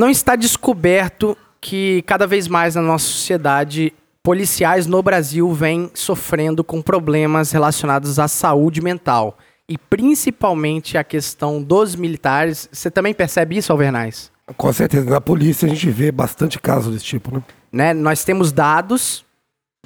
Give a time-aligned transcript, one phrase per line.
[0.00, 3.92] Não está descoberto que cada vez mais na nossa sociedade
[4.22, 9.36] policiais no Brasil vêm sofrendo com problemas relacionados à saúde mental
[9.68, 12.66] e principalmente a questão dos militares.
[12.72, 14.32] Você também percebe isso, Alvernais?
[14.56, 17.42] Com certeza, na polícia a gente vê bastante casos desse tipo, né?
[17.70, 17.92] né?
[17.92, 19.22] Nós temos dados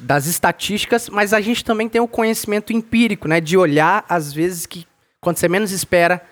[0.00, 3.40] das estatísticas, mas a gente também tem o conhecimento empírico, né?
[3.40, 4.86] De olhar, às vezes, que
[5.20, 6.22] quando você menos espera,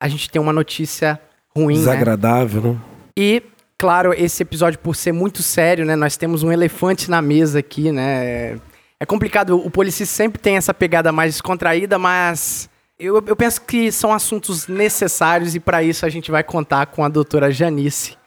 [0.00, 1.20] a gente tem uma notícia
[1.54, 1.74] ruim.
[1.74, 1.78] né?
[1.78, 2.89] Desagradável, né?
[3.16, 3.42] E,
[3.78, 5.96] claro, esse episódio, por ser muito sério, né?
[5.96, 8.58] Nós temos um elefante na mesa aqui, né?
[8.98, 13.90] É complicado, o policista sempre tem essa pegada mais descontraída, mas eu, eu penso que
[13.90, 18.18] são assuntos necessários e para isso a gente vai contar com a doutora Janice.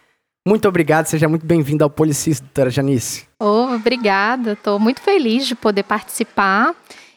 [0.46, 3.26] Muito obrigado, seja muito bem-vinda ao Policista, doutora Janice.
[3.40, 6.76] Oh, obrigada, estou muito feliz de poder participar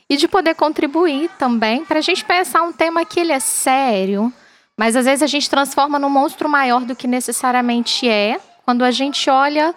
[0.08, 4.32] e de poder contribuir também para a gente pensar um tema que ele é sério,
[4.76, 8.90] mas às vezes a gente transforma num monstro maior do que necessariamente é quando a
[8.90, 9.74] gente olha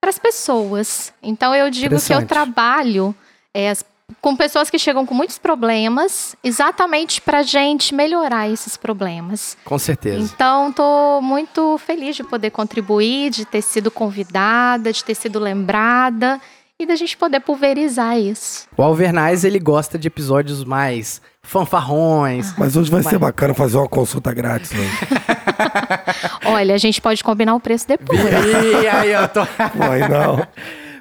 [0.00, 1.12] para as pessoas.
[1.22, 3.14] Então eu digo que eu trabalho
[3.54, 3.72] é,
[4.20, 9.56] com pessoas que chegam com muitos problemas, exatamente para a gente melhorar esses problemas.
[9.64, 10.30] Com certeza.
[10.34, 16.40] Então, estou muito feliz de poder contribuir, de ter sido convidada, de ter sido lembrada
[16.80, 18.66] e da gente poder pulverizar isso.
[18.76, 22.52] O Alvernais, ele gosta de episódios mais fanfarrões.
[22.58, 24.84] Mas hoje vai ser bacana fazer uma consulta grátis, né?
[26.46, 28.18] Olha, a gente pode combinar o preço depois.
[28.20, 29.46] E aí, eu tô...
[29.46, 30.46] Pô, aí não.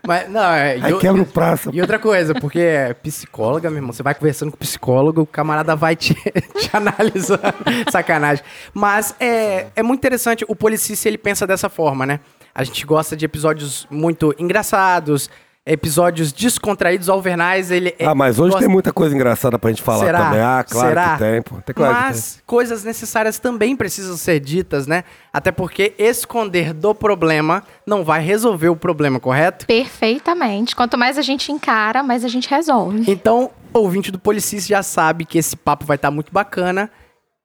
[0.06, 0.74] Mas, não, é...
[0.74, 1.72] Aí e o- quebra o prazo.
[1.74, 5.26] E outra coisa, porque é psicóloga, meu irmão, você vai conversando com o psicólogo, o
[5.26, 6.14] camarada vai te,
[6.60, 7.42] te analisando.
[7.90, 8.44] Sacanagem.
[8.74, 12.20] Mas é, é muito interessante, o policista ele pensa dessa forma, né?
[12.54, 15.28] A gente gosta de episódios muito engraçados,
[15.66, 17.08] episódios descontraídos.
[17.08, 17.96] O Alvernais, ele.
[17.98, 20.20] é- Ah, mas hoje gosta- tem muita coisa engraçada pra gente falar Será?
[20.26, 20.40] também.
[20.42, 21.14] Ah, claro Será?
[21.14, 21.56] que tem, pô.
[21.62, 25.04] Tem claro que Mas coisas necessárias também precisam ser ditas, né?
[25.32, 29.66] Até porque esconder do problema não vai resolver o problema, correto?
[29.66, 30.76] Perfeitamente.
[30.76, 33.04] Quanto mais a gente encara, mais a gente resolve.
[33.10, 36.90] Então, o ouvinte do Policista já sabe que esse papo vai estar muito bacana.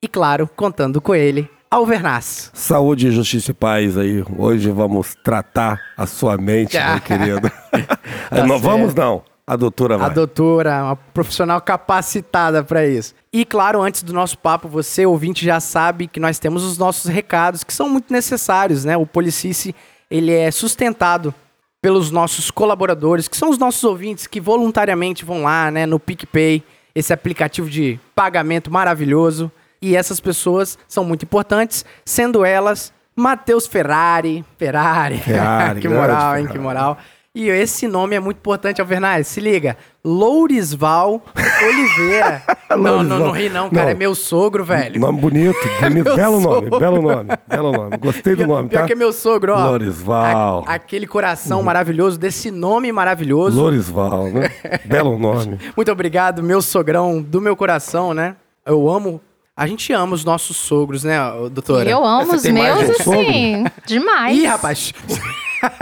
[0.02, 2.50] E claro, contando com ele, Alvernaz.
[2.54, 4.24] Saúde, justiça e paz aí.
[4.36, 7.52] Hoje vamos tratar a sua mente, meu querido.
[8.32, 8.58] não certo.
[8.58, 9.22] vamos não.
[9.46, 10.06] A doutora vai.
[10.06, 13.14] A doutora, uma profissional capacitada para isso.
[13.32, 17.10] E claro, antes do nosso papo, você, ouvinte, já sabe que nós temos os nossos
[17.10, 18.96] recados, que são muito necessários, né?
[18.96, 19.74] O Policice,
[20.10, 21.34] ele é sustentado
[21.80, 26.62] pelos nossos colaboradores, que são os nossos ouvintes que voluntariamente vão lá, né, no PicPay,
[26.94, 29.50] esse aplicativo de pagamento maravilhoso.
[29.80, 34.44] E essas pessoas são muito importantes, sendo elas Matheus Ferrari.
[34.56, 35.18] Ferrari.
[35.22, 36.42] Ferrari, que moral, hein?
[36.42, 36.48] Ferrari.
[36.48, 36.98] Que moral.
[37.34, 39.28] E esse nome é muito importante, Alvernaz.
[39.28, 39.76] Se liga.
[40.04, 41.22] Lourisval
[41.64, 42.42] Oliveira.
[42.70, 43.18] não, não, Lourisval.
[43.20, 43.84] não ri não, cara.
[43.84, 43.90] Não.
[43.90, 45.00] É meu sogro, velho.
[45.00, 46.04] Nome bonito, bonito.
[46.04, 46.78] Meu belo nome, sogro.
[46.80, 47.96] belo nome, belo nome.
[47.98, 48.86] Gostei do Pior- nome, Pior tá?
[48.86, 49.70] que é meu sogro, ó.
[49.70, 50.64] Lorisval.
[50.66, 53.60] A- aquele coração maravilhoso, desse nome maravilhoso.
[53.60, 54.50] Lorisval, né?
[54.84, 55.58] belo nome.
[55.76, 58.34] Muito obrigado, meu sogrão do meu coração, né?
[58.66, 59.20] Eu amo.
[59.58, 61.18] A gente ama os nossos sogros, né,
[61.50, 61.90] doutora?
[61.90, 64.38] Eu amo Você os meus, um assim, demais.
[64.38, 64.92] Ih, rapaz.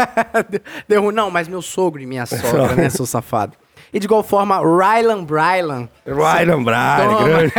[0.89, 1.13] Deu.
[1.13, 3.53] Não, mas meu sogro e minha sogra, né, seu safado.
[3.93, 7.25] E de igual forma, Rylan Brylan, Ryan Bryan, Toma.
[7.29, 7.53] grande.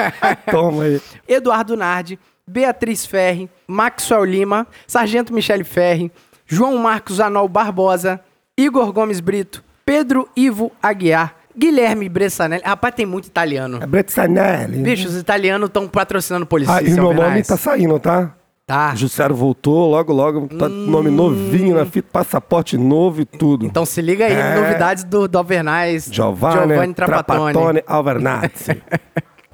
[0.49, 1.01] Toma aí.
[1.29, 2.17] Eduardo Nardi,
[2.47, 6.11] Beatriz Ferri, Maxwell Lima, Sargento Michele Ferri,
[6.47, 8.19] João Marcos Anol Barbosa,
[8.57, 12.61] Igor Gomes Brito, Pedro Ivo Aguiar, Guilherme Bressanelli.
[12.63, 13.79] Rapaz, tem muito italiano.
[13.81, 14.77] É Bretzanelli.
[14.83, 16.75] Bicho, os italianos estão patrocinando polícia.
[16.75, 18.33] Ah, e meu nome tá saindo, tá?
[18.67, 18.91] Tá.
[18.93, 23.65] O Jussiero voltou, logo, logo, tá nome novinho na fita, passaporte novo e tudo.
[23.65, 24.55] Então se liga aí, É.
[24.55, 26.09] novidades do, do Alvernais.
[26.11, 27.53] Giovanni, Trapattoni.
[27.53, 28.81] Trapattoni Alvernazzi.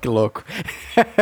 [0.02, 0.44] Que louco.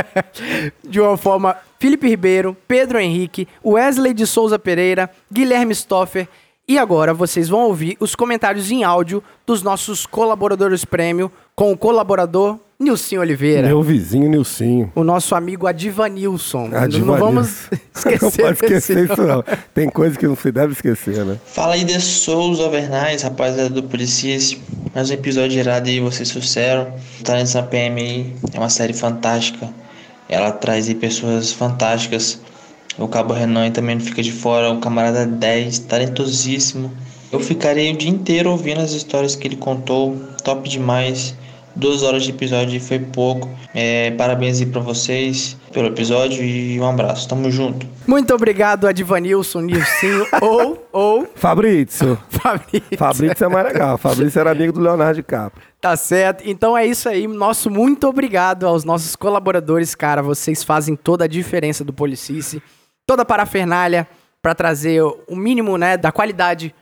[0.89, 6.27] de uma forma, Felipe Ribeiro, Pedro Henrique, Wesley de Souza Pereira, Guilherme Stoffer.
[6.67, 11.77] E agora vocês vão ouvir os comentários em áudio dos nossos colaboradores prêmio com o
[11.77, 13.67] colaborador Nilson Oliveira.
[13.67, 14.91] Meu vizinho Nilcinho.
[14.95, 16.67] O nosso amigo Adivanilson.
[16.69, 17.17] Não Adivanilson.
[17.19, 19.43] vamos esquecer Não pode esquecer isso, não.
[19.73, 21.37] Tem coisa que não se deve esquecer, né?
[21.45, 24.57] Fala aí de Souza Alvernais, rapaziada do Policis.
[24.95, 26.93] Mais um episódio irado aí, vocês trouxeram.
[27.23, 29.69] Talentos na PM aí é uma série fantástica.
[30.29, 32.39] Ela traz aí pessoas fantásticas.
[32.97, 34.71] O Cabo Renan também não fica de fora.
[34.71, 36.91] O camarada 10, talentosíssimo.
[37.31, 40.17] Eu ficarei o dia inteiro ouvindo as histórias que ele contou.
[40.43, 41.35] Top demais.
[41.75, 43.49] Duas horas de episódio foi pouco.
[43.73, 47.27] É, parabéns aí pra vocês pelo episódio e um abraço.
[47.27, 47.87] Tamo junto.
[48.05, 52.17] Muito obrigado, Adivanilson, Nilcinho ou, ou Fabrício.
[52.29, 52.97] Fabrício.
[52.97, 53.97] Fabrício é mais legal.
[53.97, 55.63] Fabrício era amigo do Leonardo DiCaprio.
[55.79, 56.43] Tá certo.
[56.45, 57.25] Então é isso aí.
[57.25, 60.21] Nosso muito obrigado aos nossos colaboradores, cara.
[60.21, 62.61] Vocês fazem toda a diferença do Policice.
[63.11, 64.07] Toda a parafernália
[64.41, 66.73] para trazer o mínimo, né, da qualidade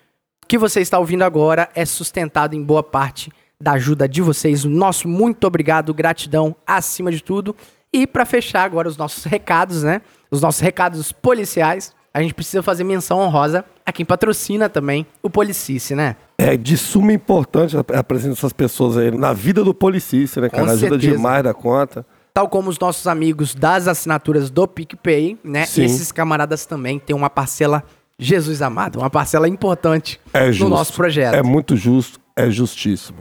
[0.47, 4.63] que você está ouvindo agora é sustentado em boa parte da ajuda de vocês.
[4.63, 7.55] O nosso muito obrigado, gratidão acima de tudo.
[7.91, 10.03] E para fechar agora os nossos recados, né?
[10.29, 15.31] Os nossos recados policiais, a gente precisa fazer menção honrosa a quem patrocina também o
[15.31, 16.15] Policice, né?
[16.37, 20.57] É de suma importância a presença dessas pessoas aí na vida do Policice, né, Com
[20.57, 20.73] cara?
[20.73, 21.11] Ajuda certeza.
[21.11, 22.05] demais da conta.
[22.39, 25.65] Tal como os nossos amigos das assinaturas do PicPay, né?
[25.65, 25.83] Sim.
[25.83, 27.83] Esses camaradas também têm uma parcela,
[28.17, 30.69] Jesus amado, uma parcela importante É no justo.
[30.69, 31.33] nosso projeto.
[31.33, 33.17] É muito justo, é justíssimo.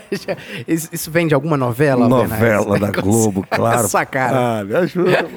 [0.68, 2.06] isso, vem de alguma novela?
[2.06, 2.90] Novela da?
[3.00, 3.86] Globo, claro.
[3.86, 4.58] Essa cara.
[4.60, 5.30] Ah, me ajuda.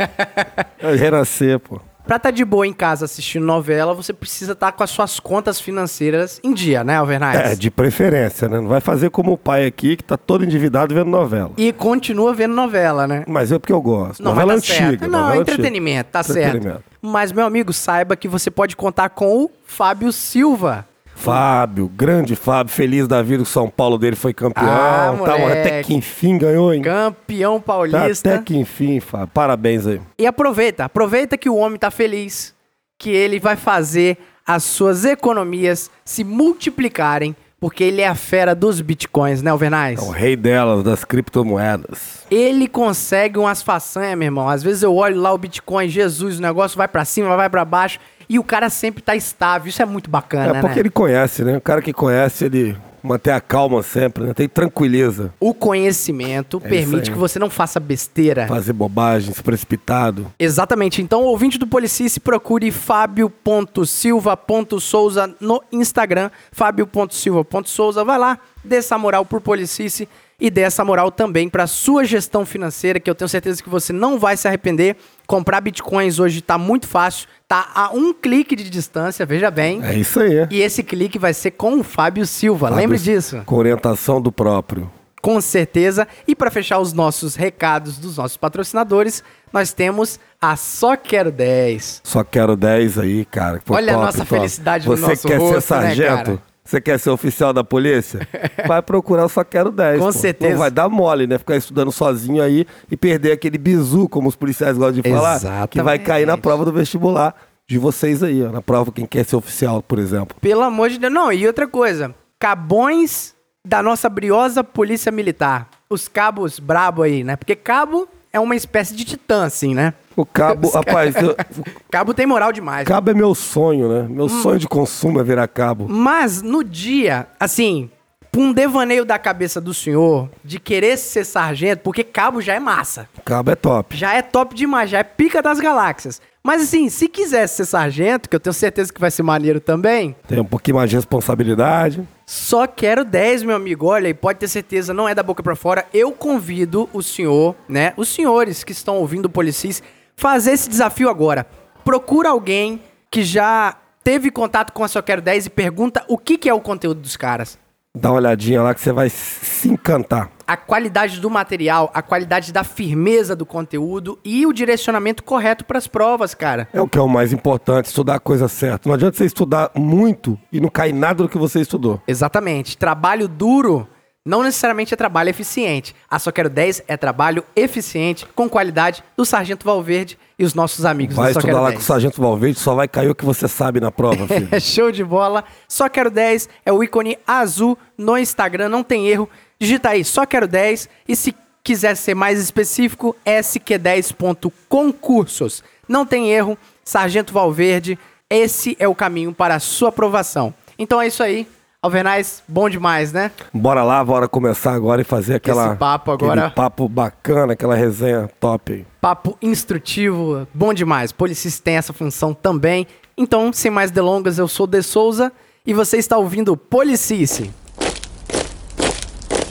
[0.99, 1.79] Renascer, pô.
[2.05, 5.59] Pra estar de boa em casa assistindo novela, você precisa estar com as suas contas
[5.59, 7.39] financeiras em dia, né, Alvernais?
[7.39, 8.59] É, de preferência, né?
[8.59, 11.51] Não vai fazer como o pai aqui, que tá todo endividado vendo novela.
[11.57, 13.23] E continua vendo novela, né?
[13.27, 14.21] Mas é porque eu gosto.
[14.21, 14.77] Não, novela tá antiga.
[14.77, 15.01] certo.
[15.01, 15.53] Não, novela é antiga.
[15.53, 16.57] entretenimento, tá certo.
[16.57, 16.83] Entretenimento.
[17.01, 20.87] Mas, meu amigo, saiba que você pode contar com o Fábio Silva.
[21.15, 24.67] Fábio, grande Fábio, feliz da vida o São Paulo dele foi campeão.
[24.67, 26.81] Ah, tá, até que enfim ganhou, hein?
[26.81, 28.35] Campeão Tá, paulista.
[28.35, 29.29] até que enfim, Fábio.
[29.33, 29.99] Parabéns aí.
[30.19, 32.53] E aproveita, aproveita que o homem tá feliz,
[32.99, 38.79] que ele vai fazer as suas economias se multiplicarem, porque ele é a fera dos
[38.81, 39.97] bitcoins, né, Alvernais?
[39.99, 42.19] É o rei delas, das criptomoedas.
[42.29, 44.47] Ele consegue umas façanhas, meu irmão.
[44.47, 47.65] Às vezes eu olho lá o Bitcoin, Jesus, o negócio vai pra cima, vai pra
[47.65, 47.97] baixo,
[48.29, 49.69] e o cara sempre tá estável.
[49.69, 50.81] Isso é muito bacana, É porque né?
[50.81, 51.57] ele conhece, né?
[51.57, 54.33] O cara que conhece, ele mantém a calma sempre, né?
[54.33, 55.31] Tem tranquiliza.
[55.39, 58.47] O conhecimento É permite que você não faça besteira.
[58.47, 60.25] Fazer bobagem, se precipitado.
[60.39, 61.01] Exatamente.
[61.03, 66.31] Então, ouvinte do Policice, procure fábio.silva.souza no Instagram.
[66.51, 68.03] fábio.silva.souza.
[68.03, 70.09] Vai lá, dê essa moral por Policice
[70.39, 73.93] e dê essa moral também para sua gestão financeira, que eu tenho certeza que você
[73.93, 74.95] não vai se arrepender.
[75.25, 79.83] Comprar bitcoins hoje tá muito fácil, tá a um clique de distância, veja bem.
[79.83, 80.47] É isso aí.
[80.51, 82.69] E esse clique vai ser com o Fábio Silva.
[82.69, 83.41] Lembre Fábio- disso?
[83.45, 84.91] Com orientação do próprio.
[85.21, 86.07] Com certeza.
[86.27, 92.01] E para fechar os nossos recados dos nossos patrocinadores, nós temos a Só Quero 10.
[92.03, 93.59] Só quero 10 aí, cara.
[93.67, 94.29] Olha a top, nossa top.
[94.29, 96.25] felicidade no Você nosso quer rosto, ser né, sargento?
[96.25, 96.41] cara?
[96.65, 98.27] Você quer ser oficial da polícia?
[98.67, 99.99] Vai procurar o Só Quero 10.
[99.99, 100.11] Com pô.
[100.11, 100.51] certeza.
[100.51, 101.37] Não vai dar mole, né?
[101.37, 105.79] Ficar estudando sozinho aí e perder aquele bizu, como os policiais gostam de falar, que
[105.81, 106.41] vai cair na Exatamente.
[106.41, 107.35] prova do vestibular
[107.67, 108.51] de vocês aí, ó.
[108.51, 110.35] Na prova, quem quer ser oficial, por exemplo.
[110.41, 111.13] Pelo amor de Deus.
[111.13, 112.15] Não, e outra coisa.
[112.39, 115.69] Cabões da nossa briosa polícia militar.
[115.87, 117.35] Os cabos brabo aí, né?
[117.35, 119.93] Porque cabo é uma espécie de titã, assim, né?
[120.15, 121.35] O cabo, rapaz, eu-
[121.91, 122.87] Cabo tem moral demais.
[122.87, 124.07] cabo é meu sonho, né?
[124.09, 124.41] Meu Hum.
[124.41, 125.87] sonho de consumo é virar cabo.
[125.89, 127.89] Mas no dia, assim,
[128.31, 132.59] pra um devaneio da cabeça do senhor de querer ser sargento, porque cabo já é
[132.59, 133.07] massa.
[133.25, 133.95] Cabo é top.
[133.97, 136.21] Já é top demais, já é pica das galáxias.
[136.43, 140.15] Mas assim, se quisesse ser sargento, que eu tenho certeza que vai ser maneiro também,
[140.27, 142.07] Tem um pouquinho mais de responsabilidade.
[142.23, 143.87] só quero 10, meu amigo.
[143.87, 145.85] Olha, e pode ter certeza, não é da boca pra fora.
[145.91, 147.93] Eu convido o senhor, né?
[147.97, 149.81] Os senhores que estão ouvindo o Policis,
[150.15, 151.45] fazer esse desafio agora.
[151.83, 152.81] Procura alguém
[153.11, 156.53] que já teve contato com a Só Quero 10 e pergunta o que, que é
[156.53, 157.57] o conteúdo dos caras.
[157.97, 160.29] Dá uma olhadinha lá que você vai se encantar.
[160.45, 165.87] A qualidade do material, a qualidade da firmeza do conteúdo e o direcionamento correto pras
[165.87, 166.67] provas, cara.
[166.73, 168.89] É o que é o mais importante, estudar a coisa certa.
[168.89, 172.01] Não adianta você estudar muito e não cair nada do que você estudou.
[172.05, 172.77] Exatamente.
[172.77, 173.87] Trabalho duro
[174.25, 175.95] não necessariamente é trabalho eficiente.
[176.09, 180.83] A Só Quero 10 é trabalho eficiente, com qualidade, do Sargento Valverde e os nossos
[180.83, 181.79] amigos Vai do Só estudar Quero lá 10.
[181.79, 184.47] com o Sargento Valverde, só vai cair o que você sabe na prova, filho.
[184.51, 185.43] É show de bola.
[185.67, 189.29] Só Quero 10 é o ícone azul no Instagram, não tem erro.
[189.59, 190.89] Digita aí, Só Quero 10.
[191.07, 195.63] E se quiser ser mais específico, sq10.concursos.
[195.87, 200.51] Não tem erro, Sargento Valverde, esse é o caminho para a sua aprovação.
[200.79, 201.47] Então é isso aí.
[201.85, 203.29] Alvernais, bom demais, né?
[203.53, 207.75] Bora lá, bora começar agora e fazer aquela, Esse papo aquele agora- papo bacana, aquela
[207.75, 208.83] resenha top.
[208.99, 211.11] Papo instrutivo, bom demais.
[211.11, 212.87] Policis tem essa função também.
[213.15, 215.31] Então, sem mais delongas, eu sou o De Souza
[215.63, 217.51] e você está ouvindo Policice.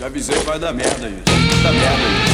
[0.00, 1.62] Já avisei que vai dar merda isso.
[1.62, 2.33] Dá merda isso.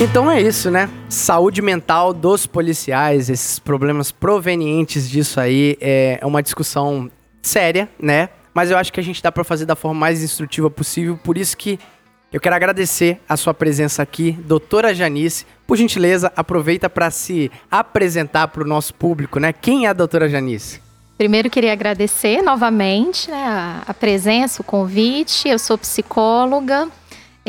[0.00, 0.88] Então é isso, né?
[1.08, 7.10] Saúde mental dos policiais, esses problemas provenientes disso aí é uma discussão
[7.42, 8.28] séria, né?
[8.54, 11.36] Mas eu acho que a gente dá pra fazer da forma mais instrutiva possível, por
[11.36, 11.78] isso que
[12.30, 15.46] Eu quero agradecer a sua presença aqui, doutora Janice.
[15.66, 19.50] Por gentileza, aproveita para se apresentar para o nosso público, né?
[19.50, 20.82] Quem é a doutora Janice?
[21.16, 25.48] Primeiro, queria agradecer novamente né, a, a presença, o convite.
[25.48, 26.88] Eu sou psicóloga,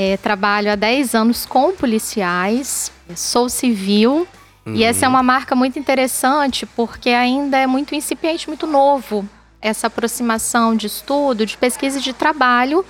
[0.01, 4.25] é, trabalho há 10 anos com policiais, sou civil.
[4.65, 9.27] E essa é uma marca muito interessante porque ainda é muito incipiente, muito novo
[9.61, 12.85] essa aproximação de estudo, de pesquisa e de trabalho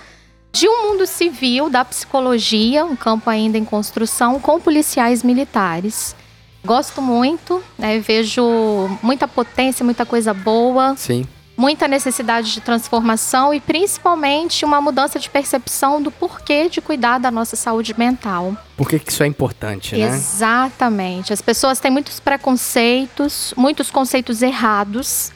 [0.51, 6.15] de um mundo civil, da psicologia, um campo ainda em construção, com policiais militares.
[6.63, 8.43] Gosto muito, né, vejo
[9.01, 10.95] muita potência, muita coisa boa.
[10.95, 11.25] Sim.
[11.59, 17.29] Muita necessidade de transformação e principalmente uma mudança de percepção do porquê de cuidar da
[17.29, 18.55] nossa saúde mental.
[18.77, 20.07] Por que, que isso é importante, né?
[20.07, 21.33] Exatamente.
[21.33, 25.33] As pessoas têm muitos preconceitos, muitos conceitos errados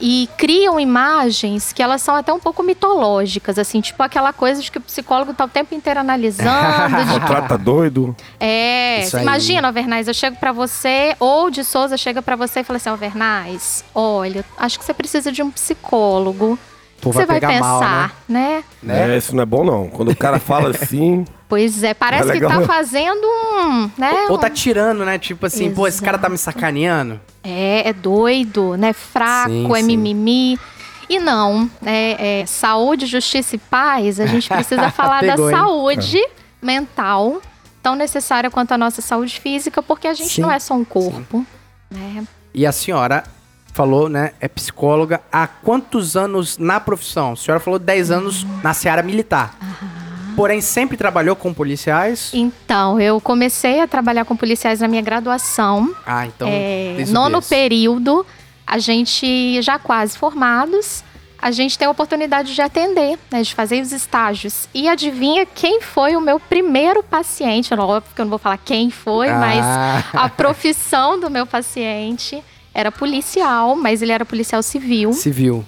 [0.00, 4.70] e criam imagens que elas são até um pouco mitológicas, assim, tipo aquela coisa de
[4.70, 6.48] que o psicólogo tá o tempo inteiro analisando.
[7.12, 8.14] Só trata doido.
[8.38, 12.76] É, imagina, Alvernaz, eu chego pra você, ou de Souza chega pra você e fala
[12.76, 16.58] assim, Alvernaz, olha, acho que você precisa de um psicólogo.
[17.12, 18.64] Você vai pegar mal, pensar, né?
[18.82, 19.14] Né?
[19.14, 19.88] É, isso não é bom, não.
[19.88, 21.24] Quando o cara fala assim.
[21.46, 24.26] Pois é, parece É que tá fazendo um, né?
[24.28, 25.18] Ou tá um- tirando, né?
[25.18, 27.20] Tipo assim, pô, esse cara tá me sacaneando.
[27.44, 28.92] É, é doido, né?
[28.92, 29.82] Fraco, Sim, é sim.
[29.84, 30.58] mimimi.
[31.08, 35.56] E não, é, é saúde, justiça e paz, a gente precisa falar da Pegou, hein?
[35.56, 36.26] saúde
[36.60, 37.40] mental,
[37.82, 40.84] tão necessária quanto a nossa saúde física, porque a gente Sim, não é só um
[40.84, 41.44] corpo,
[41.90, 42.24] né?
[42.52, 43.22] E a senhora
[43.74, 44.30] falou, né?
[44.40, 47.32] É psicóloga há quantos anos na profissão?
[47.32, 49.54] A senhora falou 10 anos na seara militar.
[50.36, 52.30] Porém, sempre trabalhou com policiais.
[52.32, 55.94] Então, eu comecei a trabalhar com policiais na minha graduação.
[56.06, 56.48] Ah, então.
[56.50, 57.48] É, nono berço.
[57.48, 58.24] período,
[58.66, 61.04] a gente já quase formados,
[61.40, 64.68] a gente tem a oportunidade de atender, né, de fazer os estágios.
[64.72, 67.72] E adivinha quem foi o meu primeiro paciente?
[67.74, 70.02] Óbvio que eu não vou falar quem foi, mas Ah.
[70.14, 72.42] a profissão do meu paciente
[72.74, 75.12] era policial, mas ele era policial civil.
[75.12, 75.64] Civil.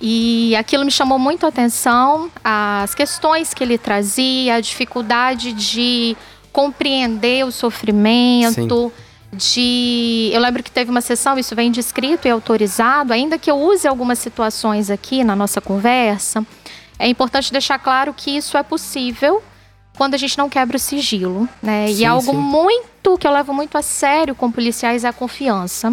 [0.00, 6.16] E aquilo me chamou muito a atenção, as questões que ele trazia, a dificuldade de
[6.52, 8.92] compreender o sofrimento,
[9.32, 10.30] de.
[10.32, 13.86] Eu lembro que teve uma sessão, isso vem descrito e autorizado, ainda que eu use
[13.86, 16.46] algumas situações aqui na nossa conversa,
[16.98, 19.42] é importante deixar claro que isso é possível
[19.96, 21.88] quando a gente não quebra o sigilo, né?
[21.88, 22.38] Sim, e algo sim.
[22.38, 25.92] muito que eu levo muito a sério com policiais é a confiança.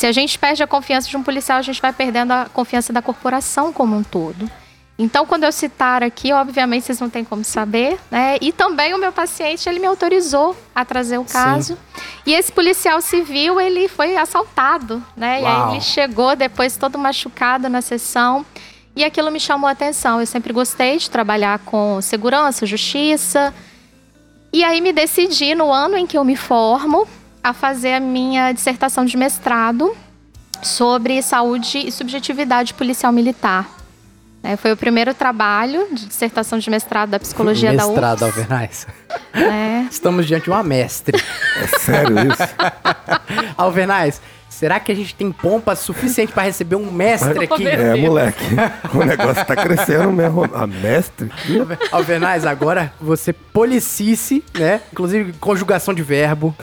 [0.00, 2.90] Se a gente perde a confiança de um policial, a gente vai perdendo a confiança
[2.90, 4.50] da corporação como um todo.
[4.98, 8.38] Então, quando eu citar aqui, obviamente vocês não têm como saber, né?
[8.40, 11.76] E também o meu paciente, ele me autorizou a trazer o caso.
[12.24, 15.40] E esse policial civil, ele foi assaltado, né?
[15.40, 15.68] E Uau.
[15.68, 18.46] aí ele chegou depois todo machucado na sessão.
[18.96, 20.18] E aquilo me chamou a atenção.
[20.18, 23.52] Eu sempre gostei de trabalhar com segurança, justiça.
[24.50, 27.06] E aí me decidi, no ano em que eu me formo,
[27.42, 29.96] a fazer a minha dissertação de mestrado
[30.62, 33.68] sobre saúde e subjetividade policial militar.
[34.42, 34.56] né?
[34.56, 38.38] foi o primeiro trabalho de dissertação de mestrado da psicologia Mestrado, da UFS.
[38.38, 38.86] Alvernais.
[39.34, 39.88] né?
[39.90, 41.22] Estamos diante de uma mestre.
[41.56, 42.54] É sério isso?
[43.56, 44.20] Alvernais,
[44.60, 47.66] será que a gente tem pompa suficiente pra receber um mestre aqui?
[47.66, 48.44] É, moleque.
[48.94, 50.44] O negócio tá crescendo mesmo.
[50.54, 51.30] A mestre?
[51.90, 54.82] Alvernais, agora você policice, né?
[54.92, 56.54] Inclusive conjugação de verbo.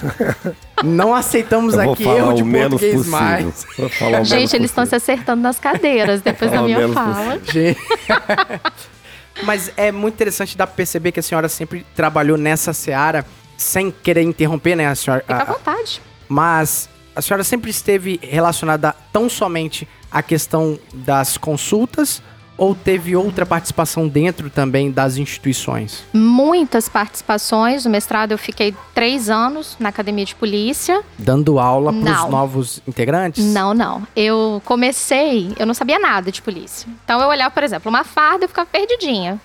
[0.84, 3.20] Não aceitamos Eu vou aqui falar erro de o menos português possível.
[3.20, 3.66] mais.
[3.78, 7.40] Vou falar o menos Gente, eles estão se acertando nas cadeiras depois da minha fala.
[7.44, 7.78] Gente.
[9.44, 13.26] Mas é muito interessante dar pra perceber que a senhora sempre trabalhou nessa seara,
[13.58, 15.22] sem querer interromper, né, a senhora?
[15.22, 16.02] Fica à a- a- vontade.
[16.28, 22.22] mas a senhora sempre esteve relacionada tão somente à questão das consultas
[22.56, 26.04] ou teve outra participação dentro também das instituições?
[26.14, 27.86] Muitas participações.
[27.86, 31.04] No mestrado eu fiquei três anos na academia de polícia.
[31.18, 32.30] Dando aula para os Não.
[32.30, 33.44] novos integrantes?
[33.46, 34.08] Não, não.
[34.16, 36.88] Eu comecei, eu não sabia nada de polícia.
[37.04, 39.42] Então eu olhava, por exemplo, uma farda e ficava perdidinha.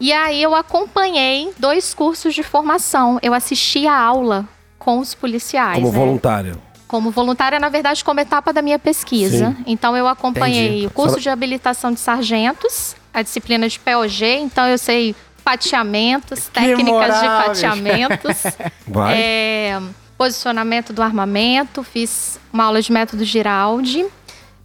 [0.00, 3.20] E aí eu acompanhei dois cursos de formação.
[3.22, 4.44] Eu assisti a aula
[4.76, 5.76] com os policiais.
[5.76, 5.96] Como né?
[5.96, 6.71] voluntário.
[6.92, 9.46] Como voluntária, na verdade, como etapa da minha pesquisa.
[9.48, 9.64] Sim.
[9.66, 10.86] Então eu acompanhei Entendi.
[10.88, 16.84] o curso de habilitação de sargentos, a disciplina de POG, então eu sei fatiamentos, técnicas
[16.86, 18.54] moral, de.
[18.86, 19.14] Vai.
[19.18, 19.80] É,
[20.18, 24.04] posicionamento do armamento, fiz uma aula de método Giraldi.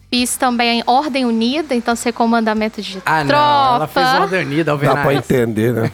[0.09, 3.27] Fiz também ordem unida, então sei comandamento de Ah, não.
[3.27, 3.75] tropa.
[3.75, 5.17] Ela fez ordem unida, Dá pra Alvernais.
[5.19, 5.91] entender, né?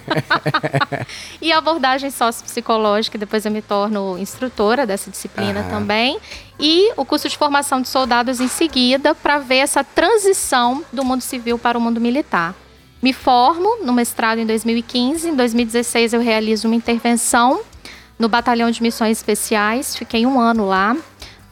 [1.41, 5.70] E abordagem sociopsicológica, depois eu me torno instrutora dessa disciplina Aham.
[5.70, 6.20] também.
[6.60, 11.22] E o curso de formação de soldados em seguida, para ver essa transição do mundo
[11.22, 12.53] civil para o mundo militar.
[13.01, 15.29] Me formo no mestrado em 2015.
[15.29, 17.62] Em 2016 eu realizo uma intervenção
[18.17, 19.96] no Batalhão de Missões Especiais.
[19.96, 20.96] Fiquei um ano lá.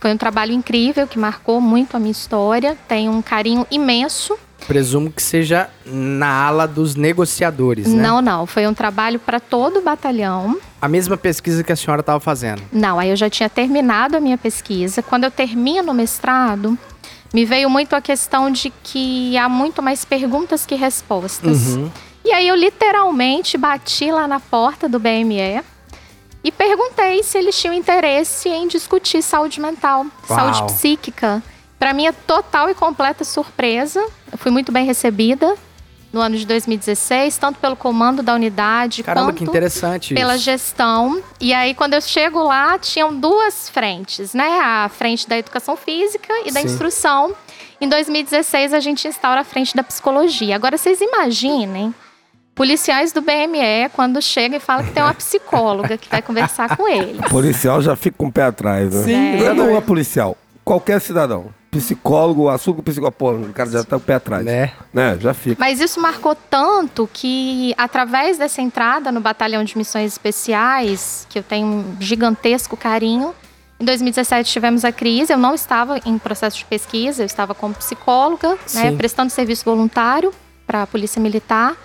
[0.01, 2.75] Foi um trabalho incrível que marcou muito a minha história.
[2.87, 4.35] Tenho um carinho imenso.
[4.67, 8.01] Presumo que seja na ala dos negociadores, né?
[8.01, 8.47] Não, não.
[8.47, 10.57] Foi um trabalho para todo o batalhão.
[10.81, 12.63] A mesma pesquisa que a senhora estava fazendo.
[12.73, 15.03] Não, aí eu já tinha terminado a minha pesquisa.
[15.03, 16.75] Quando eu termino o mestrado,
[17.31, 21.75] me veio muito a questão de que há muito mais perguntas que respostas.
[21.75, 21.91] Uhum.
[22.25, 25.61] E aí eu literalmente bati lá na porta do BME
[26.43, 30.39] e perguntei se eles tinham interesse em discutir saúde mental, Uau.
[30.39, 31.41] saúde psíquica.
[31.77, 35.55] Para minha total e completa surpresa, eu fui muito bem recebida
[36.11, 39.51] no ano de 2016, tanto pelo comando da unidade Caramba, quanto
[40.13, 40.43] pela isso.
[40.43, 41.23] gestão.
[41.39, 44.59] E aí, quando eu chego lá, tinham duas frentes, né?
[44.61, 46.67] A frente da educação física e da Sim.
[46.67, 47.33] instrução.
[47.79, 50.55] Em 2016, a gente instaura a frente da psicologia.
[50.55, 51.93] Agora, vocês imaginem
[52.55, 56.87] policiais do BME quando chega e fala que tem uma psicóloga que vai conversar com
[56.87, 57.21] eles.
[57.29, 59.03] Policial já fica com o pé atrás, né?
[59.03, 59.57] Sim, Não, exatamente.
[59.57, 60.37] não é policial.
[60.63, 61.47] Qualquer cidadão.
[61.71, 64.43] Psicólogo, assunto psicólogo, pô, o cara já tá com o pé atrás.
[64.45, 64.71] Né?
[64.93, 65.17] Né?
[65.19, 65.55] Já fica.
[65.57, 71.43] Mas isso marcou tanto que, através dessa entrada no Batalhão de Missões Especiais, que eu
[71.43, 73.33] tenho um gigantesco carinho,
[73.79, 75.31] em 2017 tivemos a crise.
[75.31, 80.31] Eu não estava em processo de pesquisa, eu estava como psicóloga, né, prestando serviço voluntário
[80.67, 81.75] para a Polícia Militar.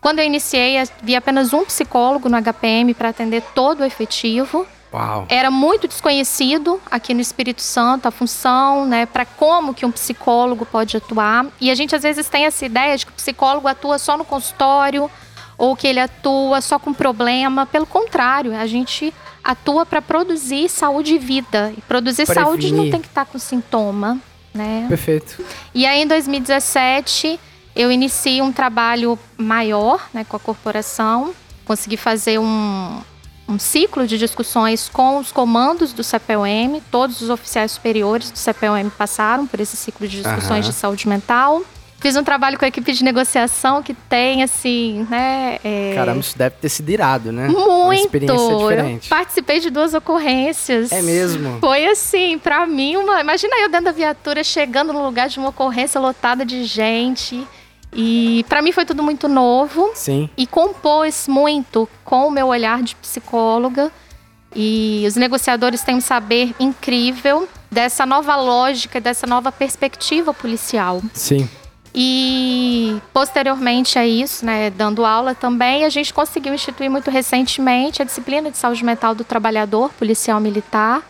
[0.00, 4.66] Quando eu iniciei, havia apenas um psicólogo no HPM para atender todo o efetivo.
[4.92, 5.26] Uau.
[5.28, 10.64] Era muito desconhecido aqui no Espírito Santo a função, né, para como que um psicólogo
[10.64, 11.46] pode atuar.
[11.60, 14.24] E a gente às vezes tem essa ideia de que o psicólogo atua só no
[14.24, 15.10] consultório
[15.58, 17.66] ou que ele atua só com problema.
[17.66, 19.12] Pelo contrário, a gente
[19.42, 21.72] atua para produzir saúde e vida.
[21.76, 22.46] E produzir Prevenir.
[22.46, 24.18] saúde não tem que estar com sintoma,
[24.54, 24.86] né?
[24.88, 25.44] Perfeito.
[25.74, 27.40] E aí, em 2017,
[27.78, 31.32] eu iniciei um trabalho maior né, com a corporação.
[31.64, 33.00] Consegui fazer um,
[33.48, 36.80] um ciclo de discussões com os comandos do CPOM.
[36.90, 40.72] Todos os oficiais superiores do CPOM passaram por esse ciclo de discussões Aham.
[40.72, 41.62] de saúde mental.
[42.00, 45.58] Fiz um trabalho com a equipe de negociação que tem, assim, né...
[45.64, 47.48] é, Caramba, isso deve ter sido irado, né?
[47.48, 48.02] Uma muito!
[48.04, 49.08] experiência Eu diferente.
[49.08, 50.92] participei de duas ocorrências.
[50.92, 51.58] É mesmo?
[51.58, 53.20] Foi assim, pra mim, uma.
[53.20, 57.44] Imagina eu dentro da viatura chegando no lugar de uma ocorrência lotada de gente.
[57.92, 60.28] E pra mim foi tudo muito novo Sim.
[60.36, 63.90] e compôs muito com o meu olhar de psicóloga.
[64.54, 71.02] E os negociadores têm um saber incrível dessa nova lógica, dessa nova perspectiva policial.
[71.12, 71.48] Sim.
[71.94, 78.04] E posteriormente a isso, né, dando aula também, a gente conseguiu instituir muito recentemente a
[78.04, 81.02] disciplina de saúde mental do trabalhador policial militar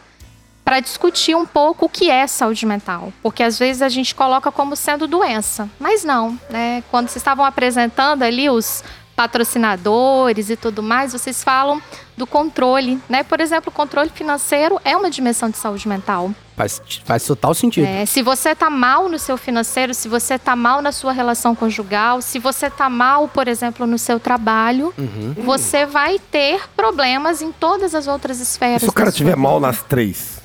[0.68, 4.52] para discutir um pouco o que é saúde mental, porque às vezes a gente coloca
[4.52, 6.84] como sendo doença, mas não, né?
[6.90, 8.84] Quando vocês estavam apresentando ali os
[9.16, 11.80] patrocinadores e tudo mais, vocês falam
[12.18, 13.22] do controle, né?
[13.22, 16.32] Por exemplo, o controle financeiro é uma dimensão de saúde mental.
[16.54, 17.86] Faz, faz total sentido.
[17.86, 21.54] É, se você tá mal no seu financeiro, se você tá mal na sua relação
[21.54, 25.34] conjugal, se você tá mal, por exemplo, no seu trabalho, Uhum.
[25.38, 28.82] você vai ter problemas em todas as outras esferas.
[28.82, 30.37] Se o cara tiver mal nas três,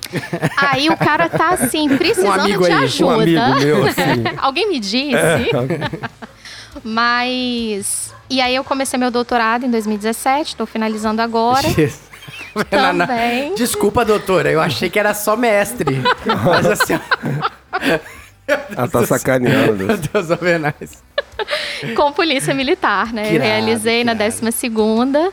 [0.57, 3.05] Aí o cara tá assim, precisando amigo de aí, um ajuda.
[3.05, 4.23] um amigo meu, assim.
[4.37, 5.51] Alguém me disse.
[6.83, 8.13] Mas.
[8.29, 11.67] E aí eu comecei meu doutorado em 2017, estou finalizando agora.
[12.69, 13.55] Também.
[13.55, 16.01] Desculpa, doutora, eu achei que era só mestre.
[16.25, 16.99] Mas assim,
[18.75, 19.85] ela tá sacaneando.
[19.85, 20.31] meu Deus,
[21.95, 23.29] com polícia militar, né?
[23.29, 24.31] Que realizei que na irado.
[24.41, 25.31] 12 segunda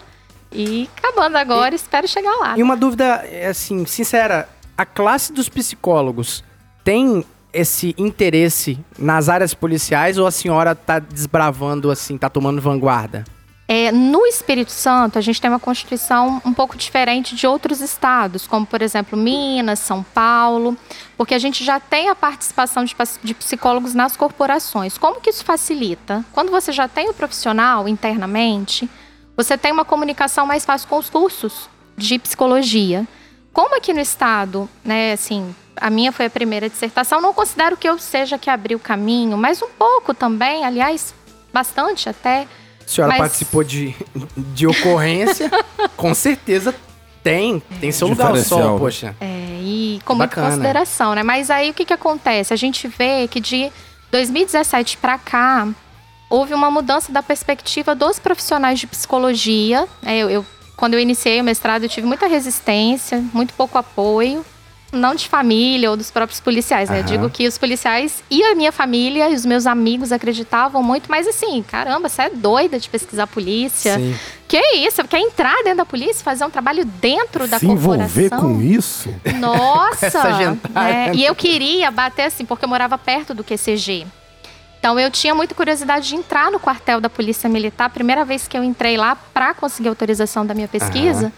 [0.53, 2.59] e acabando agora, espero chegar lá.
[2.59, 4.49] E uma dúvida, é, assim, sincera,
[4.81, 6.43] a classe dos psicólogos
[6.83, 13.25] tem esse interesse nas áreas policiais ou a senhora tá desbravando, assim, tá tomando vanguarda?
[13.69, 18.47] É, no Espírito Santo, a gente tem uma constituição um pouco diferente de outros estados,
[18.47, 20.75] como, por exemplo, Minas, São Paulo,
[21.14, 24.97] porque a gente já tem a participação de, de psicólogos nas corporações.
[24.97, 26.25] Como que isso facilita?
[26.33, 28.88] Quando você já tem o profissional internamente,
[29.37, 33.07] você tem uma comunicação mais fácil com os cursos de psicologia.
[33.52, 37.88] Como aqui no estado, né, assim, a minha foi a primeira dissertação, não considero que
[37.88, 41.14] eu seja que abriu o caminho, mas um pouco também, aliás,
[41.52, 42.46] bastante até.
[42.84, 43.94] A senhora Mas- participou de,
[44.36, 45.50] de ocorrência,
[45.96, 46.74] com certeza
[47.22, 48.78] tem, tem seu lugar sol, né?
[48.78, 49.16] poxa.
[49.20, 51.22] É, e com muita consideração, né?
[51.22, 52.52] Mas aí o que, que acontece?
[52.54, 53.70] A gente vê que de
[54.10, 55.68] 2017 para cá
[56.30, 59.86] houve uma mudança da perspectiva dos profissionais de psicologia.
[60.04, 60.46] É, eu, eu-
[60.81, 64.45] quando eu iniciei o mestrado, eu tive muita resistência, muito pouco apoio.
[64.93, 66.97] não de família ou dos próprios policiais, né?
[66.97, 67.09] Eu Aham.
[67.12, 71.29] digo que os policiais e a minha família e os meus amigos acreditavam muito, mas
[71.29, 73.95] assim, caramba, você é doida de pesquisar a polícia.
[73.97, 74.16] Sim.
[74.49, 75.05] Que isso?
[75.07, 78.55] Quer entrar dentro da polícia, fazer um trabalho dentro da Se envolver corporação?
[78.57, 79.14] com isso?
[79.38, 80.11] Nossa!
[80.37, 80.57] gentalha.
[80.75, 81.12] né?
[81.14, 84.07] E eu queria bater assim, porque eu morava perto do QCG.
[84.81, 87.85] Então eu tinha muita curiosidade de entrar no quartel da Polícia Militar.
[87.85, 91.31] A primeira vez que eu entrei lá para conseguir autorização da minha pesquisa,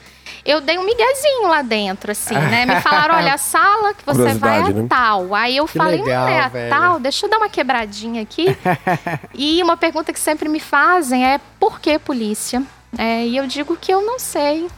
[0.47, 2.65] eu dei um miguezinho lá dentro, assim, né?
[2.65, 4.87] Me falaram, olha, a sala que você vai é né?
[4.89, 5.35] tal.
[5.35, 6.71] Aí eu Que falei, legal, não é a velho.
[6.71, 8.47] tal, deixa eu dar uma quebradinha aqui.
[9.35, 12.63] e uma pergunta que sempre me fazem é por que polícia?
[12.99, 14.69] É, e eu digo que eu não sei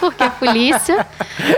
[0.00, 1.06] por que polícia,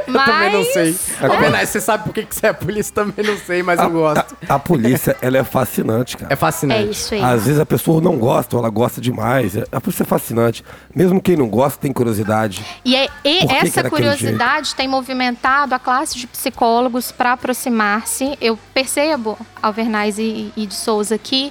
[0.06, 0.28] mas...
[0.28, 0.96] Eu também não sei.
[1.22, 1.26] É.
[1.26, 2.94] Ô, Benai, você sabe por que você é polícia?
[2.94, 4.36] Também não sei, mas eu gosto.
[4.46, 6.30] A, a polícia, ela é fascinante, cara.
[6.32, 6.80] É fascinante.
[6.88, 7.22] É isso aí.
[7.22, 9.54] Às vezes a pessoa não gosta, ou ela gosta demais.
[9.72, 10.62] A polícia é fascinante.
[10.94, 12.62] Mesmo quem não gosta tem curiosidade.
[12.84, 18.36] E, é- e essa é daquele curiosidade tem movimentado a classe de psicólogos para aproximar-se.
[18.38, 21.50] Eu percebo, Alvernaz e, e de Souza, que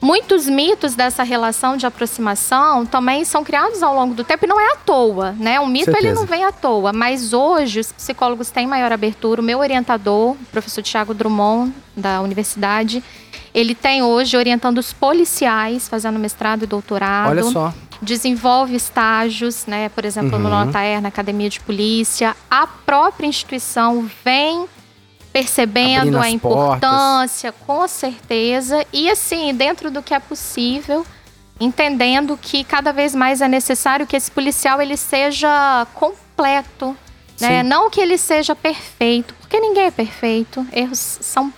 [0.00, 4.60] muitos mitos dessa relação de aproximação também são criados ao longo do tempo e não
[4.60, 5.58] é à toa, né?
[5.60, 6.14] O mito ele Certeza.
[6.20, 9.40] não vem à toa, mas hoje os psicólogos têm maior abertura.
[9.40, 13.02] O meu orientador, o professor Tiago Drummond, da universidade,
[13.54, 17.74] ele tem hoje orientando os policiais, fazendo mestrado e doutorado Olha só.
[18.00, 19.88] desenvolve estágios, né?
[19.88, 20.66] Por exemplo, no Uhum.
[20.66, 22.36] Notaer, na Academia de Polícia.
[22.50, 24.66] A própria instituição vem
[25.32, 28.84] percebendo a importância, com certeza.
[28.92, 31.06] E assim, dentro do que é possível,
[31.60, 36.96] entendendo que cada vez mais é necessário que esse policial ele seja completo,
[37.40, 37.62] né?
[37.62, 40.66] Não que ele seja perfeito, porque ninguém é perfeito.
[40.72, 41.52] Erros são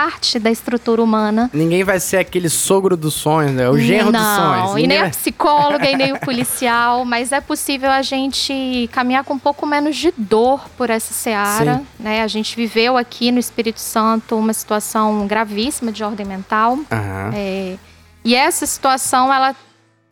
[0.00, 1.50] parte da estrutura humana.
[1.52, 3.68] Ninguém vai ser aquele sogro dos sonhos, né?
[3.68, 4.70] O genro dos sonhos.
[4.70, 9.24] Não, e nem a psicóloga e nem o policial, mas é possível a gente caminhar
[9.24, 11.76] com um pouco menos de dor por essa seara.
[11.76, 11.86] Sim.
[11.98, 12.22] Né?
[12.22, 16.78] A gente viveu aqui no Espírito Santo uma situação gravíssima de ordem mental.
[16.90, 17.32] Aham.
[17.34, 17.76] É,
[18.24, 19.54] e essa situação, ela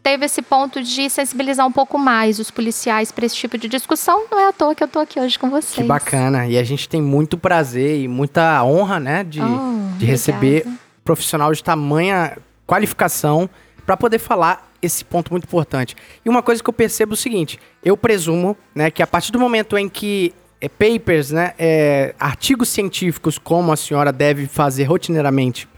[0.03, 4.27] teve esse ponto de sensibilizar um pouco mais os policiais para esse tipo de discussão.
[4.31, 5.75] Não é à toa que eu tô aqui hoje com vocês.
[5.75, 6.47] Que bacana.
[6.47, 9.25] E a gente tem muito prazer e muita honra, né?
[9.25, 10.79] De, Oh, de receber obrigada.
[11.05, 13.49] profissional de tamanha qualificação
[13.85, 15.97] para poder falar esse ponto muito importante.
[16.25, 19.33] E uma coisa que eu percebo é o seguinte: eu presumo, né, que a partir
[19.33, 24.85] do momento em que é, papers, né, é, artigos científicos, como a senhora deve fazer
[24.85, 25.69] rotineiramente,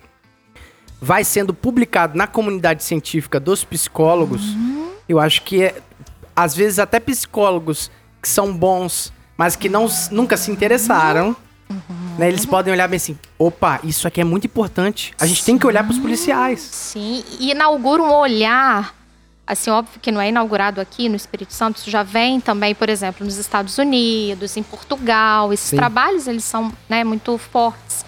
[1.00, 4.42] vai sendo publicado na comunidade científica dos psicólogos,
[5.08, 5.80] eu acho que é,
[6.36, 11.34] às vezes até psicólogos que são bons, mas que não, nunca se interessaram,
[12.18, 15.14] né, eles podem olhar bem assim, opa, isso aqui é muito importante.
[15.18, 16.60] A gente tem que olhar para os policiais.
[16.60, 18.94] Sim, e inaugura um olhar.
[19.46, 22.88] Assim, óbvio que não é inaugurado aqui no Espírito Santo, isso já vem também, por
[22.88, 25.52] exemplo, nos Estados Unidos, em Portugal.
[25.52, 25.76] Esses Sim.
[25.76, 28.04] trabalhos, eles são né, muito fortes.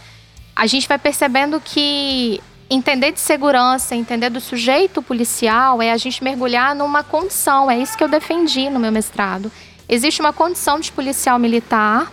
[0.55, 2.41] A gente vai percebendo que
[2.75, 7.71] entender de segurança, entender do sujeito policial é a gente mergulhar numa condição.
[7.71, 9.51] É isso que eu defendi no meu mestrado.
[9.89, 12.11] Existe uma condição de policial militar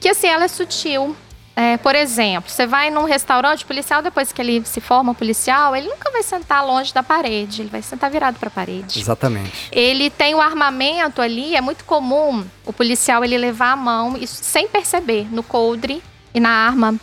[0.00, 1.14] que, assim, ela é sutil.
[1.54, 5.86] É, por exemplo, você vai num restaurante policial, depois que ele se forma policial, ele
[5.86, 8.98] nunca vai sentar longe da parede, ele vai sentar virado para a parede.
[8.98, 9.68] Exatamente.
[9.70, 14.42] Ele tem o armamento ali, é muito comum o policial ele levar a mão, isso
[14.42, 16.02] sem perceber, no coldre
[16.34, 16.98] e na arma.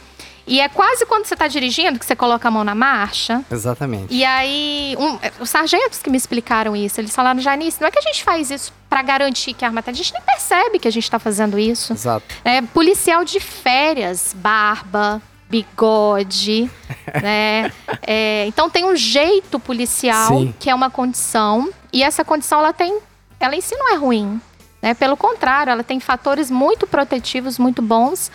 [0.49, 3.45] E é quase quando você está dirigindo que você coloca a mão na marcha.
[3.51, 4.12] Exatamente.
[4.13, 7.99] E aí, um- os sargentos que me explicaram isso, eles falaram, Janice, não é que
[7.99, 9.91] a gente faz isso para garantir que a arma tá.
[9.91, 11.93] A gente nem percebe que a gente está fazendo isso.
[11.93, 12.25] Exato.
[12.43, 16.69] É, policial de férias, barba, bigode,
[17.21, 17.71] né?
[18.01, 20.53] É, então tem um jeito policial Sim.
[20.59, 22.99] que é uma condição e essa condição ela tem,
[23.39, 24.41] ela em si não é ruim,
[24.81, 24.93] né?
[24.93, 28.31] Pelo contrário, ela tem fatores muito protetivos, muito bons.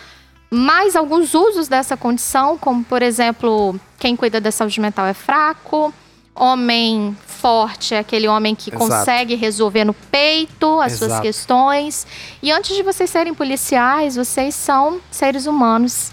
[0.55, 5.93] Mas alguns usos dessa condição, como por exemplo, quem cuida da saúde mental é fraco,
[6.33, 8.85] homem forte é aquele homem que Exato.
[8.85, 11.21] consegue resolver no peito as suas Exato.
[11.23, 12.07] questões.
[12.41, 16.11] E antes de vocês serem policiais, vocês são seres humanos.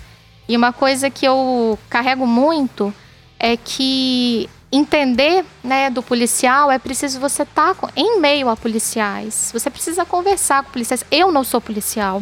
[0.49, 2.93] E uma coisa que eu carrego muito
[3.39, 9.51] é que entender né, do policial é preciso você estar em meio a policiais.
[9.53, 11.05] Você precisa conversar com policiais.
[11.13, 12.21] Eu não sou policial.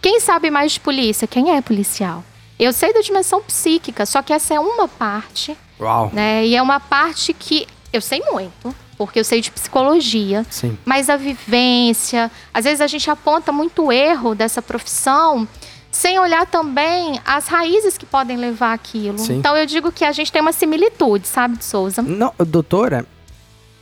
[0.00, 1.26] Quem sabe mais de polícia?
[1.26, 2.24] Quem é policial?
[2.58, 6.10] Eu sei da dimensão psíquica, só que essa é uma parte Uau.
[6.12, 6.46] né?
[6.46, 10.76] E é uma parte que eu sei muito, porque eu sei de psicologia, Sim.
[10.84, 15.48] mas a vivência, às vezes a gente aponta muito erro dessa profissão
[15.90, 19.18] sem olhar também as raízes que podem levar aquilo.
[19.18, 19.38] Sim.
[19.38, 22.00] Então eu digo que a gente tem uma similitude, sabe, de Souza?
[22.00, 23.04] Não, doutora,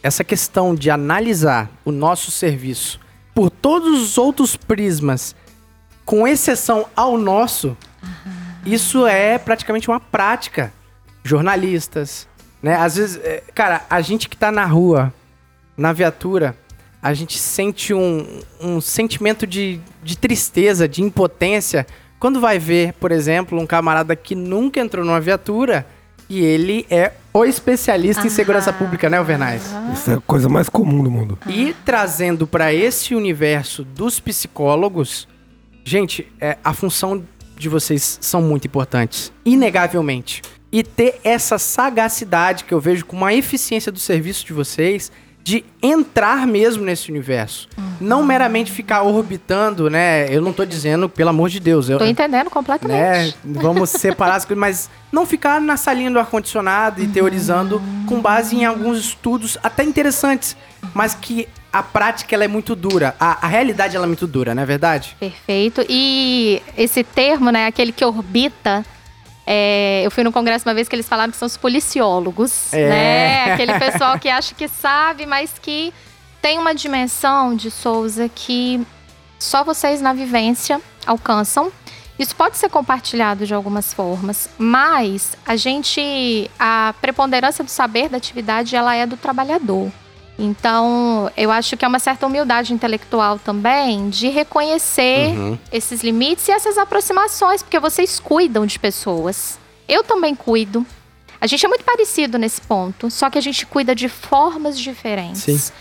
[0.02, 2.98] essa questão de analisar o nosso serviço
[3.34, 5.34] por todos os outros prismas
[6.08, 7.76] com exceção ao nosso,
[8.64, 10.72] isso é praticamente uma prática.
[11.22, 12.26] Jornalistas,
[12.62, 12.76] né?
[12.76, 15.12] Às vezes, é, cara, a gente que tá na rua,
[15.76, 16.56] na viatura,
[17.02, 21.86] a gente sente um, um sentimento de, de tristeza, de impotência,
[22.18, 25.86] quando vai ver, por exemplo, um camarada que nunca entrou numa viatura
[26.26, 29.74] e ele é o especialista em segurança pública, né, Alvernais?
[29.92, 31.38] Isso é a coisa mais comum do mundo.
[31.46, 35.28] E trazendo para esse universo dos psicólogos,
[35.88, 37.24] gente, é, a função
[37.56, 40.42] de vocês são muito importantes, inegavelmente.
[40.70, 45.10] E ter essa sagacidade que eu vejo com uma eficiência do serviço de vocês
[45.42, 47.70] de entrar mesmo nesse universo.
[47.98, 50.26] Não meramente ficar orbitando, né?
[50.28, 52.50] Eu não tô dizendo, pelo amor de Deus, eu, Tô entendendo né?
[52.50, 53.34] completamente.
[53.42, 58.56] Vamos separar as coisas, mas não ficar na salinha do ar-condicionado e teorizando com base
[58.56, 60.54] em alguns estudos até interessantes,
[60.92, 63.14] mas que a prática ela é muito dura.
[63.20, 65.16] A, a realidade ela é muito dura, não é verdade?
[65.20, 65.84] Perfeito.
[65.88, 68.84] E esse termo, né, aquele que orbita,
[69.46, 72.88] é, eu fui no congresso uma vez que eles falaram que são os policiólogos, É.
[72.88, 73.52] né?
[73.52, 75.92] Aquele pessoal que acha que sabe, mas que
[76.40, 78.84] tem uma dimensão de Souza que
[79.38, 81.70] só vocês na vivência alcançam.
[82.18, 88.16] Isso pode ser compartilhado de algumas formas, mas a gente, a preponderância do saber da
[88.16, 89.90] atividade, ela é do trabalhador.
[90.38, 95.34] Então, eu acho que é uma certa humildade intelectual também de reconhecer
[95.72, 99.58] esses limites e essas aproximações, porque vocês cuidam de pessoas.
[99.88, 100.86] Eu também cuido.
[101.40, 105.42] A gente é muito parecido nesse ponto, só que a gente cuida de formas diferentes.
[105.42, 105.72] Sim.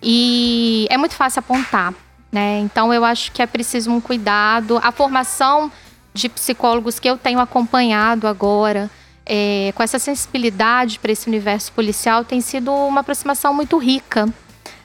[0.00, 1.92] E é muito fácil apontar,
[2.30, 2.60] né?
[2.60, 4.78] Então eu acho que é preciso um cuidado.
[4.82, 5.72] A formação
[6.12, 8.88] de psicólogos que eu tenho acompanhado agora,
[9.26, 14.28] é, com essa sensibilidade para esse universo policial, tem sido uma aproximação muito rica,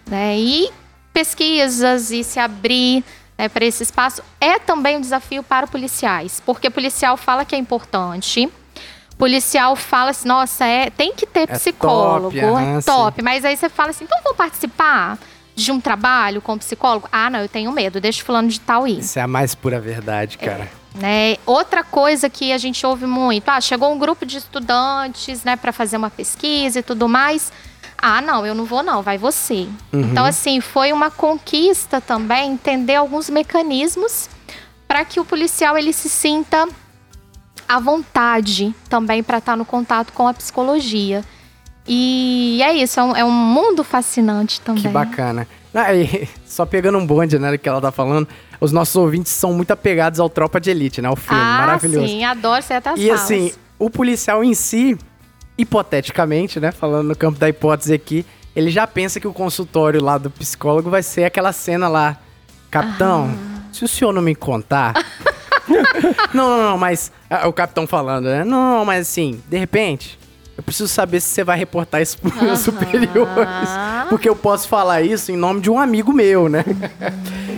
[0.07, 0.37] né?
[0.37, 0.69] E
[1.13, 3.03] pesquisas e se abrir
[3.37, 7.57] né, para esse espaço é também um desafio para policiais, porque policial fala que é
[7.57, 8.49] importante.
[9.17, 13.21] Policial fala assim, nossa, é, tem que ter É psicólogo, top, é top.
[13.21, 15.17] Mas aí você fala assim, então vou participar
[15.53, 17.09] de um trabalho com psicólogo?
[17.11, 18.99] Ah, não, eu tenho medo, deixa fulano de tal ir.
[18.99, 20.69] Isso é a mais pura verdade, cara.
[20.95, 21.37] Né?
[21.45, 25.71] Outra coisa que a gente ouve muito, ah, chegou um grupo de estudantes, né, para
[25.71, 27.51] fazer uma pesquisa e tudo mais.
[27.97, 29.67] Ah, não, eu não vou não, vai você.
[29.93, 34.29] Então assim, foi uma conquista também entender alguns mecanismos
[34.87, 36.67] para que o policial ele se sinta
[37.67, 41.23] à vontade também para estar no contato com a psicologia.
[41.87, 44.83] E é isso, é um, é um mundo fascinante também.
[44.83, 45.47] Que bacana.
[45.73, 48.27] Ah, e só pegando um bonde, né, do que ela tá falando,
[48.59, 52.07] os nossos ouvintes são muito apegados ao Tropa de Elite, né, o filme, Ah, maravilhoso.
[52.07, 53.21] sim, adoro ser até as E falas.
[53.21, 54.97] assim, o policial em si,
[55.57, 60.17] hipoteticamente, né, falando no campo da hipótese aqui, ele já pensa que o consultório lá
[60.17, 62.17] do psicólogo vai ser aquela cena lá,
[62.71, 63.29] capitão,
[63.71, 64.93] se o senhor não me contar...
[66.33, 68.43] não, não, não, mas ah, o capitão falando, né?
[68.43, 70.17] Não, não, mas assim, de repente,
[70.57, 73.69] eu preciso saber se você vai reportar isso pros meus superiores.
[74.09, 76.63] Porque eu posso falar isso em nome de um amigo meu, né?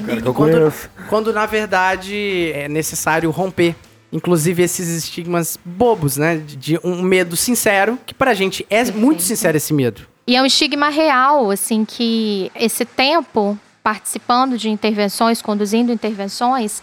[0.06, 0.74] cara que eu quando,
[1.10, 3.76] quando, na verdade, é necessário romper.
[4.12, 6.36] Inclusive esses estigmas bobos, né?
[6.36, 10.02] De, de um medo sincero, que pra gente é muito sincero esse medo.
[10.28, 16.82] E é um estigma real, assim, que esse tempo participando de intervenções, conduzindo intervenções,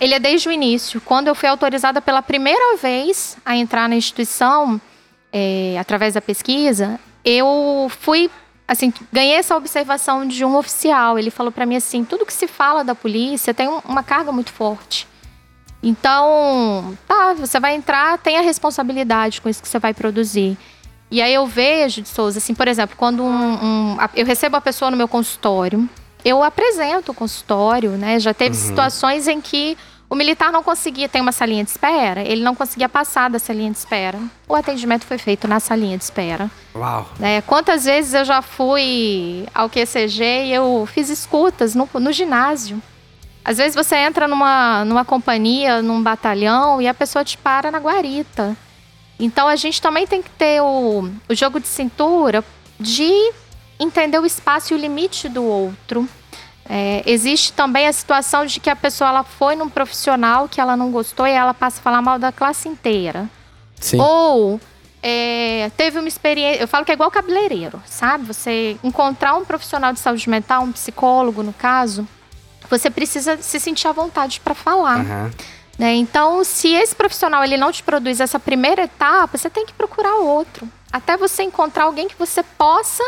[0.00, 1.00] ele é desde o início.
[1.00, 4.80] Quando eu fui autorizada pela primeira vez a entrar na instituição,
[5.32, 8.30] é, através da pesquisa, eu fui,
[8.68, 11.18] assim, ganhei essa observação de um oficial.
[11.18, 14.30] Ele falou para mim assim: tudo que se fala da polícia tem um- uma carga
[14.30, 15.08] muito forte.
[15.82, 20.56] Então, tá, você vai entrar, tem a responsabilidade com isso que você vai produzir.
[21.10, 24.60] E aí eu vejo, de Souza, assim, por exemplo, quando um, um- eu recebo a
[24.60, 25.88] pessoa no meu consultório,
[26.24, 28.18] eu apresento o consultório, né?
[28.20, 29.78] Já teve situações em que
[30.10, 33.70] o militar não conseguia ter uma salinha de espera, ele não conseguia passar da salinha
[33.70, 34.18] de espera.
[34.48, 36.50] O atendimento foi feito na salinha de espera.
[36.74, 37.06] Uau.
[37.18, 37.42] né?
[37.42, 42.82] Quantas vezes eu já fui ao QCG e eu fiz escutas no, no ginásio.
[43.44, 47.78] Às vezes você entra numa, numa companhia, num batalhão, e a pessoa te para na
[47.78, 48.56] guarita.
[49.18, 52.44] Então a gente também tem que ter o, o jogo de cintura
[52.78, 53.10] de
[53.78, 56.08] entender o espaço e o limite do outro.
[56.68, 60.76] É, existe também a situação de que a pessoa ela foi num profissional que ela
[60.76, 63.28] não gostou e ela passa a falar mal da classe inteira.
[63.80, 63.98] Sim.
[63.98, 64.60] Ou
[65.02, 66.60] é, teve uma experiência.
[66.60, 68.24] Eu falo que é igual cabeleireiro, sabe?
[68.26, 72.06] Você encontrar um profissional de saúde mental, um psicólogo, no caso,
[72.68, 75.00] você precisa se sentir à vontade para falar.
[75.00, 75.30] Aham.
[75.78, 75.94] né?
[75.94, 80.16] Então, se esse profissional ele não te produz essa primeira etapa, você tem que procurar
[80.16, 80.68] outro.
[80.92, 83.04] Até você encontrar alguém que você possa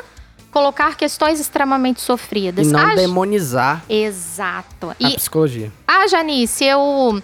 [0.51, 2.67] colocar questões extremamente sofridas.
[2.67, 4.91] E não Ah, demonizar Exato.
[4.91, 5.73] a E, psicologia.
[5.87, 7.23] ah, Janice, eu,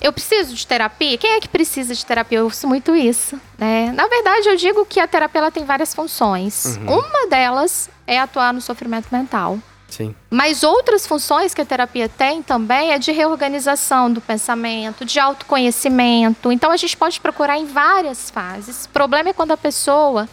[0.00, 1.16] eu preciso de terapia?
[1.18, 2.38] Quem é que precisa de terapia?
[2.38, 3.92] Eu ouço muito isso, né?
[3.94, 6.78] Na verdade, eu digo que a terapia ela tem várias funções.
[6.86, 9.58] Uma delas é atuar no sofrimento mental.
[9.88, 10.14] Sim.
[10.28, 16.50] Mas outras funções que a terapia tem também é de reorganização do pensamento, de autoconhecimento.
[16.52, 18.84] Então a gente pode procurar em várias fases.
[18.86, 20.28] O problema é quando a pessoa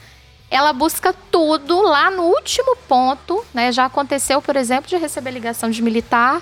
[0.54, 3.72] ela busca tudo lá no último ponto, né?
[3.72, 6.42] Já aconteceu, por exemplo, de receber ligação de militar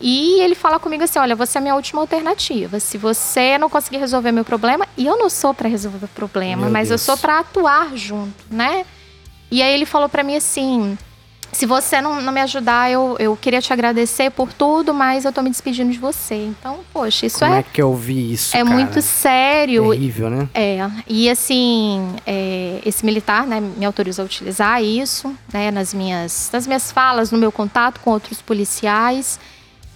[0.00, 2.78] e ele fala comigo assim: "Olha, você é a minha última alternativa.
[2.78, 6.62] Se você não conseguir resolver meu problema, e eu não sou para resolver o problema,
[6.62, 7.00] Meu mas Deus.
[7.00, 8.86] eu sou para atuar junto, né?"
[9.50, 10.96] E aí ele falou para mim assim:
[11.52, 15.32] se você não, não me ajudar, eu, eu queria te agradecer por tudo, mas eu
[15.32, 16.34] tô me despedindo de você.
[16.34, 18.74] Então, poxa, isso Como é, é, que eu vi isso, é cara?
[18.74, 19.90] muito sério.
[19.90, 20.48] Terrível, né?
[20.54, 26.48] É, e assim, é, esse militar, né, me autorizou a utilizar isso, né, nas minhas,
[26.52, 29.40] nas minhas falas, no meu contato com outros policiais.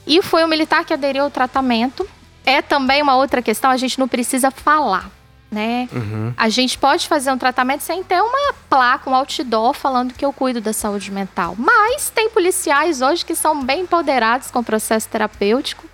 [0.06, 2.06] E foi um militar que aderiu ao tratamento.
[2.44, 5.10] É também uma outra questão, a gente não precisa falar,
[5.54, 5.88] né?
[5.92, 6.34] Uhum.
[6.36, 10.32] A gente pode fazer um tratamento sem ter uma placa, um outdoor falando que eu
[10.32, 11.54] cuido da saúde mental.
[11.56, 15.84] Mas tem policiais hoje que são bem empoderados com o processo terapêutico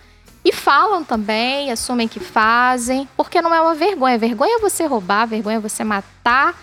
[0.45, 4.17] e falam também, assumem que fazem, porque não é uma vergonha.
[4.17, 6.59] Vergonha é você roubar, vergonha é você matar,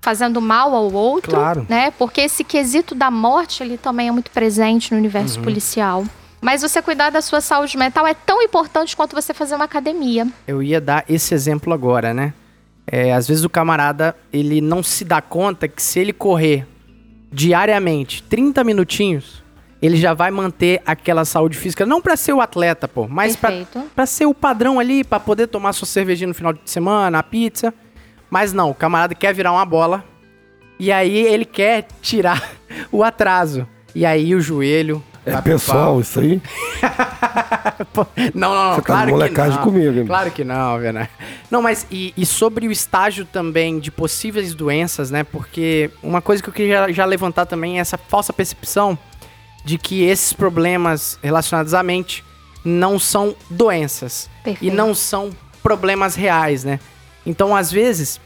[0.00, 1.66] fazendo mal ao outro, Claro.
[1.68, 1.90] né?
[1.98, 6.04] Porque esse quesito da morte ele também é muito presente no universo policial.
[6.40, 10.26] Mas você cuidar da sua saúde mental é tão importante quanto você fazer uma academia.
[10.46, 12.34] Eu ia dar esse exemplo agora, né?
[12.86, 16.66] É, às vezes o camarada, ele não se dá conta que se ele correr
[17.32, 19.42] diariamente 30 minutinhos,
[19.82, 24.06] ele já vai manter aquela saúde física, não pra ser o atleta, pô, mas pra
[24.06, 27.74] ser o padrão ali, pra poder tomar sua cervejinha no final de semana, a pizza.
[28.30, 30.04] Mas não, o camarada quer virar uma bola
[30.78, 32.50] e aí ele quer tirar
[32.92, 33.66] o atraso.
[33.94, 35.02] E aí o joelho.
[35.26, 36.40] É pessoal isso aí?
[37.92, 38.74] Pô, Não, não, não.
[38.74, 39.64] Você tá claro de que molecagem não.
[39.64, 40.06] comigo, hein?
[40.06, 41.10] Claro que não, Vena.
[41.50, 45.24] Não, mas e, e sobre o estágio também de possíveis doenças, né?
[45.24, 48.96] Porque uma coisa que eu queria já levantar também é essa falsa percepção
[49.64, 52.24] de que esses problemas relacionados à mente
[52.64, 54.72] não são doenças Perfeito.
[54.72, 55.30] e não são
[55.62, 56.78] problemas reais, né?
[57.26, 58.20] Então, às vezes,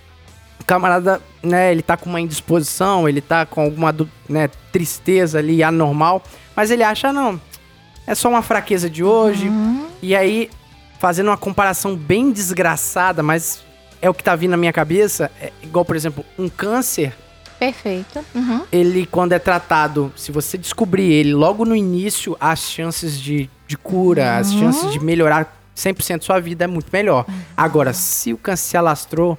[0.61, 3.95] o camarada, né, ele tá com uma indisposição, ele tá com alguma,
[4.29, 6.23] né, tristeza ali anormal,
[6.55, 7.41] mas ele acha, "Ah, não,
[8.07, 9.51] é só uma fraqueza de hoje.
[10.03, 10.51] E aí,
[10.99, 13.63] fazendo uma comparação bem desgraçada, mas
[14.03, 17.15] é o que tá vindo na minha cabeça, é igual, por exemplo, um câncer,
[17.59, 18.25] Perfeito.
[18.35, 18.63] Uhum.
[18.73, 23.77] ele, quando é tratado, se você descobrir ele logo no início, as chances de, de
[23.77, 27.27] cura, as chances de melhorar 100% sua vida é muito melhor.
[27.57, 29.37] Agora, se o câncer se alastrou,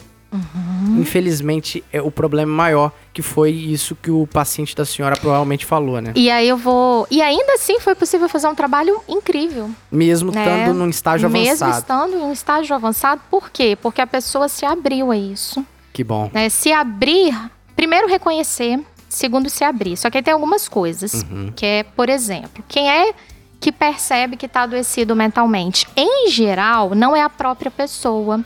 [0.97, 6.01] infelizmente, é o problema maior, que foi isso que o paciente da senhora provavelmente falou,
[6.01, 6.13] né?
[6.15, 7.07] E aí eu vou.
[7.09, 9.69] E ainda assim foi possível fazer um trabalho incrível.
[9.91, 10.41] Mesmo né?
[10.43, 11.79] estando num estágio Mesmo avançado.
[11.79, 13.77] estando em um estágio avançado, por quê?
[13.81, 15.65] Porque a pessoa se abriu a isso.
[15.93, 16.29] Que bom.
[16.33, 16.49] Né?
[16.49, 17.37] Se abrir,
[17.75, 19.97] primeiro reconhecer, segundo se abrir.
[19.97, 21.51] Só que aí tem algumas coisas, Uhum.
[21.55, 23.13] que é, por exemplo, quem é
[23.59, 25.85] que percebe que está adoecido mentalmente?
[25.95, 28.43] Em geral, não é a própria pessoa.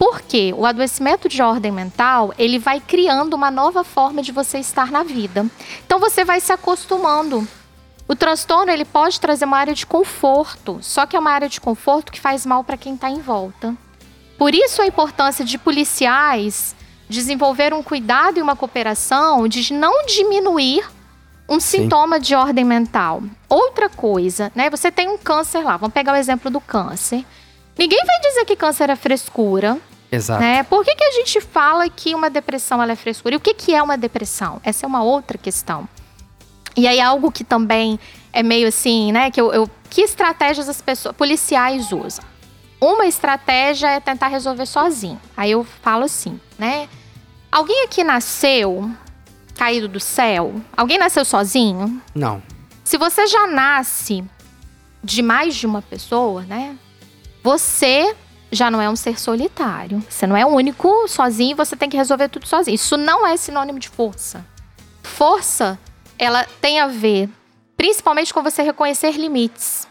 [0.00, 4.90] Porque o adoecimento de ordem mental, ele vai criando uma nova forma de você estar
[4.90, 5.44] na vida.
[5.84, 7.46] Então você vai se acostumando.
[8.08, 11.60] O transtorno, ele pode trazer uma área de conforto, só que é uma área de
[11.60, 13.76] conforto que faz mal para quem está em volta.
[14.38, 16.74] Por isso a importância de policiais
[17.06, 20.82] desenvolver um cuidado e uma cooperação de não diminuir
[21.46, 21.82] um Sim.
[21.82, 23.22] sintoma de ordem mental.
[23.50, 24.70] Outra coisa, né?
[24.70, 27.22] Você tem um câncer lá, vamos pegar o exemplo do câncer.
[27.76, 29.78] Ninguém vai dizer que câncer é frescura,
[30.12, 30.40] Exato.
[30.40, 30.62] né?
[30.64, 33.34] Por que, que a gente fala que uma depressão ela é frescura?
[33.34, 34.60] E o que, que é uma depressão?
[34.64, 35.88] Essa é uma outra questão.
[36.76, 37.98] E aí algo que também
[38.32, 39.30] é meio assim, né?
[39.30, 42.24] Que, eu, eu- que estratégias as pessoas policiais usam?
[42.80, 45.20] Uma estratégia é tentar resolver sozinho.
[45.36, 46.88] Aí eu falo assim, né?
[47.52, 48.90] Alguém aqui nasceu
[49.56, 50.54] caído do céu?
[50.76, 52.00] Alguém nasceu sozinho?
[52.14, 52.42] Não.
[52.82, 54.24] Se você já nasce
[55.04, 56.76] de mais de uma pessoa, né?
[57.42, 58.14] Você
[58.50, 60.02] já não é um ser solitário.
[60.08, 62.74] Você não é único, sozinho, você tem que resolver tudo sozinho.
[62.74, 64.44] Isso não é sinônimo de força.
[65.02, 65.78] Força,
[66.18, 67.28] ela tem a ver
[67.76, 69.88] principalmente com você reconhecer limites.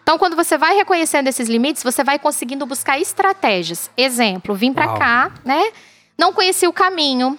[0.00, 3.90] Então, quando você vai reconhecendo esses limites, você vai conseguindo buscar estratégias.
[3.96, 4.98] Exemplo, vim pra Uau.
[4.98, 5.72] cá, né?
[6.16, 7.36] Não conheci o caminho.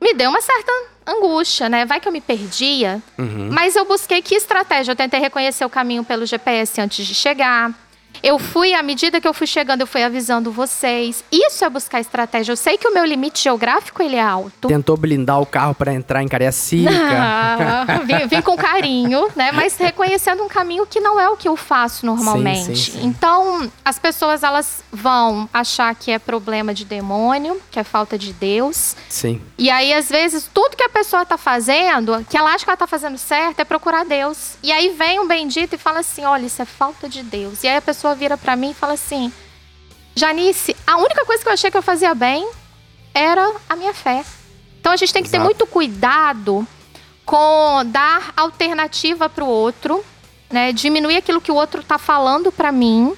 [0.00, 0.70] Me deu uma certa
[1.06, 1.86] angústia, né?
[1.86, 3.02] Vai que eu me perdia.
[3.18, 3.48] Uhum.
[3.50, 4.92] Mas eu busquei que estratégia?
[4.92, 7.72] Eu tentei reconhecer o caminho pelo GPS antes de chegar.
[8.22, 11.24] Eu fui, à medida que eu fui chegando, eu fui avisando vocês.
[11.30, 12.52] Isso é buscar estratégia.
[12.52, 14.68] Eu sei que o meu limite geográfico ele é alto.
[14.68, 16.90] Tentou blindar o carro para entrar em Cariacica.
[17.58, 19.50] Ah, vim, vim com carinho, né?
[19.52, 22.66] Mas reconhecendo um caminho que não é o que eu faço normalmente.
[22.66, 23.06] Sim, sim, sim.
[23.06, 28.32] Então, as pessoas elas vão achar que é problema de demônio, que é falta de
[28.32, 28.96] Deus.
[29.08, 29.40] Sim.
[29.58, 32.76] E aí, às vezes, tudo que a pessoa tá fazendo, que ela acha que ela
[32.76, 34.56] tá fazendo certo, é procurar Deus.
[34.62, 37.62] E aí vem um bendito e fala assim: olha, isso é falta de Deus.
[37.64, 39.32] E aí a pessoa vira pra mim e fala assim:
[40.14, 42.48] Janice, a única coisa que eu achei que eu fazia bem
[43.14, 44.24] era a minha fé.
[44.80, 45.44] Então a gente tem que ter Exato.
[45.44, 46.66] muito cuidado
[47.24, 50.04] com dar alternativa pro outro,
[50.50, 50.72] né?
[50.72, 53.14] Diminuir aquilo que o outro tá falando pra mim.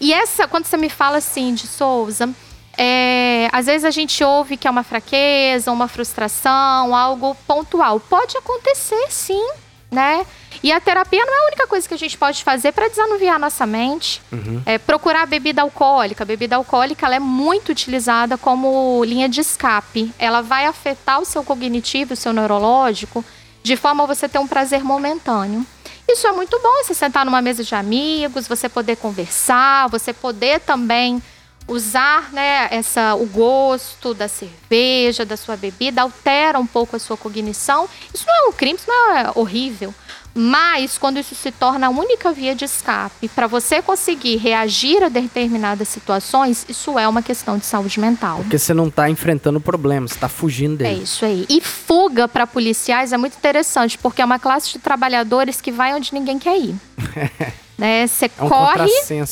[0.00, 2.32] E essa, quando você me fala assim de Souza,
[2.78, 8.00] é, às vezes a gente ouve que é uma fraqueza, uma frustração, algo pontual.
[8.00, 9.46] Pode acontecer, sim,
[9.90, 10.24] né?
[10.62, 13.38] E a terapia não é a única coisa que a gente pode fazer para desanuviar
[13.38, 14.20] nossa mente.
[14.66, 16.22] É procurar bebida alcoólica.
[16.22, 20.12] A bebida alcoólica ela é muito utilizada como linha de escape.
[20.18, 23.24] Ela vai afetar o seu cognitivo, o seu neurológico,
[23.62, 25.64] de forma a você ter um prazer momentâneo.
[26.06, 30.60] Isso é muito bom, você sentar numa mesa de amigos, você poder conversar, você poder
[30.60, 31.22] também
[31.68, 37.16] usar né, essa, o gosto da cerveja, da sua bebida, altera um pouco a sua
[37.16, 37.88] cognição.
[38.12, 39.94] Isso não é um crime, isso não é horrível.
[40.34, 45.08] Mas quando isso se torna a única via de escape para você conseguir reagir a
[45.08, 48.38] determinadas situações, isso é uma questão de saúde mental.
[48.38, 51.02] Porque você não tá enfrentando o problema, você tá fugindo É dele.
[51.02, 51.46] isso aí.
[51.48, 55.94] E fuga para policiais é muito interessante, porque é uma classe de trabalhadores que vai
[55.94, 56.74] onde ninguém quer ir.
[57.76, 58.06] né?
[58.06, 58.84] Você É um corre,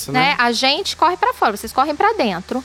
[0.09, 0.13] né?
[0.13, 0.35] né?
[0.39, 2.63] A gente corre para fora, vocês correm para dentro.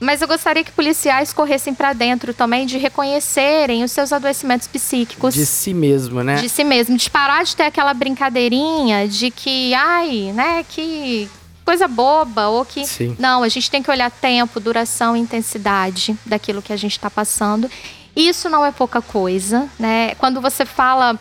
[0.00, 5.34] Mas eu gostaria que policiais corressem para dentro também de reconhecerem os seus adoecimentos psíquicos
[5.34, 6.36] De si mesmo, né?
[6.36, 11.28] de si mesmo, de parar de ter aquela brincadeirinha de que, ai, né, que
[11.70, 12.84] coisa boba, ou que.
[12.84, 13.14] Sim.
[13.18, 17.08] Não, a gente tem que olhar tempo, duração e intensidade daquilo que a gente está
[17.08, 17.70] passando.
[18.16, 20.14] Isso não é pouca coisa, né?
[20.16, 21.16] Quando você fala,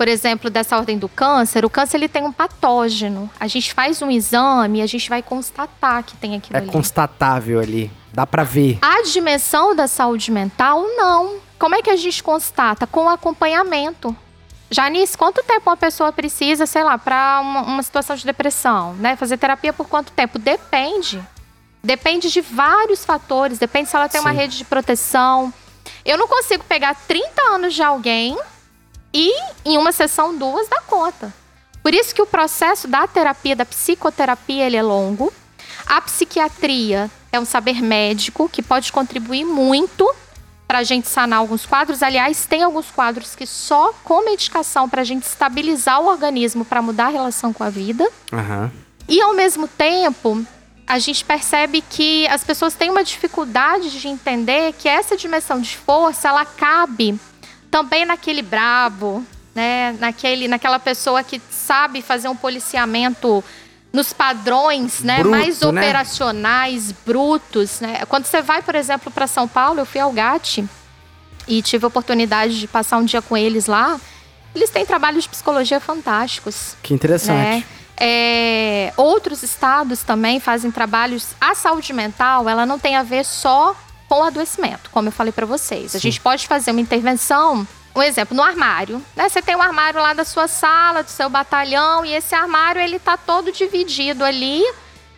[0.00, 3.30] por exemplo, dessa ordem do câncer, o câncer ele tem um patógeno.
[3.38, 6.70] A gente faz um exame e a gente vai constatar que tem aquilo É ali.
[6.70, 7.90] constatável ali.
[8.10, 8.78] Dá pra ver.
[8.80, 11.36] A dimensão da saúde mental, não.
[11.58, 12.86] Como é que a gente constata?
[12.86, 14.16] Com acompanhamento.
[14.70, 19.16] Janice, quanto tempo uma pessoa precisa, sei lá, para uma, uma situação de depressão, né?
[19.16, 20.38] Fazer terapia por quanto tempo?
[20.38, 21.22] Depende.
[21.84, 23.58] Depende de vários fatores.
[23.58, 24.36] Depende se ela tem uma Sim.
[24.38, 25.52] rede de proteção.
[26.06, 28.38] Eu não consigo pegar 30 anos de alguém
[29.12, 29.32] e
[29.64, 31.32] em uma sessão duas dá conta.
[31.82, 35.32] Por isso que o processo da terapia, da psicoterapia, ele é longo.
[35.86, 40.08] A psiquiatria é um saber médico que pode contribuir muito
[40.68, 42.02] para a gente sanar alguns quadros.
[42.02, 46.82] Aliás, tem alguns quadros que só com medicação para a gente estabilizar o organismo para
[46.82, 48.08] mudar a relação com a vida.
[48.32, 48.70] Aham.
[49.08, 50.44] E ao mesmo tempo,
[50.86, 55.76] a gente percebe que as pessoas têm uma dificuldade de entender que essa dimensão de
[55.76, 57.18] força, ela cabe
[57.70, 59.96] também naquele brabo, né?
[59.98, 63.42] Naquele, naquela pessoa que sabe fazer um policiamento
[63.92, 65.66] nos padrões, né, Bruto, mais né?
[65.68, 68.04] operacionais, brutos, né?
[68.08, 70.64] Quando você vai, por exemplo, para São Paulo, eu fui ao GAT
[71.48, 74.00] e tive a oportunidade de passar um dia com eles lá.
[74.54, 77.36] Eles têm trabalhos de psicologia fantásticos Que interessante.
[77.36, 77.64] né?
[77.96, 81.28] É, outros estados também fazem trabalhos.
[81.40, 83.76] A saúde mental, ela não tem a ver só
[84.10, 85.94] com o adoecimento, como eu falei pra vocês.
[85.94, 89.00] A gente pode fazer uma intervenção, um exemplo, no armário.
[89.14, 89.28] Né?
[89.28, 92.98] Você tem um armário lá da sua sala, do seu batalhão, e esse armário ele
[92.98, 94.64] tá todo dividido ali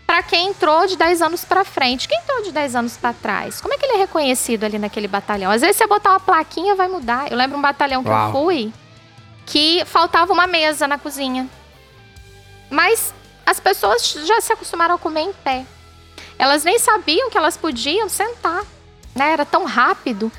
[0.06, 2.06] para quem entrou de 10 anos pra frente.
[2.06, 3.62] Quem entrou de 10 anos pra trás?
[3.62, 5.50] Como é que ele é reconhecido ali naquele batalhão?
[5.50, 7.32] Às vezes você botar uma plaquinha vai mudar.
[7.32, 8.26] Eu lembro um batalhão que Uau.
[8.26, 8.72] eu fui
[9.46, 11.48] que faltava uma mesa na cozinha.
[12.68, 13.14] Mas
[13.46, 15.64] as pessoas já se acostumaram a comer em pé.
[16.38, 18.62] Elas nem sabiam que elas podiam sentar,
[19.14, 19.32] né?
[19.32, 20.30] Era tão rápido.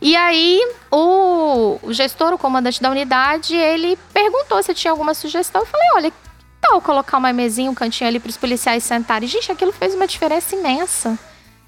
[0.00, 0.60] E aí,
[0.92, 5.62] o, o gestor, o comandante da unidade, ele perguntou se tinha alguma sugestão.
[5.62, 6.16] Eu falei, olha, que
[6.60, 9.28] tal colocar uma mesinha, um cantinho ali para os policiais sentarem?
[9.28, 11.18] Gente, aquilo fez uma diferença imensa.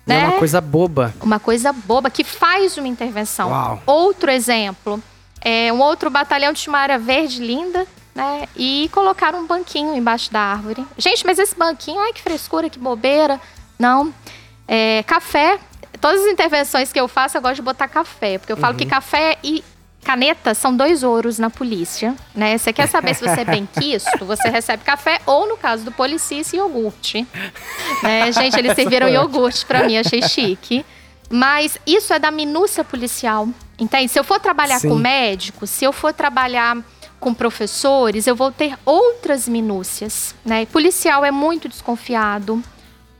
[0.07, 0.25] É Né?
[0.29, 1.15] uma coisa boba.
[1.21, 3.51] Uma coisa boba que faz uma intervenção.
[3.51, 3.83] Uau.
[3.87, 5.03] Outro exemplo,
[5.41, 8.49] é, um outro batalhão tinha uma área verde linda, né?
[8.57, 10.85] E colocaram um banquinho embaixo da árvore.
[10.99, 13.41] Gente, mas esse banquinho, ai que frescura, que bobeira.
[13.79, 14.13] Não.
[14.69, 15.59] É, café.
[16.01, 18.39] Todas as intervenções que eu faço, eu gosto de botar café.
[18.39, 19.63] Porque eu falo que café e
[20.03, 22.57] caneta são dois ouros na polícia, né?
[22.57, 25.93] Você quer saber se você é bem quisto, você recebe café ou, no caso do
[25.93, 27.27] policista, iogurte.
[28.03, 28.33] Né?
[28.33, 30.85] Gente, eles serviram iogurte pra mim, achei chique.
[31.29, 33.49] Mas isso é da minúcia policial,
[33.79, 34.11] entende?
[34.11, 34.89] Se eu for trabalhar Sim.
[34.89, 36.79] com médico, se eu for trabalhar
[37.21, 40.67] com professores, eu vou ter outras minúcias, né?
[40.67, 42.61] Policial é muito desconfiado.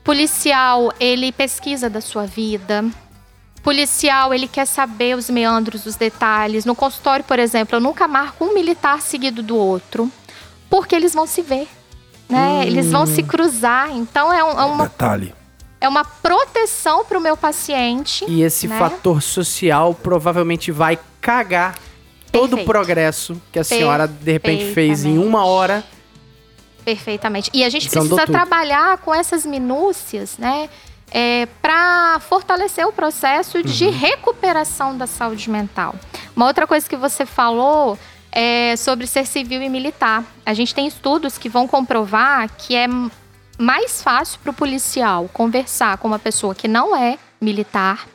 [0.03, 2.83] Policial, ele pesquisa da sua vida.
[3.61, 6.65] Policial, ele quer saber os meandros dos detalhes.
[6.65, 10.11] No consultório, por exemplo, eu nunca marco um militar seguido do outro,
[10.69, 11.67] porque eles vão se ver,
[12.27, 12.63] né?
[12.65, 13.91] Eles vão se cruzar.
[13.91, 15.35] Então é, um- é uma, Detalhe.
[15.79, 18.25] é uma proteção para o meu paciente.
[18.27, 18.79] E esse né?
[18.79, 21.75] fator social provavelmente vai cagar
[22.31, 22.65] todo o Perfeito.
[22.65, 25.83] progresso que a senhora de repente fez em uma hora.
[26.83, 27.49] Perfeitamente.
[27.53, 30.69] E a gente Desandou precisa trabalhar com essas minúcias, né?
[31.13, 33.91] É, para fortalecer o processo de Uhum.
[33.91, 35.93] recuperação da saúde mental.
[36.35, 37.99] Uma outra coisa que você falou
[38.31, 40.23] é sobre ser civil e militar.
[40.45, 42.87] A gente tem estudos que vão comprovar que é
[43.59, 48.07] mais fácil para o policial conversar com uma pessoa que não é militar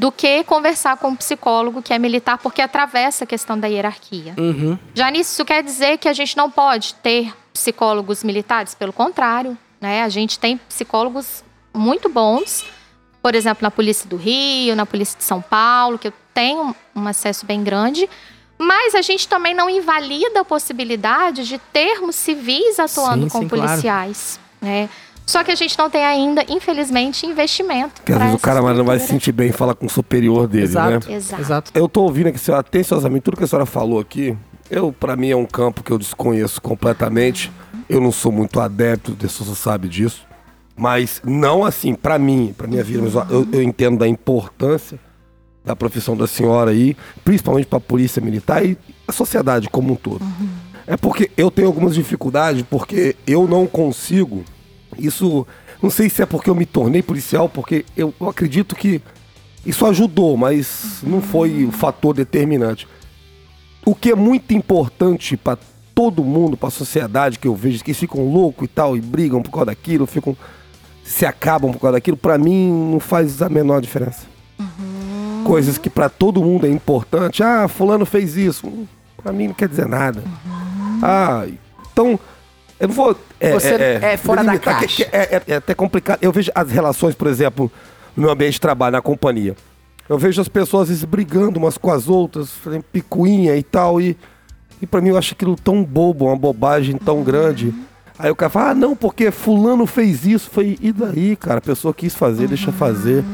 [0.00, 4.34] do que conversar com um psicólogo que é militar, porque atravessa a questão da hierarquia.
[4.38, 4.78] Uhum.
[4.94, 8.74] Já nisso, isso quer dizer que a gente não pode ter psicólogos militares?
[8.74, 10.02] Pelo contrário, né?
[10.02, 11.44] A gente tem psicólogos
[11.74, 12.64] muito bons,
[13.22, 17.06] por exemplo, na Polícia do Rio, na Polícia de São Paulo, que eu tenho um
[17.06, 18.08] acesso bem grande.
[18.56, 23.48] Mas a gente também não invalida a possibilidade de termos civis atuando Sim, com sim,
[23.48, 23.66] claro.
[23.66, 24.88] policiais, né?
[25.30, 27.94] Só que a gente não tem ainda, infelizmente, investimento.
[28.00, 30.48] Porque às vezes o cara não vai se sentir bem em falar com o superior
[30.48, 31.08] dele, Exato.
[31.08, 31.16] né?
[31.16, 31.42] Exato.
[31.42, 31.70] Exato.
[31.72, 34.36] Eu tô ouvindo aqui, senhora, atenciosamente, tudo que a senhora falou aqui.
[34.68, 37.52] Eu, para mim, é um campo que eu desconheço completamente.
[37.88, 40.26] Eu não sou muito adepto, a senhora sabe disso.
[40.76, 44.98] Mas não assim, para mim, para minha vida, mas eu, eu entendo da importância
[45.64, 48.76] da profissão da senhora aí, principalmente para a polícia militar e
[49.06, 50.24] a sociedade como um todo.
[50.86, 54.44] É porque eu tenho algumas dificuldades, porque eu não consigo.
[55.00, 55.46] Isso,
[55.82, 59.00] não sei se é porque eu me tornei policial, porque eu, eu acredito que
[59.64, 62.86] isso ajudou, mas não foi o fator determinante.
[63.84, 65.58] O que é muito importante para
[65.94, 69.42] todo mundo, para a sociedade que eu vejo, que ficam loucos e tal, e brigam
[69.42, 70.36] por causa daquilo, ficam
[71.04, 74.26] se acabam por causa daquilo, para mim não faz a menor diferença.
[75.44, 77.42] Coisas que para todo mundo é importante.
[77.42, 78.86] Ah, fulano fez isso.
[79.16, 80.22] Para mim não quer dizer nada.
[81.02, 81.46] Ah,
[81.92, 82.18] então
[82.80, 83.16] eu não vou.
[83.52, 85.08] Você é fora da que- caixa.
[85.12, 86.18] é, é- é até complicado.
[86.22, 87.70] Eu vejo as relações, por exemplo,
[88.16, 89.54] no meu ambiente de trabalho, na companhia.
[90.08, 94.00] Eu vejo as pessoas às vezes brigando umas com as outras, fazendo picuinha e tal.
[94.00, 94.16] E,
[94.82, 97.72] e para mim eu acho aquilo tão bobo, uma bobagem tão grande.
[98.18, 100.50] Aí o cara fala, ah, não, porque fulano fez isso.
[100.50, 101.58] Foi, e daí, cara?
[101.58, 103.24] A pessoa quis fazer, deixa fazer.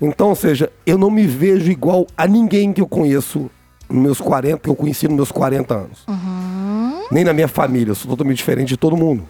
[0.00, 3.50] Então, ou seja, eu não me vejo igual a ninguém que eu conheço
[3.88, 6.04] nos meus 40, que eu conheci nos meus 40 anos.
[7.10, 9.26] Nem na minha família, eu sou totalmente diferente de todo mundo.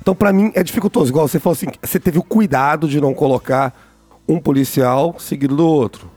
[0.00, 1.10] Então, pra mim, é dificultoso.
[1.10, 3.74] Igual você falou assim, você teve o cuidado de não colocar
[4.26, 6.10] um policial seguido do outro.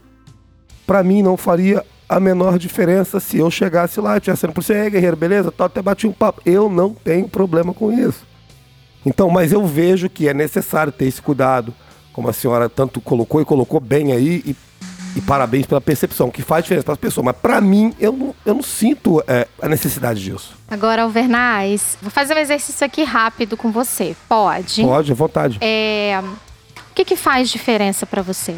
[0.86, 4.90] Pra mim, não faria a menor diferença se eu chegasse lá, tivesse sendo policial, "Ei,
[4.90, 5.50] guerreiro, beleza?
[5.50, 6.40] Tal, até bati um papo.
[6.44, 8.26] Eu não tenho problema com isso.
[9.04, 11.74] Então, mas eu vejo que é necessário ter esse cuidado,
[12.12, 14.56] como a senhora tanto colocou e colocou bem aí, e,
[15.16, 17.24] e parabéns pela percepção, que faz diferença para as pessoas.
[17.24, 20.54] Mas para mim, eu não, eu não sinto é, a necessidade disso.
[20.68, 24.16] Agora, Alvernaz, vou fazer um exercício aqui rápido com você.
[24.28, 24.82] Pode?
[24.82, 25.58] Pode, à vontade.
[25.60, 26.20] É,
[26.90, 28.54] o que, que faz diferença pra você?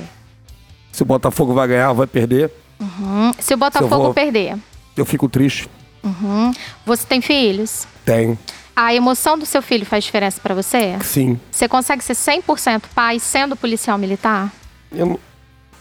[0.92, 2.50] Se o Botafogo vai ganhar, vai perder,
[2.80, 4.54] Hum, se o Botafogo vou- perder,
[4.96, 5.68] eu fico triste.
[6.04, 6.52] Uhum.
[6.84, 7.86] você tem filhos?
[8.04, 8.38] Tem,
[8.76, 10.96] A emoção do seu filho faz diferença pra você?
[11.02, 11.40] sim.
[11.50, 14.52] Você consegue ser 100% pai sendo policial militar?
[14.92, 15.18] Eu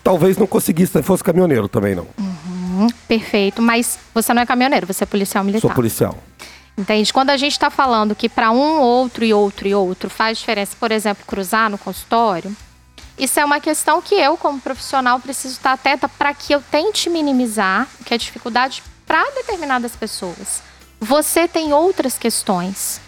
[0.05, 2.07] talvez não conseguisse se fosse caminhoneiro também, não.
[2.19, 5.67] Hum, perfeito, mas você não é caminhoneiro, você é policial militar.
[5.67, 6.15] Sou policial.
[6.77, 7.11] Entende?
[7.11, 10.77] Quando a gente está falando que para um, outro e outro e outro faz diferença,
[10.79, 12.55] por exemplo, cruzar no consultório,
[13.17, 17.09] isso é uma questão que eu, como profissional, preciso estar atenta para que eu tente
[17.09, 20.61] minimizar o que é dificuldade para determinadas pessoas.
[20.99, 23.01] Você tem outras questões.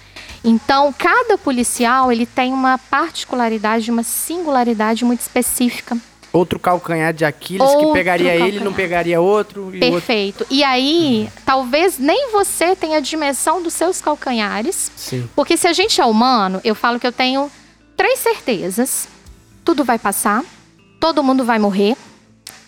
[0.44, 5.96] Então, cada policial ele tem uma particularidade, uma singularidade muito específica.
[6.34, 8.64] Outro calcanhar de Aquiles que Outro pegaria ele, calcanhar.
[8.64, 9.62] não pegaria outro.
[9.74, 9.80] E outro.
[9.80, 10.46] Perfeito.
[10.50, 14.92] E aí, talvez nem você tenha a dimensão dos seus calcanhares.
[14.96, 15.28] Sim.
[15.36, 17.50] Porque se a gente é humano, eu falo que eu tenho
[17.96, 19.08] três certezas.
[19.64, 20.44] Tudo vai passar,
[21.00, 21.96] todo mundo vai morrer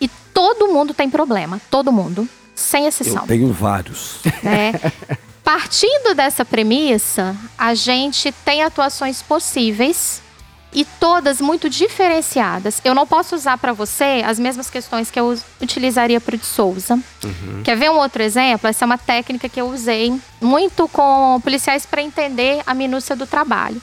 [0.00, 1.60] e todo mundo tem problema.
[1.70, 3.26] Todo mundo, sem Eu exceção.
[3.26, 4.16] tenho vários.
[4.42, 4.72] né?
[5.44, 10.22] Partindo dessa premissa, a gente tem atuações possíveis
[10.72, 12.80] e todas muito diferenciadas.
[12.84, 16.46] Eu não posso usar para você as mesmas questões que eu utilizaria para o de
[16.46, 16.98] Souza.
[17.64, 18.68] Quer ver um outro exemplo?
[18.68, 23.26] Essa é uma técnica que eu usei muito com policiais para entender a minúcia do
[23.26, 23.80] trabalho.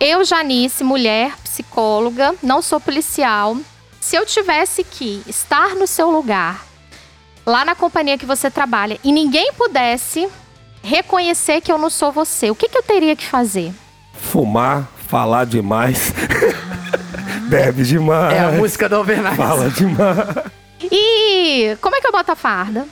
[0.00, 3.56] Eu, Janice, mulher, psicóloga, não sou policial.
[4.00, 6.66] Se eu tivesse que estar no seu lugar
[7.46, 10.28] lá na companhia que você trabalha e ninguém pudesse
[10.82, 13.72] reconhecer que eu não sou você, o que, que eu teria que fazer?
[14.12, 16.12] Fumar, falar demais.
[17.48, 18.34] Bebe demais.
[18.34, 19.36] É a música do Overnight.
[19.36, 20.18] Fala demais.
[20.82, 22.86] E como é que eu boto a farda?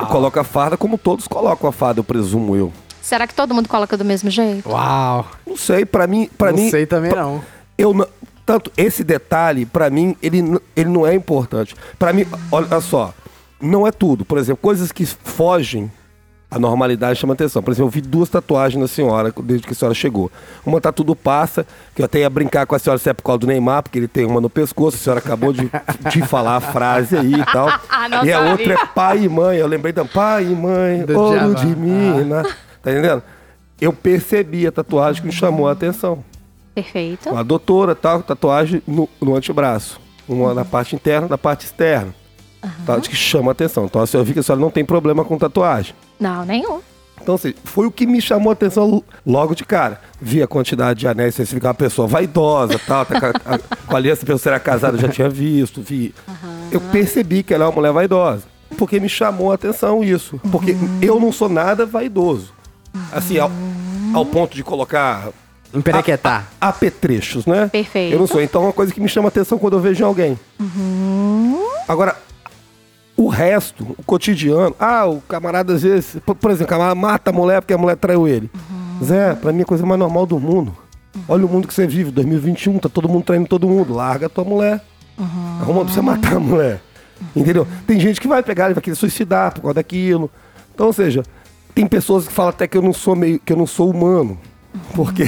[0.00, 2.72] Eu coloco a farda como todos colocam a farda, eu presumo eu.
[3.00, 4.68] Será que todo mundo coloca do mesmo jeito?
[4.68, 5.26] Uau.
[5.46, 7.42] Não sei, pra mim, para não mim, sei também não.
[7.76, 8.06] eu não-
[8.46, 10.42] tanto esse detalhe pra mim ele,
[10.76, 11.74] ele não é importante.
[11.98, 13.12] Pra mim, olha só,
[13.60, 14.24] não é tudo.
[14.24, 15.90] Por exemplo, coisas que fogem
[16.52, 17.62] à normalidade chamam atenção.
[17.62, 20.30] Por exemplo, eu vi duas tatuagens na senhora desde que a senhora chegou.
[20.64, 23.22] Uma tá tudo passa, que eu até ia brincar com a senhora se é por
[23.22, 24.98] causa do Neymar, porque ele tem uma no pescoço.
[24.98, 25.70] A senhora acabou de,
[26.10, 27.68] de falar a frase aí e tal.
[28.24, 29.56] E a outra é pai e mãe.
[29.56, 32.42] Eu lembrei da pai e mãe, Do ouro de mina.
[32.82, 33.22] Tá entendendo?
[33.80, 36.22] Eu percebi a tatuagem que me chamou a atenção.
[36.74, 37.30] Perfeito.
[37.30, 40.00] Uma doutora, tal, tatuagem no, no antebraço.
[40.28, 42.14] Uma na parte interna, na parte externa.
[42.86, 43.86] Tá, que chama a atenção.
[43.86, 45.94] Então a senhora viu que a senhora não tem problema com tatuagem.
[46.22, 46.80] Não, nenhum.
[47.20, 50.00] Então, assim, foi o que me chamou a atenção lo- logo de cara.
[50.20, 53.58] Vi a quantidade de anéis, você fica uma pessoa vaidosa, tal, tá, com a, a,
[53.58, 56.12] com a aliança ser casada, eu já tinha visto, vi.
[56.70, 58.42] Eu percebi que ela é uma mulher vaidosa.
[58.76, 60.40] Porque me chamou a atenção isso.
[60.50, 62.52] Porque eu não sou nada vaidoso.
[63.12, 63.50] Assim, ao,
[64.14, 65.28] ao ponto de colocar
[65.72, 66.48] Emperequetar.
[66.60, 67.68] apetrechos, né?
[67.68, 68.14] Perfeito.
[68.14, 68.42] Eu não sou.
[68.42, 70.38] Então é uma coisa que me chama atenção quando eu vejo em alguém.
[71.86, 72.16] Agora,
[73.16, 74.74] o resto, o cotidiano.
[74.78, 76.16] Ah, o camarada às vezes.
[76.24, 78.50] Por, exemplo, o camarada mata a mulher porque a mulher traiu ele.
[79.02, 80.76] Zé, pra mim é a coisa mais normal do mundo.
[81.28, 83.94] Olha o mundo que você vive, 2021, tá todo mundo traindo todo mundo.
[83.94, 84.80] Larga a tua mulher.
[85.60, 86.80] Arruma pra você matar a mulher.
[87.36, 87.66] Entendeu?
[87.86, 90.30] Tem gente que vai pegar e vai querer suicidar por causa daquilo.
[90.74, 91.22] Então, ou seja,
[91.74, 93.38] tem pessoas que falam até que eu não sou meio.
[93.38, 94.38] que eu não sou humano.
[94.94, 95.24] Porque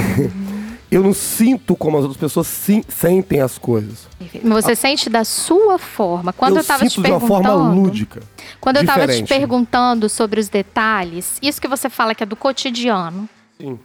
[0.96, 4.06] eu não sinto como as outras pessoas sim- sentem as coisas.
[4.42, 6.32] Mas você sente da sua forma.
[6.32, 7.48] Quando eu, eu tava te sinto de uma perguntando.
[7.48, 8.22] forma lúdica.
[8.60, 9.28] Quando eu tava te diferente.
[9.28, 13.28] perguntando sobre os detalhes, isso que você fala que é do cotidiano.
[13.60, 13.78] Sim.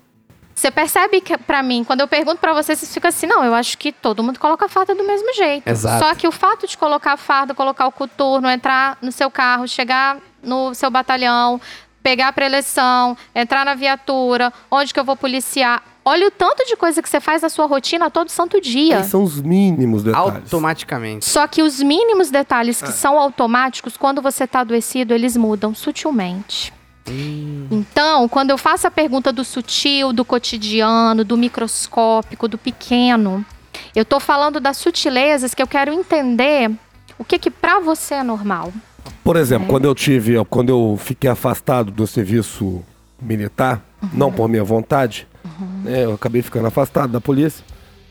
[0.53, 3.53] Você percebe que, pra mim, quando eu pergunto pra você, você fica assim, não, eu
[3.55, 5.65] acho que todo mundo coloca a farda do mesmo jeito.
[5.65, 6.03] Exato.
[6.03, 9.65] Só que o fato de colocar a farda, colocar o coturno, entrar no seu carro,
[9.69, 11.61] chegar no seu batalhão,
[12.03, 15.81] pegar a preleção, entrar na viatura, onde que eu vou policiar.
[16.03, 18.97] Olha o tanto de coisa que você faz na sua rotina todo santo dia.
[18.99, 20.33] Aí são os mínimos detalhes.
[20.35, 21.25] Automaticamente.
[21.25, 22.85] Só que os mínimos detalhes É.
[22.87, 26.73] que são automáticos, quando você está adoecido, eles mudam sutilmente.
[27.71, 33.43] Então, quando eu faço a pergunta do sutil, do cotidiano, do microscópico, do pequeno,
[33.95, 36.71] eu tô falando das sutilezas que eu quero entender
[37.17, 38.71] o que que para você é normal.
[39.23, 42.83] Por exemplo, quando eu tive, quando eu fiquei afastado do serviço
[43.21, 43.81] militar,
[44.13, 45.27] não por minha vontade,
[45.83, 47.63] né, eu acabei ficando afastado da polícia,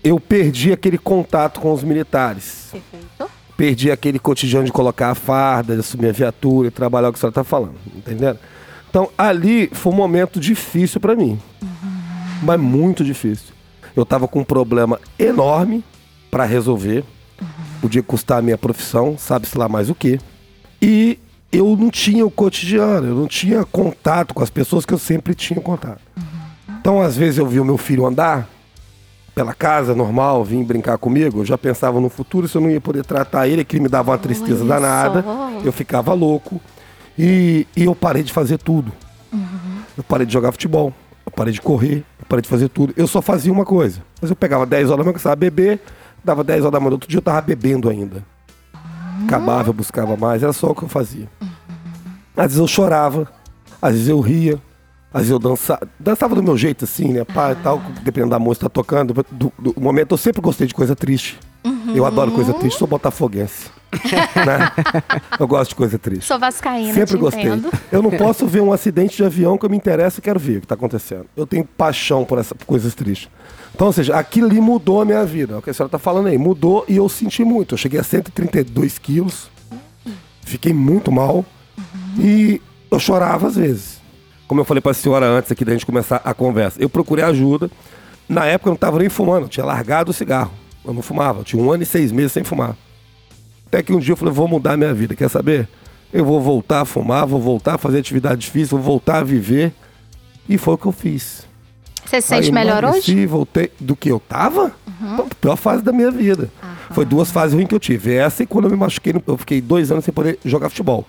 [0.03, 2.69] eu perdi aquele contato com os militares.
[2.73, 3.39] Perfeito.
[3.57, 7.19] Perdi aquele cotidiano de colocar a farda, de assumir a viatura e trabalhar o que
[7.19, 8.39] a senhora está falando, entendendo?
[8.89, 11.39] Então, ali foi um momento difícil para mim.
[12.43, 13.53] Mas muito difícil.
[13.97, 15.85] Eu tava com um problema enorme
[16.31, 17.05] para resolver.
[17.81, 20.21] Podia custar a minha profissão, sabe-se lá mais o quê.
[20.81, 21.19] E
[21.51, 25.35] eu não tinha o cotidiano, eu não tinha contato com as pessoas que eu sempre
[25.35, 26.01] tinha contato.
[26.89, 28.49] Então, às vezes, eu vi o meu filho andar
[29.35, 32.81] pela casa normal, vir brincar comigo, eu já pensava no futuro se eu não ia
[32.81, 35.23] poder tratar ele, que me dava uma tristeza Olha danada.
[35.23, 35.61] só.
[35.63, 36.59] Eu ficava louco.
[37.19, 38.91] E, e eu parei de fazer tudo.
[39.99, 40.91] Eu parei de jogar futebol,
[41.27, 42.95] eu parei de correr, eu parei de fazer tudo.
[42.97, 44.01] Eu só fazia uma coisa.
[44.19, 45.79] Mas eu pegava 10 horas da manhã, começava a beber,
[46.25, 48.25] dava 10 horas da manhã, outro dia eu tava bebendo ainda.
[49.25, 51.29] Acabava, eu buscava mais, era só o que eu fazia.
[52.35, 53.31] Às vezes eu chorava,
[53.83, 54.59] às vezes eu ria,
[55.13, 55.89] às vezes eu dançava.
[55.99, 57.25] Dançava do meu jeito, assim, né?
[57.25, 59.15] Pá, tal, dependendo da música que tá tocando.
[59.31, 61.39] Do, do momento eu sempre gostei de coisa triste.
[61.95, 63.71] Eu adoro coisa triste, sou botafoguense.
[64.47, 64.71] né?
[65.41, 66.27] Eu gosto de coisa triste.
[66.27, 67.43] Sou vascaína, Sempre te gostei.
[67.43, 67.71] entendo.
[67.91, 70.59] Eu não posso ver um acidente de avião que eu me interessa e quero ver
[70.59, 71.27] o que está acontecendo.
[71.35, 73.31] Eu tenho paixão por essas coisas tristes.
[73.75, 75.55] Então, ou seja, aquilo ali mudou a minha vida.
[75.55, 76.37] É o que a senhora está falando aí.
[76.37, 77.75] Mudou e eu senti muito.
[77.75, 79.51] Eu cheguei a 132 quilos.
[80.43, 81.45] Fiquei muito mal.
[82.19, 83.98] E eu chorava às vezes.
[84.49, 86.81] Como eu falei para a senhora antes aqui da gente começar a conversa.
[86.83, 87.71] Eu procurei ajuda.
[88.27, 89.45] Na época eu não estava nem fumando.
[89.45, 90.51] Eu tinha largado o cigarro.
[90.85, 91.41] Eu não fumava.
[91.41, 92.75] Eu tinha um ano e seis meses sem fumar.
[93.67, 95.69] Até que um dia eu falei, vou mudar minha vida, quer saber?
[96.11, 99.75] Eu vou voltar a fumar, vou voltar a fazer atividade difícil, vou voltar a viver.
[100.49, 101.47] E foi o que eu fiz.
[102.07, 103.27] Você se sente melhor hoje?
[103.27, 103.71] voltei.
[103.79, 104.73] Do que eu tava?
[105.15, 106.51] Pô, Pior fase da minha vida.
[106.93, 108.15] Foi duas fases ruins que eu tive.
[108.15, 111.07] Essa e quando eu me machuquei, eu fiquei dois anos sem poder jogar futebol.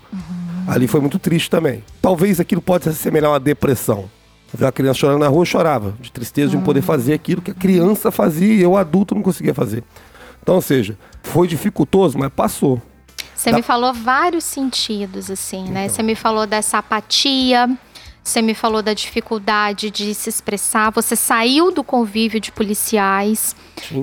[0.70, 1.84] Ali foi muito triste também.
[2.02, 4.10] Talvez aquilo pode se assemelhar a uma depressão.
[4.54, 5.94] Vi uma criança chorando na rua, eu chorava.
[6.00, 9.22] De tristeza de não poder fazer aquilo que a criança fazia e eu, adulto, não
[9.22, 9.84] conseguia fazer.
[10.42, 12.82] Então, ou seja, foi dificultoso, mas passou.
[13.36, 15.88] Você Dá- me falou vários sentidos, assim, né?
[15.88, 17.70] Você me falou dessa apatia,
[18.24, 23.56] você me falou da dificuldade de se expressar, você saiu do convívio de policiais.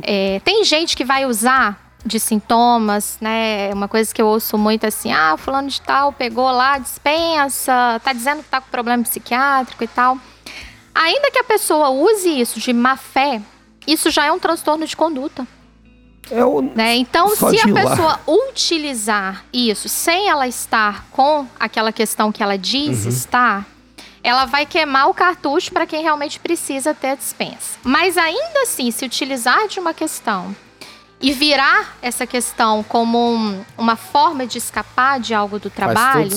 [0.02, 3.70] É, tem gente que vai usar de sintomas, né?
[3.72, 8.12] Uma coisa que eu ouço muito assim, ah, fulano de tal pegou lá, dispensa, tá
[8.12, 10.16] dizendo que tá com problema psiquiátrico e tal.
[10.94, 13.42] Ainda que a pessoa use isso de má fé,
[13.86, 15.46] isso já é um transtorno de conduta.
[16.30, 16.96] É o, Né?
[16.96, 17.82] Então, Só se a ir lá.
[17.90, 23.08] pessoa utilizar isso sem ela estar com aquela questão que ela diz Uhum.
[23.10, 23.66] estar,
[24.24, 27.78] ela vai queimar o cartucho para quem realmente precisa ter a dispensa.
[27.84, 30.54] Mas ainda assim, se utilizar de uma questão
[31.20, 36.28] e virar essa questão como um- uma forma de escapar de algo do trabalho,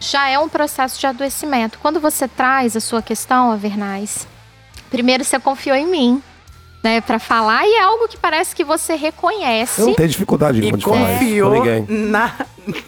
[0.00, 1.78] já é um processo de adoecimento.
[1.80, 4.26] Quando você traz a sua questão, Avernais,
[4.90, 6.22] primeiro você confiou em mim,
[6.82, 9.80] né, para falar e é algo que parece que você reconhece.
[9.80, 11.86] eu não tenho dificuldade E nenhuma de falar isso confiou ninguém.
[11.88, 12.34] na,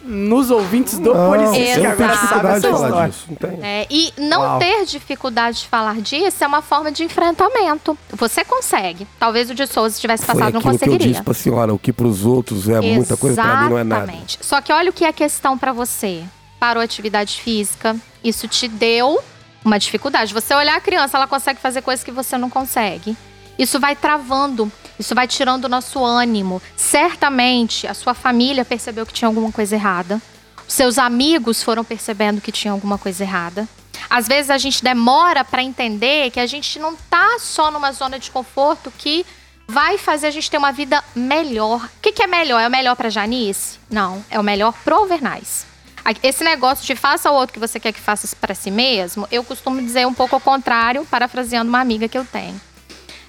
[0.02, 1.54] nos ouvintes do Não, policial.
[1.78, 3.24] eu não tenho dificuldade de falar disso.
[3.28, 3.64] Não tenho.
[3.64, 4.58] É, e não Uau.
[4.58, 7.96] ter dificuldade de falar disso é uma forma de enfrentamento.
[8.12, 9.06] Você consegue.
[9.18, 11.12] Talvez o de Souza tivesse Foi passado, não aquilo que eu conseguiria.
[11.12, 14.02] disse pra senhora, o que pros outros é muita coisa, pra mim não é nada.
[14.04, 14.38] Exatamente.
[14.40, 16.22] Só que olha o que é questão pra você.
[16.58, 19.20] Parou a atividade física, isso te deu
[19.64, 20.32] uma dificuldade.
[20.34, 23.16] Você olhar a criança, ela consegue fazer coisas que você não consegue.
[23.58, 26.60] Isso vai travando, isso vai tirando o nosso ânimo.
[26.76, 30.20] Certamente a sua família percebeu que tinha alguma coisa errada.
[30.66, 33.68] Seus amigos foram percebendo que tinha alguma coisa errada.
[34.10, 38.18] Às vezes a gente demora pra entender que a gente não tá só numa zona
[38.18, 39.24] de conforto que
[39.68, 41.84] vai fazer a gente ter uma vida melhor.
[41.84, 42.60] O que, que é melhor?
[42.60, 43.78] É o melhor pra Janice?
[43.90, 45.66] Não, é o melhor pro Overnais.
[46.04, 49.26] A- Esse negócio de faça o outro que você quer que faça pra si mesmo,
[49.30, 52.60] eu costumo dizer um pouco ao contrário, parafraseando uma amiga que eu tenho.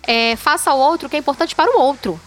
[0.08, 2.20] É, faça o outro o que é importante para o outro.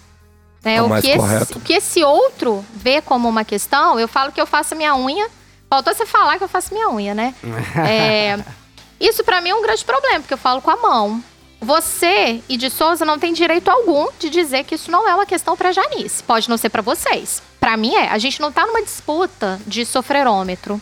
[0.64, 0.76] Né?
[0.76, 4.40] É o que esse, o que esse outro vê como uma questão, eu falo que
[4.40, 5.28] eu faço minha unha.
[5.70, 7.34] Faltou você falar que eu faço minha unha, né?
[7.88, 8.38] É,
[8.98, 11.22] isso pra mim é um grande problema, porque eu falo com a mão.
[11.60, 15.26] Você e de Souza não tem direito algum de dizer que isso não é uma
[15.26, 16.22] questão pra Janice.
[16.22, 17.42] Pode não ser pra vocês.
[17.58, 18.08] Pra mim é.
[18.08, 20.80] A gente não tá numa disputa de sofrerômetro.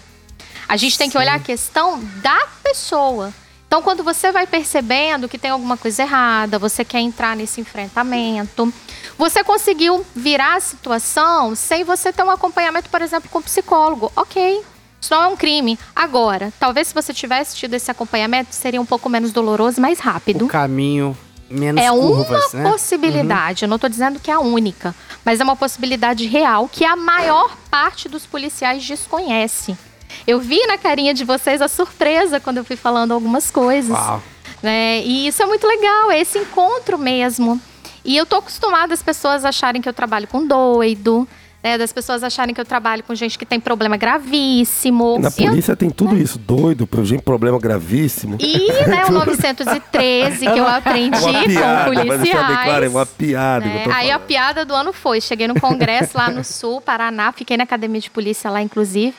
[0.69, 3.33] A gente tem que olhar a questão da pessoa.
[3.67, 8.73] Então, quando você vai percebendo que tem alguma coisa errada, você quer entrar nesse enfrentamento,
[9.19, 14.13] você conseguiu virar a situação sem você ter um acompanhamento, por exemplo, com um psicólogo.
[14.15, 14.63] Ok.
[15.01, 15.79] Isso não é um crime.
[15.95, 20.47] Agora, talvez se você tivesse tido esse acompanhamento, seria um pouco menos doloroso mais rápido.
[20.47, 21.17] O caminho
[21.51, 22.71] menos É curvas, uma né?
[22.71, 24.95] possibilidade, eu não tô dizendo que é a única,
[25.25, 29.77] mas é uma possibilidade real que a maior parte dos policiais desconhece.
[30.27, 33.91] Eu vi na carinha de vocês a surpresa quando eu fui falando algumas coisas.
[33.97, 34.23] Uau.
[34.63, 35.01] né?
[35.03, 37.61] E isso é muito legal, é esse encontro mesmo.
[38.05, 41.27] E eu tô acostumada as pessoas acharem que eu trabalho com doido,
[41.63, 41.77] né?
[41.77, 45.19] Das pessoas acharem que eu trabalho com gente que tem problema gravíssimo.
[45.19, 48.37] Na E eu- polícia tem tudo isso, doido, gente, problema gravíssimo.
[48.41, 52.47] E, né, o 913 que eu aprendi uma com piada, bem policiais.
[52.65, 53.85] claro, é uma piada né?
[53.93, 57.65] Aí a piada do ano foi, cheguei no congresso lá no sul, Paraná, fiquei na
[57.65, 59.15] academia de polícia lá, inclusive.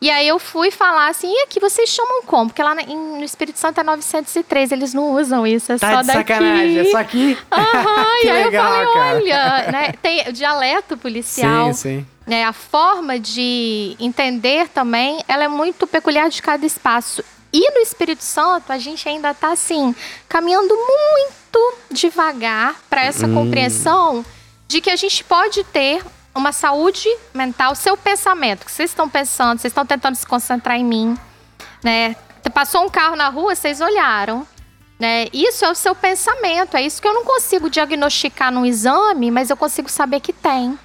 [0.00, 2.50] E aí eu fui falar assim, e aqui vocês chamam como?
[2.50, 6.06] Porque lá no Espírito Santo é 903, eles não usam isso, é Tá só de
[6.08, 6.18] daqui.
[6.18, 7.38] sacanagem, é só aqui?
[7.50, 9.16] Aham, e aí legal, eu falei, cara.
[9.62, 12.06] olha, né, tem o dialeto policial, Sim, sim.
[12.26, 17.24] né, a forma de entender também, ela é muito peculiar de cada espaço.
[17.50, 19.94] E no Espírito Santo, a gente ainda está assim,
[20.28, 24.22] caminhando muito devagar para essa compreensão
[24.68, 26.02] de que a gente pode ter
[26.36, 30.84] uma saúde mental, seu pensamento, que vocês estão pensando, vocês estão tentando se concentrar em
[30.84, 31.18] mim,
[31.82, 32.14] né?
[32.52, 34.46] Passou um carro na rua, vocês olharam,
[34.98, 35.26] né?
[35.32, 39.50] Isso é o seu pensamento, é isso que eu não consigo diagnosticar num exame, mas
[39.50, 40.78] eu consigo saber que tem.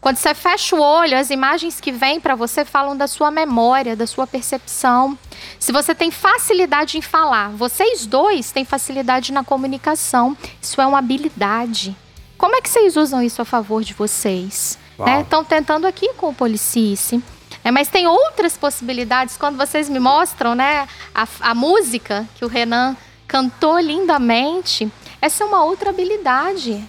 [0.00, 3.96] Quando você fecha o olho, as imagens que vêm para você falam da sua memória,
[3.96, 5.18] da sua percepção.
[5.58, 10.36] Se você tem facilidade em falar, vocês dois têm facilidade na comunicação.
[10.62, 11.96] Isso é uma habilidade.
[12.36, 14.78] Como é que vocês usam isso a favor de vocês?
[15.20, 17.22] Estão tentando aqui com o Policice.
[17.62, 19.36] É, mas tem outras possibilidades.
[19.36, 22.96] Quando vocês me mostram né, a, a música que o Renan
[23.26, 24.90] cantou lindamente,
[25.20, 26.82] essa é uma outra habilidade.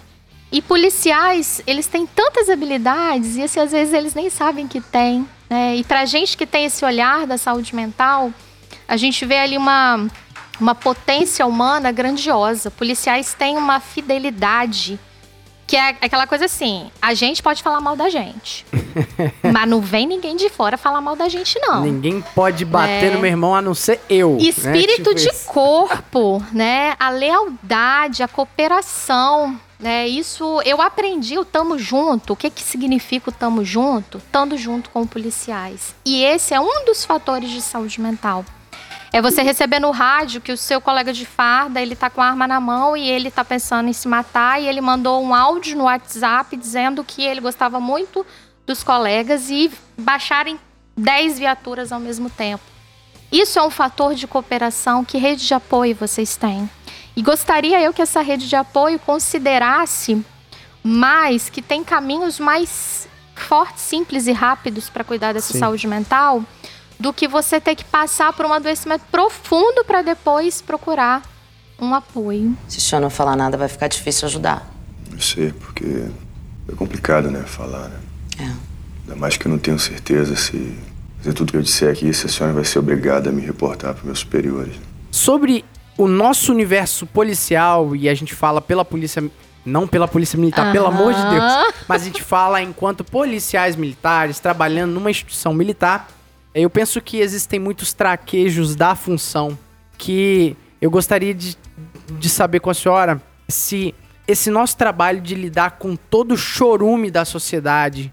[0.52, 5.28] E policiais, eles têm tantas habilidades e assim, às vezes eles nem sabem que tem.
[5.48, 5.76] Né?
[5.76, 8.32] E pra gente que tem esse olhar da saúde mental,
[8.88, 10.08] a gente vê ali uma,
[10.60, 12.70] uma potência humana grandiosa.
[12.70, 14.98] Policiais têm uma fidelidade
[15.70, 18.66] Que é aquela coisa assim, a gente pode falar mal da gente.
[19.52, 21.82] mas não vem ninguém de fora falar mal da gente, não.
[21.82, 23.10] Ninguém pode bater É.
[23.14, 24.32] no meu irmão a não ser eu.
[24.32, 24.42] né?
[24.42, 26.96] Espírito Tipo de corpo, né?
[26.98, 30.08] A lealdade, a cooperação, né?
[30.08, 32.32] Isso eu aprendi o tamo junto.
[32.32, 34.18] O que que significa o tamo junto?
[34.18, 35.94] Estando junto com policiais.
[36.04, 38.44] E esse é um dos fatores de saúde mental.
[39.12, 42.26] É você receber no rádio que o seu colega de farda, ele tá com a
[42.28, 45.76] arma na mão e ele tá pensando em se matar e ele mandou um áudio
[45.76, 48.24] no WhatsApp dizendo que ele gostava muito
[48.64, 50.58] dos colegas e baixarem
[50.96, 52.62] 10 viaturas ao mesmo tempo.
[53.32, 55.04] Isso é um fator de cooperação.
[55.04, 56.70] Que rede de apoio vocês têm?
[57.16, 60.24] E gostaria eu que essa rede de apoio considerasse
[60.84, 65.58] mais que tem caminhos mais fortes, simples e rápidos para cuidar dessa Sim.
[65.58, 66.44] saúde mental
[67.00, 71.22] do que você ter que passar por um adoecimento profundo para depois procurar
[71.80, 72.54] um apoio.
[72.68, 74.70] Se o senhor não falar nada, vai ficar difícil ajudar.
[75.10, 76.04] Eu sei, porque
[76.68, 77.98] é complicado, né, falar, né?
[78.38, 78.42] É.
[78.42, 80.76] Ainda mais que eu não tenho certeza se
[81.16, 83.94] fazer tudo que eu disser aqui, se a senhora vai ser obrigada a me reportar
[83.94, 84.74] para meus superiores.
[85.10, 85.64] Sobre
[85.96, 89.24] o nosso universo policial, e a gente fala pela polícia.
[89.62, 91.74] Não pela polícia militar, pelo amor de Deus.
[91.86, 96.08] Mas a gente fala enquanto policiais militares trabalhando numa instituição militar.
[96.54, 99.56] Eu penso que existem muitos traquejos da função
[99.96, 101.56] que eu gostaria de,
[102.18, 103.94] de saber com a senhora se
[104.26, 108.12] esse nosso trabalho de lidar com todo o chorume da sociedade,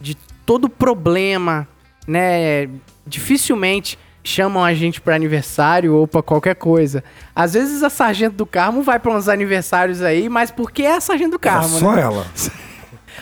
[0.00, 0.14] de
[0.44, 1.68] todo problema,
[2.06, 2.68] né?
[3.06, 7.02] Dificilmente chamam a gente para aniversário ou para qualquer coisa.
[7.34, 11.00] Às vezes a sargento do Carmo vai para uns aniversários aí, mas porque é a
[11.00, 12.02] sargento do Carmo, Só né?
[12.02, 12.26] ela.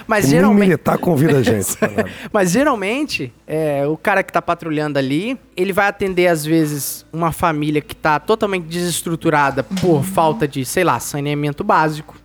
[0.06, 1.76] Mas Nem geralmente militar convida a gente.
[2.32, 7.32] Mas geralmente, é, o cara que tá patrulhando ali, ele vai atender, às vezes, uma
[7.32, 12.16] família que tá totalmente desestruturada por falta de, sei lá, saneamento básico.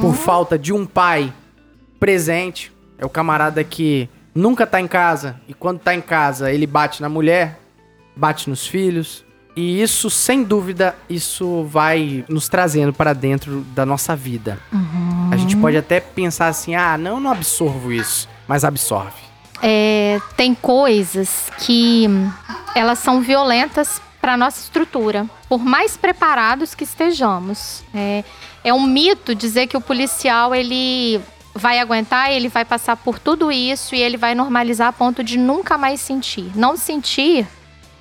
[0.00, 1.32] Por falta de um pai
[1.98, 2.72] presente.
[2.98, 5.40] É o camarada que nunca tá em casa.
[5.48, 7.58] E quando tá em casa, ele bate na mulher,
[8.16, 9.24] bate nos filhos.
[9.54, 14.58] E isso, sem dúvida, isso vai nos trazendo para dentro da nossa vida.
[15.32, 18.28] A gente pode até pensar assim, ah, não, não absorvo isso.
[18.46, 19.16] Mas absorve.
[19.62, 22.06] É, tem coisas que
[22.74, 27.82] elas são violentas para nossa estrutura, por mais preparados que estejamos.
[27.94, 28.22] É,
[28.62, 31.18] é um mito dizer que o policial ele
[31.54, 35.38] vai aguentar, ele vai passar por tudo isso e ele vai normalizar a ponto de
[35.38, 36.52] nunca mais sentir.
[36.54, 37.46] Não sentir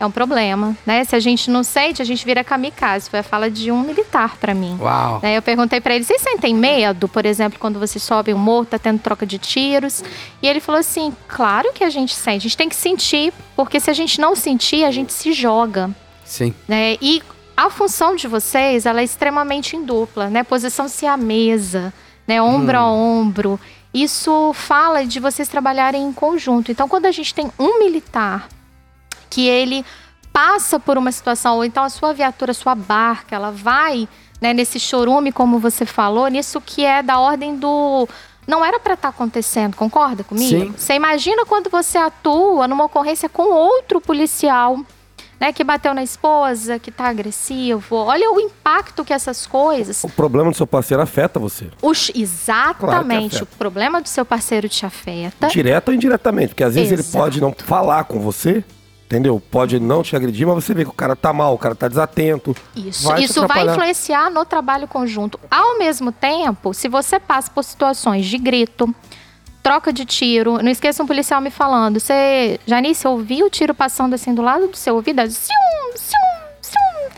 [0.01, 1.03] é um problema, né?
[1.03, 3.07] Se a gente não sente, a gente vira kamikaze.
[3.07, 4.75] Foi a fala de um militar para mim.
[4.81, 5.19] Uau.
[5.21, 8.65] Né, eu perguntei pra ele: vocês sentem medo, por exemplo, quando você sobe um morro,
[8.65, 10.03] tá tendo troca de tiros?
[10.41, 13.79] E ele falou assim: claro que a gente sente, a gente tem que sentir, porque
[13.79, 15.91] se a gente não sentir, a gente se joga.
[16.25, 16.51] Sim.
[16.67, 16.97] Né?
[16.99, 17.21] E
[17.55, 20.43] a função de vocês, ela é extremamente em dupla, né?
[20.43, 21.93] Posição siamesa,
[22.27, 22.41] né?
[22.41, 23.59] Ombro a ombro.
[23.93, 26.71] Isso fala de vocês trabalharem em conjunto.
[26.71, 28.47] Então, quando a gente tem um militar
[29.31, 29.83] que ele
[30.31, 34.07] passa por uma situação, ou então a sua viatura, a sua barca, ela vai
[34.39, 38.07] né, nesse chorume, como você falou, nisso que é da ordem do.
[38.47, 40.65] Não era para estar acontecendo, concorda comigo?
[40.65, 40.73] Sim.
[40.75, 44.79] Você imagina quando você atua numa ocorrência com outro policial,
[45.39, 47.95] né, que bateu na esposa, que tá agressivo.
[47.95, 50.03] Olha o impacto que essas coisas.
[50.03, 51.69] O problema do seu parceiro afeta você.
[51.83, 53.35] Os, exatamente.
[53.35, 53.43] afeta.
[53.43, 55.47] o problema do seu parceiro te afeta.
[55.47, 56.49] Direto ou indiretamente.
[56.49, 57.09] Porque às vezes Exato.
[57.09, 58.63] ele pode não falar com você,
[59.11, 59.41] entendeu?
[59.51, 61.89] Pode não te agredir, mas você vê que o cara tá mal, o cara tá
[61.89, 62.55] desatento.
[62.73, 65.37] Isso, Vai isso vai influenciar no trabalho conjunto.
[65.49, 68.93] Ao mesmo tempo, se você passa por situações de grito,
[69.61, 74.13] troca de tiro, não esqueça um policial me falando, você, Janice, ouviu o tiro passando
[74.13, 75.21] assim do lado do seu ouvido?
[75.29, 77.09] Cium, cium, cium.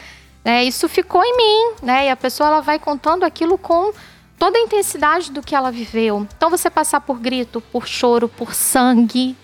[0.44, 2.08] Né, isso ficou em mim, né?
[2.08, 3.94] E a pessoa ela vai contando aquilo com
[4.38, 6.28] toda a intensidade do que ela viveu.
[6.36, 9.38] Então você passar por grito, por choro, por sangue,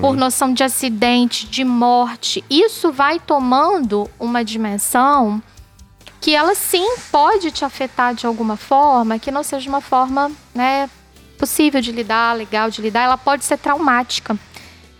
[0.00, 5.42] por noção de acidente, de morte, isso vai tomando uma dimensão
[6.20, 10.88] que ela sim pode te afetar de alguma forma, que não seja uma forma, né,
[11.38, 14.36] possível de lidar, legal de lidar, ela pode ser traumática.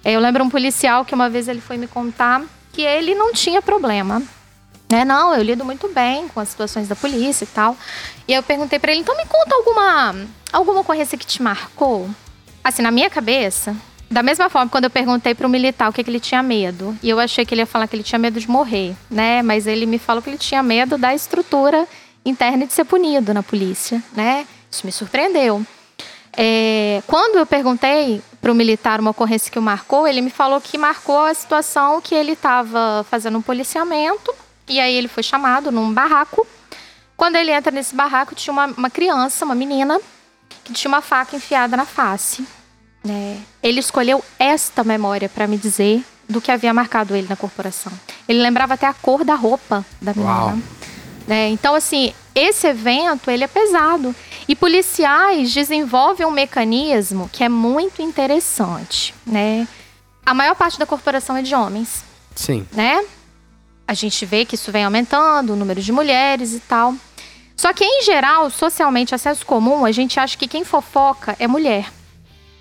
[0.04, 2.42] É, Eu lembro um policial que uma vez ele foi me contar
[2.72, 4.22] que ele não tinha problema.
[4.88, 5.04] Né?
[5.04, 7.76] Não, eu lido muito bem com as situações da polícia e tal.
[8.28, 10.14] E eu perguntei pra ele, então me conta alguma
[10.52, 12.08] alguma ocorrência que te marcou?
[12.62, 13.74] Assim, na minha cabeça,
[14.10, 17.10] da mesma forma, quando eu perguntei pro militar o que, que ele tinha medo, e
[17.10, 19.42] eu achei que ele ia falar que ele tinha medo de morrer, né?
[19.42, 21.86] Mas ele me falou que ele tinha medo da estrutura
[22.24, 24.46] interna de ser punido na polícia, né?
[24.70, 25.64] Isso me surpreendeu.
[26.36, 30.60] É, quando eu perguntei para o militar uma ocorrência que o marcou, ele me falou
[30.60, 34.34] que marcou a situação que ele estava fazendo um policiamento
[34.68, 36.46] e aí ele foi chamado num barraco.
[37.16, 39.98] Quando ele entra nesse barraco, tinha uma, uma criança, uma menina,
[40.62, 42.46] que tinha uma faca enfiada na face.
[43.06, 43.40] Né?
[43.62, 47.92] Ele escolheu esta memória para me dizer do que havia marcado ele na corporação.
[48.28, 50.58] Ele lembrava até a cor da roupa da menina.
[51.26, 51.48] Né?
[51.48, 54.14] Então, assim, esse evento ele é pesado.
[54.48, 59.66] E policiais desenvolvem um mecanismo que é muito interessante, né?
[60.24, 62.04] A maior parte da corporação é de homens,
[62.34, 62.66] Sim.
[62.72, 63.04] né?
[63.88, 66.94] A gente vê que isso vem aumentando, o número de mulheres e tal.
[67.56, 71.90] Só que, em geral, socialmente, acesso comum, a gente acha que quem fofoca é mulher.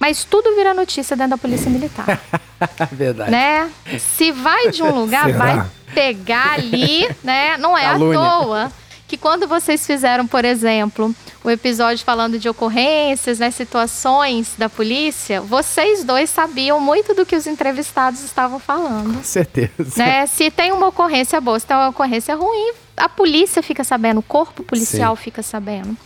[0.05, 2.21] Mas tudo vira notícia dentro da polícia militar,
[2.93, 3.31] Verdade.
[3.31, 3.71] né?
[3.99, 5.37] Se vai de um lugar, Será?
[5.37, 7.57] vai pegar ali, né?
[7.57, 8.19] Não é Calúnia.
[8.19, 8.71] à toa
[9.07, 15.41] que quando vocês fizeram, por exemplo, o episódio falando de ocorrências, né, situações da polícia,
[15.41, 19.71] vocês dois sabiam muito do que os entrevistados estavam falando Com certeza.
[19.95, 20.27] né?
[20.27, 24.23] Se tem uma ocorrência boa, se tem uma ocorrência ruim, a polícia fica sabendo, o
[24.23, 25.97] corpo policial fica sabendo.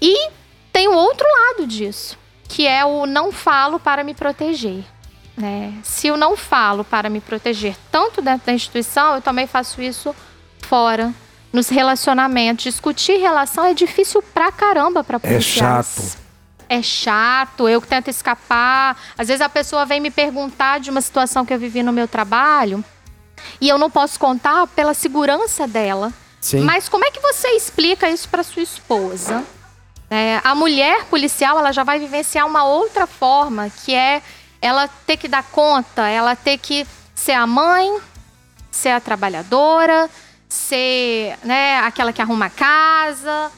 [0.00, 0.30] E
[0.72, 2.16] tem o outro lado disso,
[2.48, 4.84] que é o não falo para me proteger.
[5.36, 5.74] Né?
[5.82, 10.14] Se eu não falo para me proteger tanto dentro da instituição, eu também faço isso
[10.62, 11.12] fora,
[11.52, 12.64] nos relacionamentos.
[12.64, 15.86] Discutir relação é difícil pra caramba pra É policiais.
[15.86, 16.26] chato.
[16.68, 18.96] É chato, eu que tento escapar.
[19.16, 22.08] Às vezes a pessoa vem me perguntar de uma situação que eu vivi no meu
[22.08, 22.84] trabalho
[23.60, 26.12] e eu não posso contar pela segurança dela.
[26.40, 26.60] Sim.
[26.60, 29.44] Mas como é que você explica isso para sua esposa?
[30.10, 34.22] É, a mulher policial ela já vai vivenciar uma outra forma, que é
[34.62, 37.98] ela ter que dar conta, ela ter que ser a mãe,
[38.70, 40.08] ser a trabalhadora,
[40.48, 43.50] ser né, aquela que arruma a casa.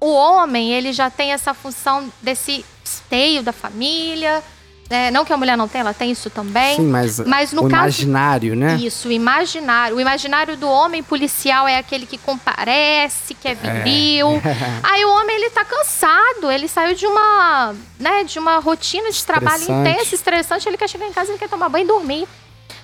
[0.00, 4.42] O homem ele já tem essa função desse esteio da família.
[4.90, 5.10] Né?
[5.10, 6.76] não que a mulher não tenha, ela tem isso também.
[6.76, 8.76] Sim, mas, Mas no o caso- imaginário, né?
[8.76, 9.96] Isso, o imaginário.
[9.96, 14.40] O imaginário do homem policial é aquele que comparece, que é viril.
[14.82, 19.24] Aí o homem ele tá cansado, ele saiu de uma, né, de uma rotina de
[19.24, 22.28] trabalho intensa, estressante, ele quer chegar em casa, ele quer tomar banho e dormir.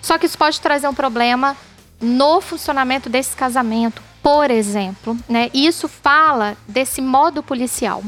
[0.01, 1.57] Só que isso pode trazer um problema
[2.01, 5.51] no funcionamento desse casamento, por exemplo, né?
[5.55, 8.03] E Isso fala desse modo policial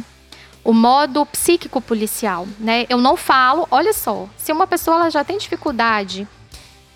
[0.65, 2.87] o modo psíquico policial, né?
[2.89, 6.27] Eu não falo, olha só, se uma pessoa já tem dificuldade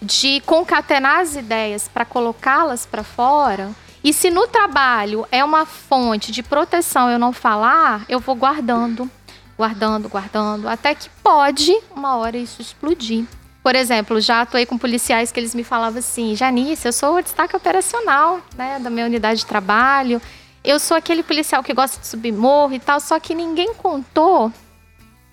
[0.00, 3.70] de concatenar as ideias para colocá-las para fora,
[4.02, 9.10] e se no trabalho é uma fonte de proteção eu não falar, eu vou guardando,
[9.56, 13.26] guardando, guardando, até que pode uma hora isso explodir.
[13.62, 17.22] Por exemplo, já atuei com policiais que eles me falavam assim, Janice, eu sou o
[17.22, 20.22] destaque operacional, né, da minha unidade de trabalho.
[20.68, 24.52] Eu sou aquele policial que gosta de subir morro e tal, só que ninguém contou,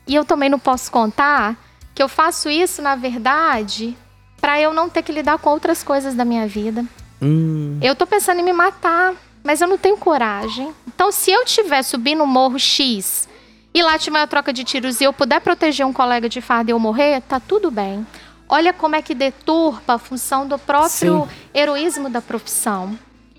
[0.08, 1.58] e eu também não posso contar,
[1.94, 3.98] que eu faço isso, na verdade,
[4.40, 6.86] para eu não ter que lidar com outras coisas da minha vida.
[7.22, 9.14] Hum, Eu tô pensando em me matar,
[9.44, 10.74] mas eu não tenho coragem.
[10.88, 13.28] Então, se eu tiver subindo o morro X
[13.74, 16.72] e lá tiver uma troca de tiros e eu puder proteger um colega de farda
[16.72, 18.08] e eu morrer, tá tudo bem.
[18.48, 21.50] Olha como é que deturpa a função do próprio Sim.
[21.54, 22.98] heroísmo da profissão.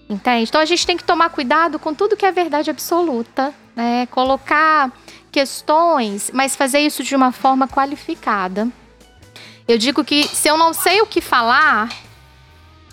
[0.09, 0.49] Entende?
[0.49, 4.07] Então a gente tem que tomar cuidado com tudo que é verdade absoluta, né?
[4.07, 4.93] Colocar
[5.33, 8.69] questões, mas fazer isso de uma forma qualificada.
[9.67, 11.89] Eu digo que se eu não sei o que falar,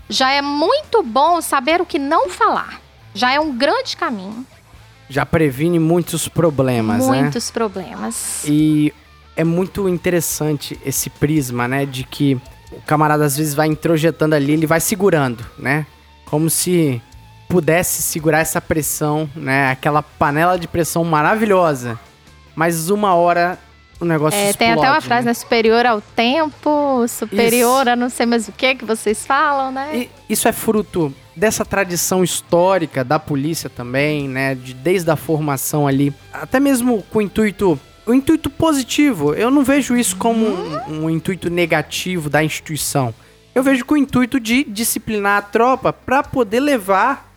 [0.10, 2.82] já é muito bom saber o que não falar.
[3.14, 4.46] Já é um grande caminho.
[5.08, 7.22] já previne muitos problemas, né?
[7.22, 8.44] Muitos problemas.
[8.46, 8.92] E
[9.36, 11.86] é muito interessante esse prisma, né?
[11.86, 12.42] De que
[12.72, 15.86] o camarada às vezes vai introjetando ali, ele vai segurando, né?
[16.34, 17.00] Como se
[17.48, 19.70] pudesse segurar essa pressão, né?
[19.70, 22.00] Aquela panela de pressão maravilhosa.
[22.56, 23.60] Mas uma hora
[24.00, 25.34] o negócio É, tem explode, até uma frase, né?
[25.36, 27.90] Superior ao tempo, superior Isso.
[27.92, 29.96] a não sei mais o que que vocês falam, né?
[29.96, 34.56] E isso é fruto dessa tradição histórica da polícia também, né?
[34.56, 37.80] De, desde a formação ali, até mesmo com o intuito.
[38.08, 43.14] O intuito positivo, eu não vejo isso como um, um intuito negativo da instituição.
[43.56, 47.30] Eu vejo com o intuito de disciplinar a tropa para poder levar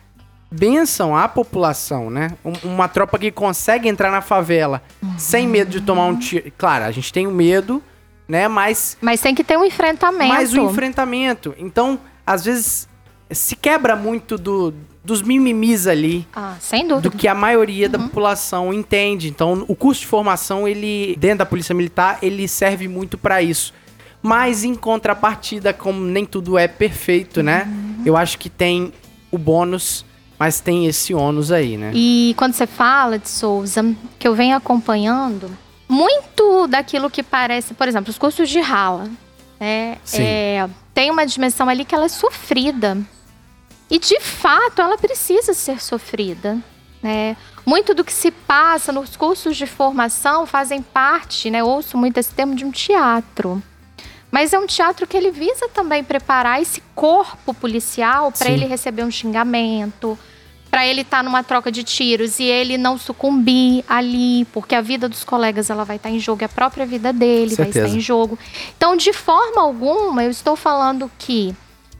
[0.49, 2.31] bênção à população, né?
[2.43, 4.81] Um- uma tropa que consegue entrar na favela
[5.17, 6.51] sem medo de tomar um tiro.
[6.57, 7.83] Claro, a gente tem o medo,
[8.27, 8.47] né?
[8.47, 10.33] Mas Mas tem que ter um enfrentamento.
[10.33, 11.53] mais o enfrentamento.
[11.57, 12.87] Então, às vezes,
[13.29, 17.09] se quebra muito do, dos mimimis ali, Ah, sem dúvida.
[17.09, 17.91] do que a maioria Uhum.
[17.91, 19.27] da população entende.
[19.27, 23.73] Então, o curso de formação, ele dentro da Polícia Militar, ele serve muito para isso.
[24.21, 27.65] Mas, em contrapartida, como nem tudo é perfeito, né?
[27.67, 28.03] Uhum.
[28.05, 28.91] Eu acho que tem
[29.31, 30.05] o bônus,
[30.39, 31.91] mas tem esse ônus aí, né?
[31.93, 33.83] E quando você fala de Souza,
[34.19, 35.49] que eu venho acompanhando,
[35.87, 39.09] muito daquilo que parece, por exemplo, os cursos de rala,
[39.59, 39.97] né?
[40.13, 42.97] É, tem uma dimensão ali que ela é sofrida.
[43.89, 46.57] E de fato ela precisa ser sofrida.
[47.01, 47.37] né?
[47.65, 51.63] Muito do que se passa nos cursos de formação fazem parte, né?
[51.63, 53.61] Ouço muito esse termo de um teatro.
[54.31, 59.03] Mas é um teatro que ele visa também preparar esse corpo policial para ele receber
[59.03, 60.19] um xingamento,
[60.69, 65.07] para ele estar numa troca de tiros e ele não sucumbir ali, porque a vida
[65.07, 67.85] dos colegas ela vai estar em jogo, e a própria vida dele vai Certeza.
[67.85, 68.37] estar em jogo.
[68.75, 71.55] Então, de forma alguma, eu estou falando que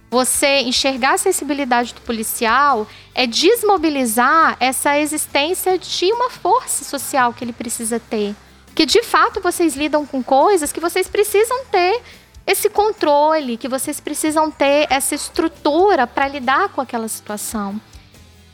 [0.10, 7.44] você enxergar a sensibilidade do policial é desmobilizar essa existência de uma força social que
[7.44, 8.36] ele precisa ter.
[8.74, 12.00] Que de fato vocês lidam com coisas que vocês precisam ter
[12.48, 17.80] esse controle, que vocês precisam ter essa estrutura para lidar com aquela situação.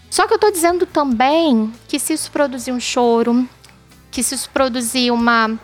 [0.10, 3.48] Só que eu tô dizendo também que se isso produzir um choro,
[4.10, 5.58] que se isso produzir uma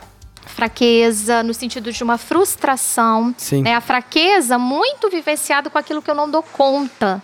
[0.45, 3.63] fraqueza, no sentido de uma frustração, Sim.
[3.63, 3.75] né?
[3.75, 7.23] A fraqueza muito vivenciada com aquilo que eu não dou conta.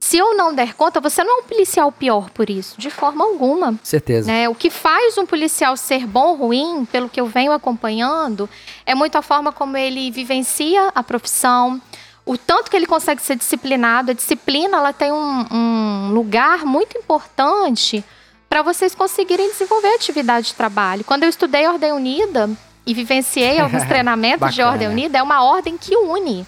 [0.00, 3.24] Se eu não der conta, você não é um policial pior por isso, de forma
[3.24, 3.74] alguma.
[3.82, 4.30] Certeza.
[4.30, 4.48] Né?
[4.48, 8.48] O que faz um policial ser bom ou ruim, pelo que eu venho acompanhando,
[8.86, 11.80] é muito a forma como ele vivencia a profissão,
[12.24, 14.12] o tanto que ele consegue ser disciplinado.
[14.12, 18.04] A disciplina ela tem um, um lugar muito importante
[18.48, 21.04] para vocês conseguirem desenvolver a atividade de trabalho.
[21.04, 22.48] Quando eu estudei Ordem Unida
[22.86, 24.62] e vivenciei alguns treinamentos de.
[24.62, 26.46] Ordem Unida, é uma ordem que une.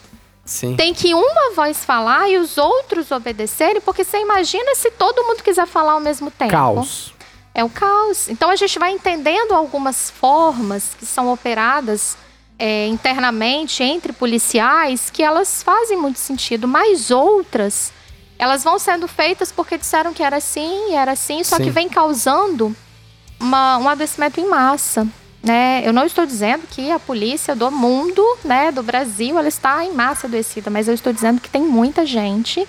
[0.50, 0.74] Sim.
[0.74, 5.44] Tem que uma voz falar e os outros obedecerem, porque você imagina se todo mundo
[5.44, 6.50] quiser falar ao mesmo tempo.
[6.50, 7.14] Caos.
[7.54, 8.28] É o caos.
[8.28, 12.16] Então a gente vai entendendo algumas formas que são operadas
[12.58, 17.92] é, internamente entre policiais que elas fazem muito sentido, mas outras
[18.36, 21.62] elas vão sendo feitas porque disseram que era assim, era assim, só Sim.
[21.64, 22.74] que vem causando
[23.38, 25.06] uma- um adoecimento em massa.
[25.42, 25.82] Né?
[25.84, 29.92] Eu não estou dizendo que a polícia do mundo, né, do Brasil, ela está em
[29.92, 32.68] massa adoecida, mas eu estou dizendo que tem muita gente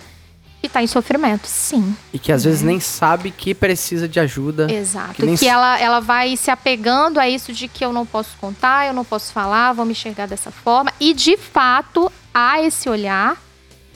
[0.62, 1.96] que está em sofrimento, sim.
[2.14, 4.72] E que às vezes nem sabe que precisa de ajuda.
[4.72, 5.16] Exato.
[5.16, 8.86] Que Que ela, ela vai se apegando a isso de que eu não posso contar,
[8.86, 10.94] eu não posso falar, vou me enxergar dessa forma.
[11.00, 13.42] E de fato, há esse olhar.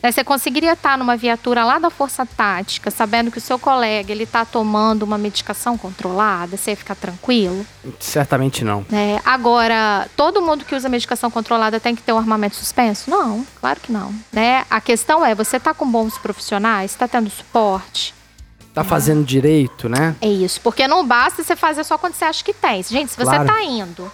[0.05, 0.11] Né?
[0.11, 4.23] Você conseguiria estar numa viatura lá da Força Tática, sabendo que o seu colega ele
[4.23, 7.65] está tomando uma medicação controlada, você ia ficar tranquilo?
[7.99, 8.85] Certamente não.
[8.87, 9.19] né?
[9.25, 13.09] Agora, todo mundo que usa medicação controlada tem que ter um armamento suspenso?
[13.09, 14.13] Não, claro que não.
[14.31, 14.63] Né?
[14.69, 16.91] A questão é, você está com bons profissionais?
[16.91, 18.13] Está tendo suporte?
[18.75, 20.15] Tá fazendo direito, né?
[20.21, 22.83] É isso, porque não basta você fazer só quando você acha que tem.
[22.83, 23.45] Gente, se você Claro.
[23.47, 24.11] tá indo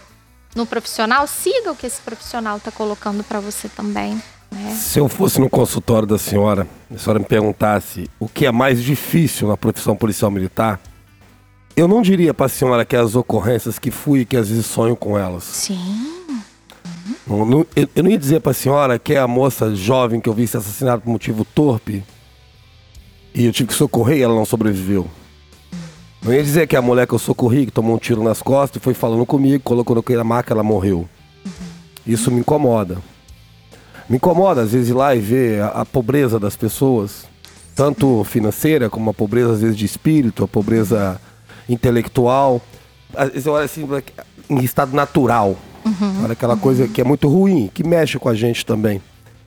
[0.55, 4.21] no profissional, siga o que esse profissional tá colocando para você também.
[4.52, 4.72] Né?
[4.76, 8.84] Se eu fosse no consultório da senhora, a senhora me perguntasse o que é mais
[8.84, 10.80] difícil na profissão policial militar,
[11.76, 14.49] eu não diria para a senhora que é as ocorrências que fui e que às
[14.49, 15.43] vezes sonho com elas.
[15.43, 16.10] Sim.
[17.26, 20.20] Não- não- eu, eu não ia dizer para a senhora que é a moça jovem
[20.20, 22.04] que eu vi ser assassinada por motivo torpe
[23.34, 25.08] e eu tive que socorrer e ela não sobreviveu.
[26.22, 28.41] Não ia dizer que é a mulher que eu socorri, que tomou um tiro nas
[28.41, 31.10] costas e foi falando comigo, colocou na maca ela morreu.
[32.06, 32.97] Isso me incomoda.
[34.12, 37.24] Me incomoda às vezes ir lá e ver a, a pobreza das pessoas,
[37.74, 41.18] tanto financeira como a pobreza às vezes de espírito, a pobreza
[41.70, 42.62] intelectual.
[43.16, 43.88] Às vezes eu olho assim,
[44.49, 45.55] em estado natural.
[46.22, 49.01] Olha aquela coisa que é muito ruim, que mexe com a gente também.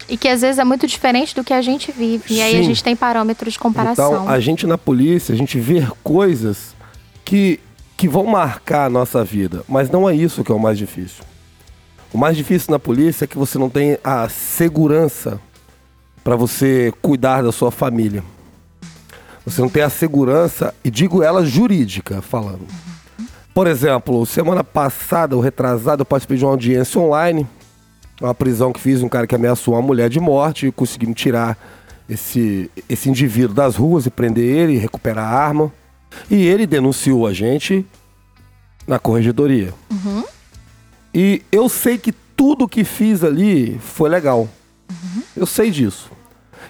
[0.08, 2.24] E que às vezes é muito diferente do que a gente vive.
[2.30, 4.14] E aí a gente tem parâmetros de comparação.
[4.14, 6.74] Então, a gente na polícia, a gente vê coisas
[7.22, 7.60] que,
[7.98, 11.22] que vão marcar a nossa vida, mas não é isso que é o mais difícil.
[12.14, 15.40] O mais difícil na polícia é que você não tem a segurança
[16.22, 18.22] para você cuidar da sua família.
[19.44, 22.66] Você não tem a segurança, e digo ela jurídica falando.
[23.52, 27.46] Por exemplo, semana passada, ou retrasada, eu participei de uma audiência online
[28.20, 31.58] uma prisão que fiz, um cara que ameaçou uma mulher de morte e conseguimos tirar
[32.08, 35.72] esse, esse indivíduo das ruas e prender ele, recuperar a arma.
[36.30, 37.84] E ele denunciou a gente
[38.86, 39.74] na corregedoria.
[41.14, 44.48] E eu sei que tudo que fiz ali foi legal.
[45.36, 46.10] Eu sei disso.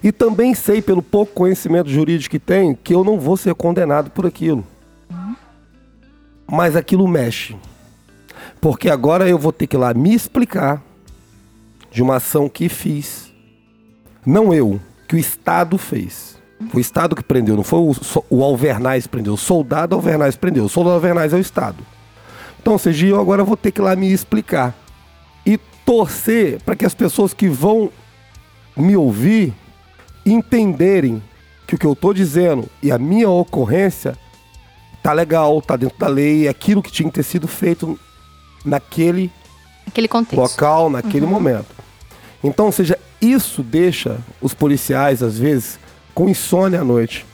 [0.02, 4.10] E também sei, pelo pouco conhecimento jurídico que tem, que eu não vou ser condenado
[4.10, 4.64] por aquilo.
[6.46, 7.56] Mas aquilo mexe.
[8.60, 10.82] Porque agora eu vou ter que ir lá me explicar
[11.90, 13.32] de uma ação que fiz.
[14.26, 14.78] Não eu,
[15.08, 16.38] que o Estado fez.
[16.70, 17.92] Foi o Estado que prendeu, não foi o,
[18.28, 19.34] o Alvernais que prendeu.
[19.34, 20.64] O soldado Alvernais prendeu.
[20.64, 21.78] O soldado Alvernais é o Estado.
[22.64, 24.74] Então, ou seja, eu agora vou ter que ir lá me explicar.
[25.44, 27.90] E torcer para que as pessoas que vão
[28.74, 29.52] me ouvir
[30.24, 31.22] entenderem
[31.66, 34.16] que o que eu estou dizendo e a minha ocorrência
[35.02, 38.00] tá legal, tá dentro da lei, é aquilo que tinha que ter sido feito
[38.64, 39.30] naquele
[39.86, 40.40] Aquele contexto.
[40.40, 41.66] local, naquele momento.
[42.42, 45.78] Então, ou seja, isso deixa os policiais, às vezes,
[46.14, 47.26] com insônia à noite.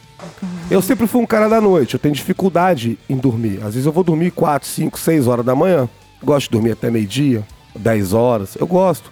[0.69, 3.57] Eu sempre fui um cara da noite, eu tenho dificuldade em dormir.
[3.57, 5.89] Às vezes eu vou dormir 4, 5, 6 horas da manhã.
[6.23, 7.43] Gosto de dormir até meio-dia,
[7.75, 8.55] 10 horas.
[8.55, 9.11] Eu gosto.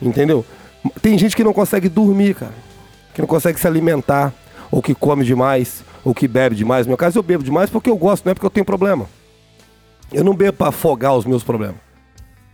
[0.00, 0.44] Entendeu?
[1.02, 2.54] Tem gente que não consegue dormir, cara.
[3.14, 4.32] Que não consegue se alimentar,
[4.70, 6.86] ou que come demais, ou que bebe demais.
[6.86, 9.06] No meu caso, eu bebo demais porque eu gosto, não é porque eu tenho problema.
[10.12, 11.76] Eu não bebo pra afogar os meus problemas.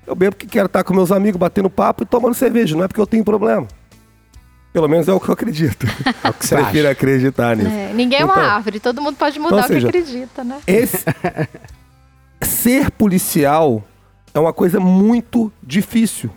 [0.07, 2.89] Eu bebo porque quero estar com meus amigos, batendo papo e tomando cerveja, não é
[2.89, 3.67] porque eu tenho problema.
[4.77, 5.87] Pelo menos é o que eu acredito.
[6.23, 6.91] É o que você Prefiro acha.
[6.93, 7.71] acreditar nisso.
[7.71, 10.45] É, ninguém é uma Então- árvore, todo mundo pode mudar Ou o seja, que acredita,
[10.45, 10.59] né?
[10.67, 11.03] Esse
[12.45, 13.83] ser policial
[14.35, 16.29] é uma coisa muito difícil.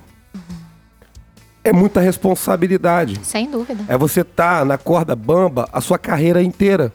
[1.66, 3.20] É muita responsabilidade.
[3.24, 3.84] Sem dúvida.
[3.90, 6.94] É você tá na corda bamba a sua carreira inteira.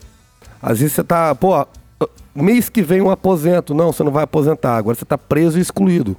[0.63, 1.67] Às vezes você tá, pô,
[2.35, 3.75] mês que vem eu aposento.
[3.75, 4.79] Não, você não vai aposentar.
[4.79, 6.17] Agora você tá preso e excluído.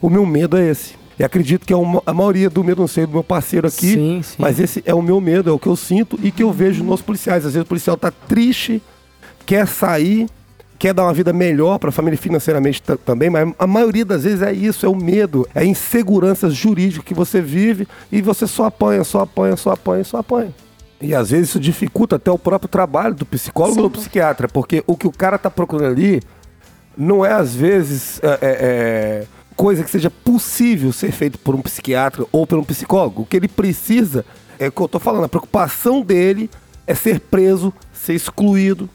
[0.00, 1.00] O meu medo é esse.
[1.18, 3.92] E acredito que é uma- a maioria do medo, não sei, do meu parceiro aqui.
[3.94, 4.36] Sim, sim.
[4.38, 6.82] Mas esse é o meu medo, é o que eu sinto e que eu vejo
[6.82, 7.44] nos policiais.
[7.46, 8.82] Às vezes o policial tá triste,
[9.44, 10.26] quer sair,
[10.78, 14.24] quer dar uma vida melhor para a família financeiramente ta- também, mas a maioria das
[14.24, 18.46] vezes é isso, é o medo, é a insegurança jurídica que você vive e você
[18.46, 20.52] só apanha, só apanha, só apanha, só apanha.
[21.00, 24.82] E às vezes isso dificulta até o próprio trabalho do psicólogo ou do psiquiatra, porque
[24.86, 26.20] o que o cara tá procurando ali
[26.96, 29.24] não é às vezes é, é, é,
[29.56, 33.22] coisa que seja possível ser feito por um psiquiatra ou por um psicólogo.
[33.22, 34.24] O que ele precisa
[34.58, 36.50] é o que eu tô falando, a preocupação dele
[36.86, 38.88] é ser preso, ser excluído.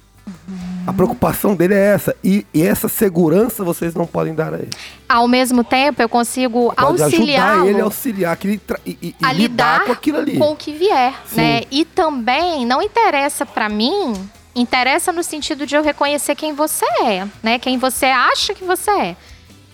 [0.85, 2.15] A preocupação dele é essa.
[2.23, 4.69] E, e essa segurança vocês não podem dar a ele.
[5.07, 9.79] Ao mesmo tempo, eu consigo auxiliá-lo ele a auxiliar que ele e, e- a lidar
[9.79, 10.37] lidar com aquilo ali.
[10.37, 11.37] com o que vier, Sim.
[11.37, 11.61] né?
[11.71, 14.13] E também não interessa pra mim,
[14.55, 17.57] interessa no sentido de eu reconhecer quem você é, né?
[17.59, 19.15] Quem você acha que você é.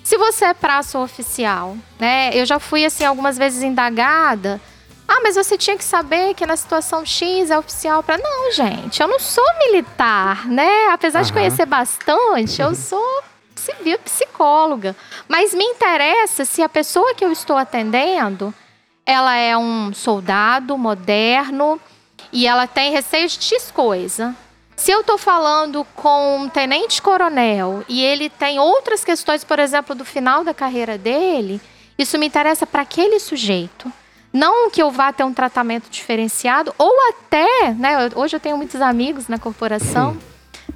[0.03, 2.31] Se você é praça oficial, né?
[2.33, 4.59] Eu já fui assim algumas vezes indagada.
[5.07, 9.01] Ah, mas você tinha que saber que na situação X é oficial para Não, gente,
[9.01, 10.87] eu não sou militar, né?
[10.91, 11.39] Apesar de Aham.
[11.39, 13.23] conhecer bastante, eu sou
[13.55, 14.95] civil psicóloga.
[15.27, 18.53] Mas me interessa se a pessoa que eu estou atendendo,
[19.05, 21.79] ela é um soldado moderno
[22.31, 24.35] e ela tem receio de X coisa.
[24.75, 30.03] Se eu estou falando com um tenente-coronel e ele tem outras questões, por exemplo, do
[30.03, 31.61] final da carreira dele,
[31.97, 33.91] isso me interessa para aquele sujeito.
[34.31, 38.09] Não que eu vá ter um tratamento diferenciado, ou até, né?
[38.15, 40.17] Hoje eu tenho muitos amigos na corporação,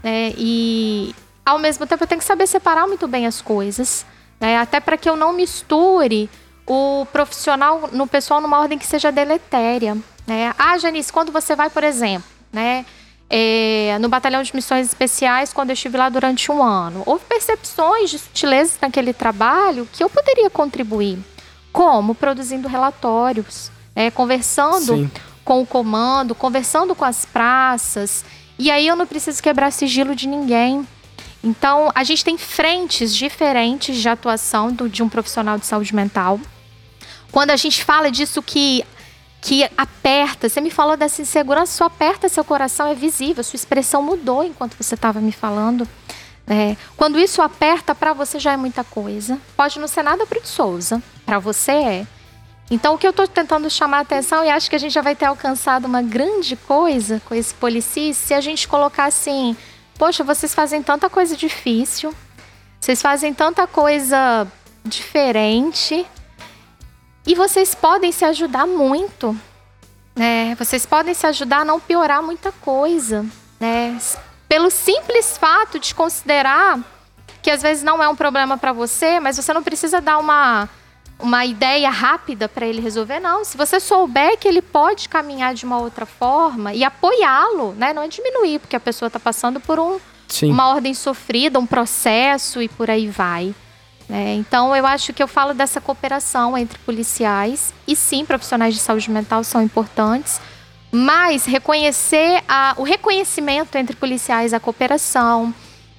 [0.03, 0.31] né?
[0.37, 4.05] E ao mesmo tempo eu tenho que saber separar muito bem as coisas,
[4.39, 4.59] né?
[4.59, 6.29] Até para que eu não misture
[6.67, 9.97] o profissional no pessoal numa ordem que seja deletéria,
[10.27, 10.53] né?
[10.55, 12.85] Ah, Janice, quando você vai, por exemplo, né?
[13.29, 18.09] É, no batalhão de missões especiais, quando eu estive lá durante um ano, houve percepções
[18.09, 21.19] de sutilezas naquele trabalho que eu poderia contribuir,
[21.73, 24.09] como produzindo relatórios, né?
[24.11, 25.11] conversando Sim.
[25.43, 28.23] com o comando, conversando com as praças.
[28.57, 30.87] E aí eu não preciso quebrar sigilo de ninguém.
[31.43, 36.39] Então, a gente tem frentes diferentes de atuação do- de um profissional de saúde mental.
[37.31, 38.83] Quando a gente fala disso que,
[39.41, 44.01] que aperta, você me falou dessa insegurança, isso aperta seu coração, é visível, sua expressão
[44.01, 45.87] mudou enquanto você estava me falando.
[46.49, 49.37] É, quando isso aperta, para você já é muita coisa.
[49.55, 52.07] Pode não ser nada para de Souza, para você é.
[52.69, 55.01] Então, o que eu estou tentando chamar a atenção, e acho que a gente já
[55.01, 59.55] vai ter alcançado uma grande coisa com esse policia, se a gente colocar assim:
[59.97, 62.13] poxa, vocês fazem tanta coisa difícil,
[62.79, 64.47] vocês fazem tanta coisa
[64.85, 66.05] diferente,
[67.27, 69.37] e vocês podem se ajudar muito,
[70.15, 70.55] né?
[70.55, 73.25] Vocês podem se ajudar a não piorar muita coisa,
[73.59, 73.99] né?
[74.47, 76.79] Pelo simples fato de considerar
[77.41, 80.69] que às vezes não é um problema para você, mas você não precisa dar uma
[81.19, 83.43] uma ideia rápida para ele resolver, não.
[83.43, 87.91] Se você souber que ele pode caminhar de uma outra forma e apoiá-lo, né?
[87.91, 89.99] Não é diminuir, porque a pessoa está passando por um,
[90.29, 90.51] Sim.
[90.51, 93.53] uma ordem sofrida, um processo e por aí vai.
[94.07, 94.35] Né?
[94.35, 99.09] Então, eu acho que eu falo dessa cooperação entre policiais e sim, profissionais de saúde
[99.11, 100.39] mental são importantes,
[100.91, 105.53] mas reconhecer a- o reconhecimento entre policiais, a cooperação,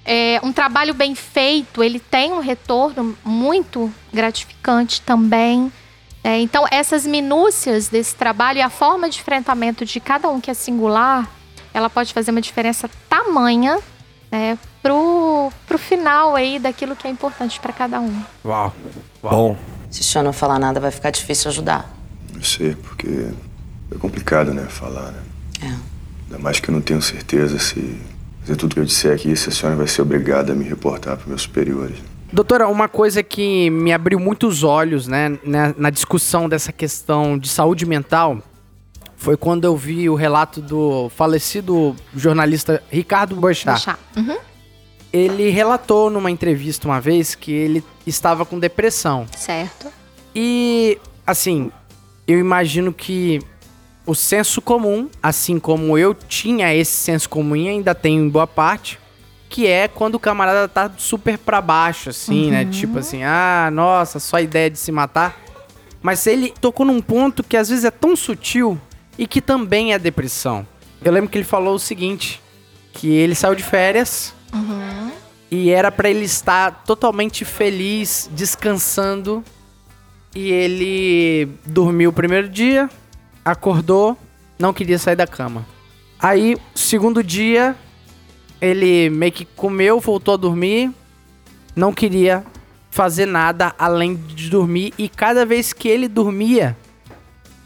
[0.05, 5.71] é, um trabalho bem feito, ele tem um retorno muito gratificante também.
[6.25, 10.51] É, então, essas minúcias desse trabalho e a forma de enfrentamento de cada um que
[10.51, 11.29] é singular,
[11.75, 13.79] ela pode fazer uma diferença tamanha
[14.31, 18.23] né, pro, pro final aí daquilo que é importante para cada um.
[18.45, 18.75] Uau.
[19.23, 19.57] Bom,
[19.91, 21.95] Se o senhor não falar nada, vai ficar difícil ajudar.
[22.35, 23.29] Eu sei, porque
[23.91, 25.23] é complicado, né, falar, né?
[25.63, 25.75] É.
[26.27, 28.01] Ainda mais que eu não tenho certeza se
[28.41, 31.17] fazer tudo que eu disser aqui, se a senhora vai ser obrigada a me reportar
[31.17, 31.97] para meus superiores.
[32.31, 37.49] Doutora, uma coisa que me abriu muitos olhos, né, na, na discussão dessa questão de
[37.49, 38.43] saúde mental,
[39.17, 43.75] foi quando eu vi o relato do falecido jornalista Ricardo Boechat.
[43.75, 43.99] Deixar.
[44.17, 44.37] Uhum.
[45.13, 49.27] Ele relatou numa entrevista uma vez que ele estava com depressão.
[49.37, 49.89] Certo.
[50.35, 51.73] E, assim,
[52.27, 53.41] eu imagino que
[54.07, 58.47] o senso comum, assim como eu tinha esse senso comum e ainda tenho em boa
[58.47, 58.99] parte,
[59.49, 62.65] que é quando o camarada tá super pra baixo, assim, né?
[62.67, 65.39] Tipo assim, ah, nossa, só a ideia de se matar.
[66.03, 68.79] Mas ele tocou num ponto que às vezes é tão sutil
[69.17, 70.67] e que também é depressão.
[71.03, 72.41] Eu lembro que ele falou o seguinte,
[72.93, 74.35] que ele saiu de férias
[75.51, 79.43] e era pra ele estar totalmente feliz, descansando.
[80.35, 82.89] E ele dormiu o primeiro dia,
[83.45, 84.17] acordou,
[84.59, 85.67] não queria sair da cama.
[86.21, 87.75] Aí, segundo dia,
[88.61, 90.93] ele meio que comeu, voltou a dormir,
[91.75, 92.45] não queria
[92.91, 96.77] fazer nada além de dormir e cada vez que ele dormia,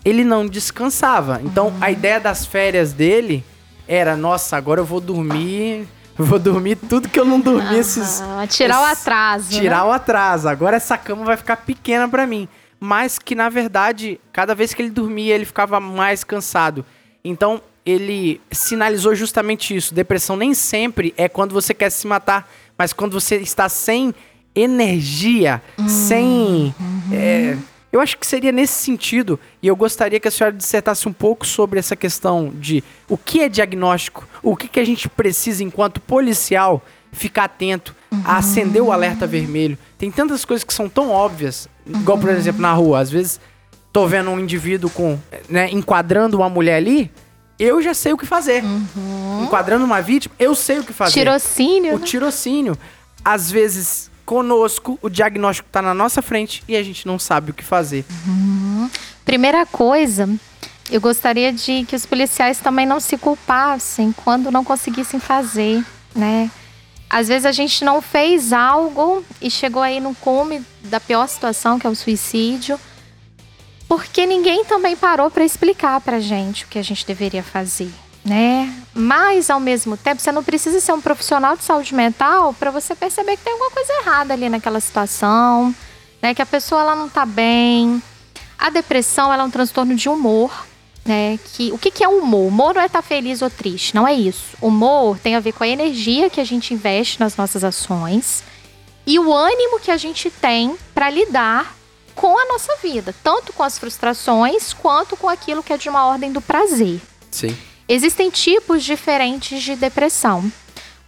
[0.04, 1.40] ele não descansava.
[1.42, 3.44] Então, a ideia das férias dele
[3.88, 8.80] era, nossa, agora eu vou dormir, vou dormir tudo que eu não dormi esses tirar
[8.80, 9.51] o atraso.
[9.51, 9.84] Tirar né?
[9.84, 10.48] o atraso.
[10.48, 12.48] Agora essa cama vai ficar pequena pra mim.
[12.78, 16.84] Mas que na verdade, cada vez que ele dormia, ele ficava mais cansado.
[17.24, 19.94] Então, ele sinalizou justamente isso.
[19.94, 24.14] Depressão nem sempre é quando você quer se matar, mas quando você está sem
[24.55, 26.74] energia, sem.
[27.12, 27.56] é,
[27.93, 31.47] eu acho que seria nesse sentido, e eu gostaria que a senhora dissertasse um pouco
[31.47, 36.01] sobre essa questão de o que é diagnóstico, o que, que a gente precisa, enquanto
[36.01, 36.82] policial,
[37.12, 37.94] ficar atento
[38.24, 39.77] a acender o alerta vermelho.
[39.98, 43.39] Tem tantas coisas que são tão óbvias, igual, por exemplo, na rua, às vezes
[43.93, 47.10] tô vendo um indivíduo com, né, enquadrando uma mulher ali,
[47.59, 48.64] eu já sei o que fazer.
[49.43, 51.12] Enquadrando uma vítima, eu sei o que fazer.
[51.12, 51.94] Tirocínio.
[51.94, 52.05] O né?
[52.06, 52.78] tirocínio.
[53.24, 57.54] Às vezes, conosco, o diagnóstico tá na nossa frente e a gente não sabe o
[57.54, 58.02] que fazer.
[59.26, 60.26] Primeira coisa,
[60.90, 65.84] eu gostaria de que os policiais também não se culpassem quando não conseguissem fazer,
[66.16, 66.50] né?
[67.10, 71.78] Às vezes a gente não fez algo e chegou aí no cume da pior situação,
[71.78, 72.80] que é o suicídio,
[73.86, 77.90] porque ninguém também parou para explicar pra gente o que a gente deveria fazer,
[78.24, 78.73] né?
[78.94, 82.94] Mas ao mesmo tempo, você não precisa ser um profissional de saúde mental para você
[82.94, 85.74] perceber que tem alguma coisa errada ali naquela situação,
[86.20, 86.35] né?
[86.35, 88.03] Que a pessoa ela não tá bem,
[88.59, 90.66] a depressão ela é um transtorno de humor,
[91.05, 91.39] né?
[91.53, 92.47] Que, o que, que é humor?
[92.47, 94.57] Humor não é estar feliz ou triste, não é isso.
[94.61, 98.44] Humor tem a ver com a energia que a gente investe nas nossas ações
[99.05, 101.74] e o ânimo que a gente tem para lidar
[102.15, 106.05] com a nossa vida, tanto com as frustrações quanto com aquilo que é de uma
[106.07, 107.01] ordem do prazer.
[107.31, 107.57] Sim.
[107.88, 110.50] Existem tipos diferentes de depressão.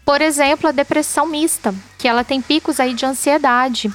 [0.05, 3.91] Por exemplo, a depressão mista, que ela tem picos aí de ansiedade,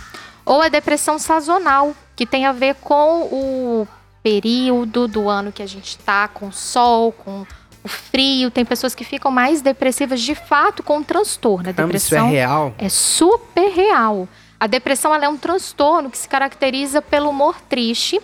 [0.45, 3.87] ou a depressão sazonal, que tem a ver com o
[4.23, 7.45] período do ano que a gente tá, com o sol, com
[7.83, 8.49] o frio.
[8.49, 11.69] Tem pessoas que ficam mais depressivas de fato com o transtorno.
[11.69, 12.73] A Caramba, isso é depressão real.
[12.77, 14.27] é super real.
[14.59, 18.19] A depressão é um transtorno que se caracteriza pelo humor triste,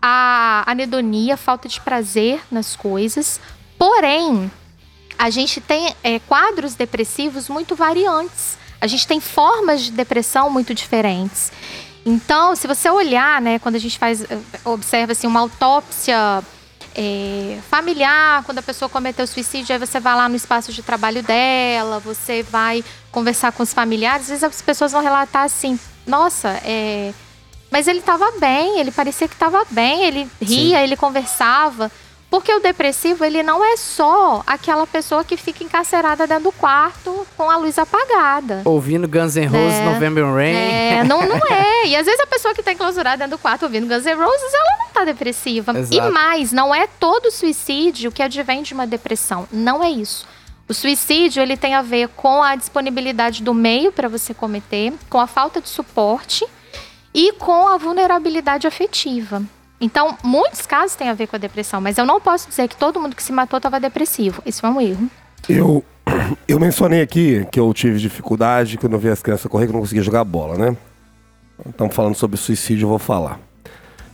[0.00, 3.40] a anedonia, falta de prazer nas coisas.
[3.78, 4.50] Porém,
[5.18, 8.58] a gente tem é, quadros depressivos muito variantes.
[8.80, 11.50] A gente tem formas de depressão muito diferentes.
[12.04, 16.42] Então, se você olhar, né, quando a gente faz, eh, observa assim, uma autópsia
[16.94, 21.22] é, familiar, quando a pessoa cometeu suicídio, aí você vai lá no espaço de trabalho
[21.22, 26.48] dela, você vai conversar com os familiares, às vezes as pessoas vão relatar assim, nossa,
[26.64, 27.12] é,
[27.70, 31.90] mas ele estava bem, ele parecia que estava bem, ele ria, ele conversava.
[32.30, 37.26] Porque o depressivo, ele não é só aquela pessoa que fica encarcerada dentro do quarto
[37.36, 38.60] com a luz apagada.
[38.66, 39.84] Ouvindo Guns N' Roses, É.
[39.94, 40.54] November Rain.
[40.54, 41.86] É, não, não é.
[41.86, 44.52] E às vezes a pessoa que tá enclausurada dentro do quarto ouvindo Guns N' Roses,
[44.54, 45.72] ela não tá depressiva.
[45.72, 46.12] E Exato.
[46.12, 49.48] mais, não é todo suicídio que advém de uma depressão.
[49.50, 50.26] Não é isso.
[50.68, 55.18] O suicídio, ele tem a ver com a disponibilidade do meio para você cometer, com
[55.18, 56.46] a falta de suporte
[57.14, 59.42] e com a vulnerabilidade afetiva.
[59.80, 62.76] Então, muitos casos têm a ver com a depressão, mas eu não posso dizer que
[62.76, 64.42] todo mundo que se matou estava depressivo.
[64.44, 65.08] Isso é um erro.
[65.48, 65.84] Eu,
[66.48, 69.74] eu mencionei aqui que eu tive dificuldade quando eu vi as crianças correr que eu
[69.74, 70.76] não conseguia jogar bola, né?
[71.68, 73.40] Estamos falando sobre suicídio, eu vou falar.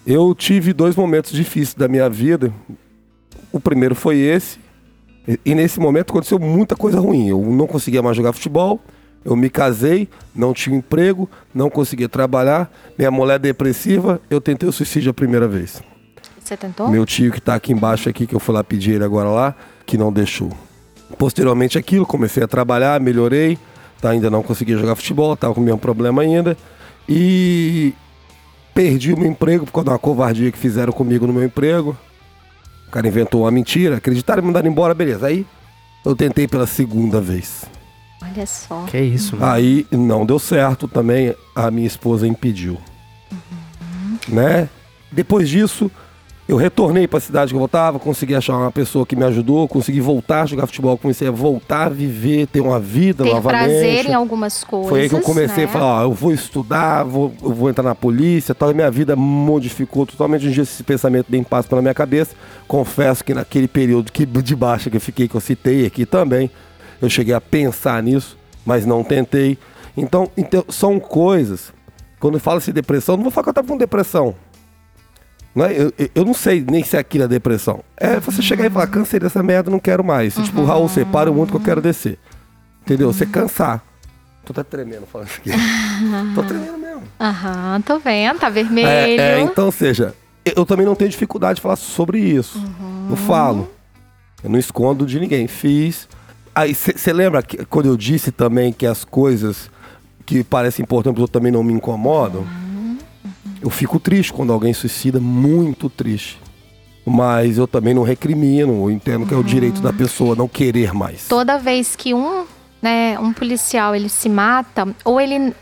[0.06, 2.52] Eu tive dois momentos difíceis da minha vida.
[3.50, 4.58] O primeiro foi esse.
[5.44, 7.28] E nesse momento aconteceu muita coisa ruim.
[7.28, 8.80] Eu não conseguia mais jogar futebol.
[9.24, 12.70] Eu me casei, não tinha emprego, não conseguia trabalhar.
[12.98, 15.82] Minha mulher depressiva, eu tentei o suicídio a primeira vez.
[16.38, 16.88] Você tentou?
[16.88, 19.54] Meu tio que tá aqui embaixo aqui, que eu fui lá pedir ele agora lá,
[19.86, 20.50] que não deixou.
[21.16, 23.58] Posteriormente aquilo, comecei a trabalhar, melhorei,
[23.98, 24.10] tá?
[24.10, 26.54] ainda não conseguia jogar futebol, tava com o mesmo problema ainda.
[27.08, 27.94] E
[28.74, 31.96] perdi o meu emprego por causa de uma covardia que fizeram comigo no meu emprego.
[32.90, 35.26] cara inventou uma mentira, acreditaram e me mandaram embora, beleza.
[35.26, 35.46] Aí
[36.04, 37.64] eu tentei pela segunda vez.
[38.24, 38.84] Olha só.
[38.86, 39.52] Que isso, mano.
[39.52, 42.78] Aí não deu certo também, a minha esposa impediu.
[44.28, 44.68] Né?
[45.12, 45.90] Depois disso,
[46.46, 49.66] eu retornei para a cidade que eu voltava, consegui achar uma pessoa que me ajudou,
[49.66, 53.62] consegui voltar a jogar futebol, comecei a voltar a viver, ter uma vida Ter novamente.
[53.62, 54.90] prazer em algumas coisas.
[54.90, 55.70] Foi aí que eu comecei né?
[55.70, 58.90] a falar, ó, eu vou estudar, vou, eu vou entrar na polícia, tal, e minha
[58.90, 60.46] vida modificou totalmente.
[60.46, 62.34] Um dia esse pensamento bem passa pela minha cabeça.
[62.68, 66.50] Confesso que naquele período que, de baixa que eu fiquei, que eu citei aqui também,
[67.00, 69.58] eu cheguei a pensar nisso, mas não tentei.
[69.96, 71.72] Então, então são coisas.
[72.18, 74.34] Quando fala-se depressão, não vou falar que eu tava com depressão.
[75.54, 75.72] Não é?
[75.80, 77.80] eu, eu- não sei nem se aquilo é depressão.
[77.96, 80.34] É você chegar e falar, cansei dessa merda, não quero mais.
[80.34, 82.18] Tipo, Raul, você para o mundo que eu quero descer.
[82.82, 83.12] Entendeu?
[83.12, 83.84] Você cansar.
[84.44, 85.50] Tô até tremendo falando isso aqui.
[86.34, 87.02] Tô tremendo mesmo.
[87.20, 88.88] Aham, tô vendo, tá vermelho.
[88.88, 90.14] É, é, então, ou seja,
[90.44, 92.60] eu, eu também não tenho dificuldade de falar sobre isso.
[93.08, 93.70] Eu falo.
[94.42, 95.46] Eu não escondo de ninguém.
[95.46, 96.08] Fiz.
[96.54, 99.68] Aí, você lembra que, quando eu disse também que as coisas
[100.24, 102.46] que parecem importantes eu também não me incomodam?
[103.60, 106.40] Eu fico triste quando alguém suicida, muito triste.
[107.04, 110.94] Mas eu também não recrimino, eu entendo que é o direito da pessoa não querer
[110.94, 111.26] mais.
[111.28, 112.44] Toda vez que um,
[112.80, 115.52] né, um policial ele se mata, ou ele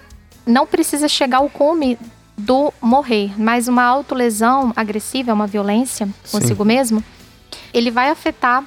[0.47, 1.98] não precisa chegar ao cume
[2.36, 7.02] do morrer, mas uma autolesão agressiva, uma violência consigo mesmo,
[7.73, 8.64] ele vai afetar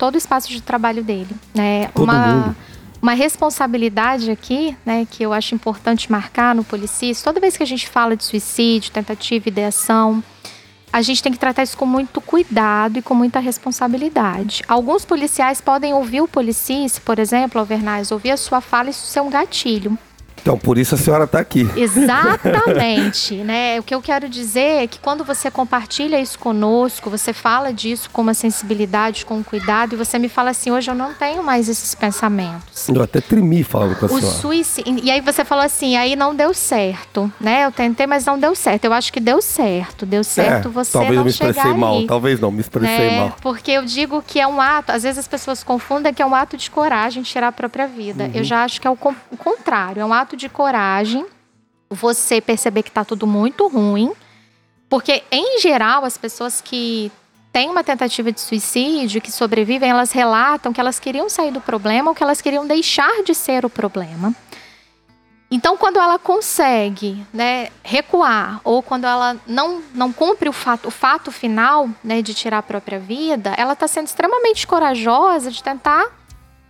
[0.00, 1.88] todo o espaço de trabalho dele, né?
[1.88, 2.56] Todo uma mundo.
[3.02, 7.66] uma responsabilidade aqui, né, que eu acho importante marcar no policis, toda vez que a
[7.66, 10.24] gente fala de suicídio, tentativa, ideação,
[10.90, 14.62] a gente tem que tratar isso com muito cuidado e com muita responsabilidade.
[14.66, 19.06] Alguns policiais podem ouvir o policis, por exemplo, Alvernaz, ouvir a sua fala e isso
[19.06, 19.98] ser um gatilho.
[20.40, 21.68] Então, por isso a senhora está aqui.
[21.76, 23.78] Exatamente, né?
[23.78, 28.10] O que eu quero dizer é que quando você compartilha isso conosco, você fala disso
[28.10, 31.42] com uma sensibilidade, com um cuidado, e você me fala assim, hoje eu não tenho
[31.42, 32.88] mais esses pensamentos.
[32.88, 34.38] Eu até tremi falando com a O senhora.
[34.38, 35.00] suicídio.
[35.02, 37.64] E aí você falou assim, aí não deu certo, né?
[37.64, 38.84] Eu tentei, mas não deu certo.
[38.84, 40.06] Eu acho que deu certo.
[40.06, 43.10] Deu certo É, você talvez não eu me expressei mal, ali, talvez não, me expressei
[43.10, 43.20] né?
[43.20, 43.36] mal.
[43.40, 46.34] Porque eu digo que é um ato, às vezes as pessoas confundem que é um
[46.34, 48.24] ato de coragem tirar a própria vida.
[48.24, 48.30] Uhum.
[48.34, 48.98] Eu já acho que é o,
[49.30, 51.26] o contrário, é um ato de coragem
[51.90, 54.12] você perceber que tá tudo muito ruim.
[54.88, 57.10] Porque, em geral, as pessoas que
[57.52, 62.10] têm uma tentativa de suicídio, que sobrevivem, elas relatam que elas queriam sair do problema
[62.10, 64.34] ou que elas queriam deixar de ser o problema.
[65.52, 70.90] Então, quando ela consegue né, recuar, ou quando ela não, não cumpre o fato, o
[70.92, 76.06] fato final né, de tirar a própria vida, ela está sendo extremamente corajosa de tentar,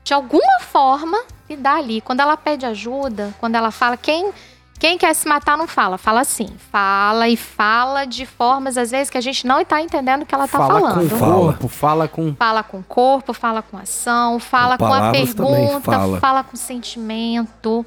[0.03, 2.01] de alguma forma, lidar ali.
[2.01, 4.31] Quando ela pede ajuda, quando ela fala, quem,
[4.79, 6.49] quem quer se matar não fala, fala assim.
[6.71, 10.35] Fala e fala de formas, às vezes, que a gente não está entendendo o que
[10.35, 11.11] ela está fala falando.
[11.11, 12.35] com corpo, fala com.
[12.35, 16.21] Fala com corpo, fala com ação, fala Com com, a pergunta, fala.
[16.21, 17.85] fala com sentimento,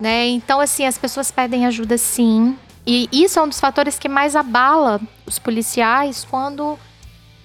[0.00, 0.26] né?
[0.28, 2.56] Então, assim, as pessoas pedem ajuda sim.
[2.84, 6.76] E isso é um dos fatores que mais abala os policiais quando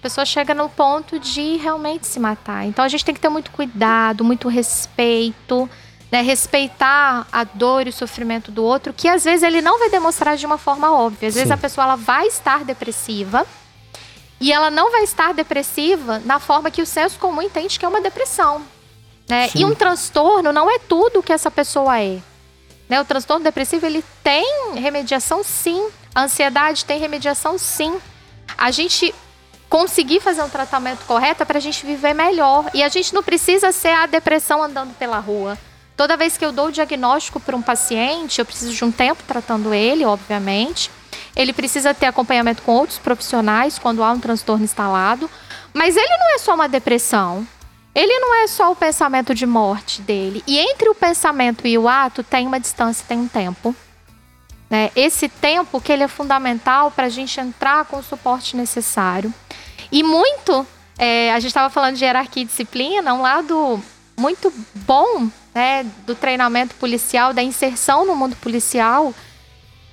[0.07, 2.65] pessoa chega no ponto de realmente se matar.
[2.65, 5.69] Então, a gente tem que ter muito cuidado, muito respeito,
[6.09, 6.21] né?
[6.21, 10.37] Respeitar a dor e o sofrimento do outro, que às vezes ele não vai demonstrar
[10.37, 11.27] de uma forma óbvia.
[11.27, 11.53] Às vezes Sim.
[11.53, 13.45] a pessoa ela vai estar depressiva,
[14.39, 17.87] e ela não vai estar depressiva na forma que o senso comum entende que é
[17.87, 18.61] uma depressão.
[19.27, 19.49] Né?
[19.55, 22.19] E um transtorno não é tudo que essa pessoa é.
[22.87, 23.01] Né?
[23.01, 25.89] O transtorno depressivo ele tem remediação sim.
[26.15, 27.99] A ansiedade tem remediação sim.
[28.57, 29.13] A gente
[29.69, 32.69] conseguir fazer um tratamento correto é para a gente viver melhor.
[32.73, 35.57] E a gente não precisa ser a depressão andando pela rua.
[35.95, 39.23] Toda vez que eu dou o diagnóstico para um paciente, eu preciso de um tempo
[39.27, 40.91] tratando ele, obviamente.
[41.35, 45.29] Ele precisa ter acompanhamento com outros profissionais quando há um transtorno instalado.
[45.73, 47.47] Mas ele não é só uma depressão.
[47.95, 50.43] Ele não é só o pensamento de morte dele.
[50.45, 53.75] E entre o pensamento e o ato tem uma distância, tem um tempo.
[54.69, 54.91] Né?
[54.95, 59.33] Esse tempo que ele é fundamental para a gente entrar com o suporte necessário.
[59.91, 60.67] E muito,
[60.97, 63.81] é, a gente estava falando de hierarquia e disciplina, um lado
[64.19, 69.13] muito bom né, do treinamento policial, da inserção no mundo policial,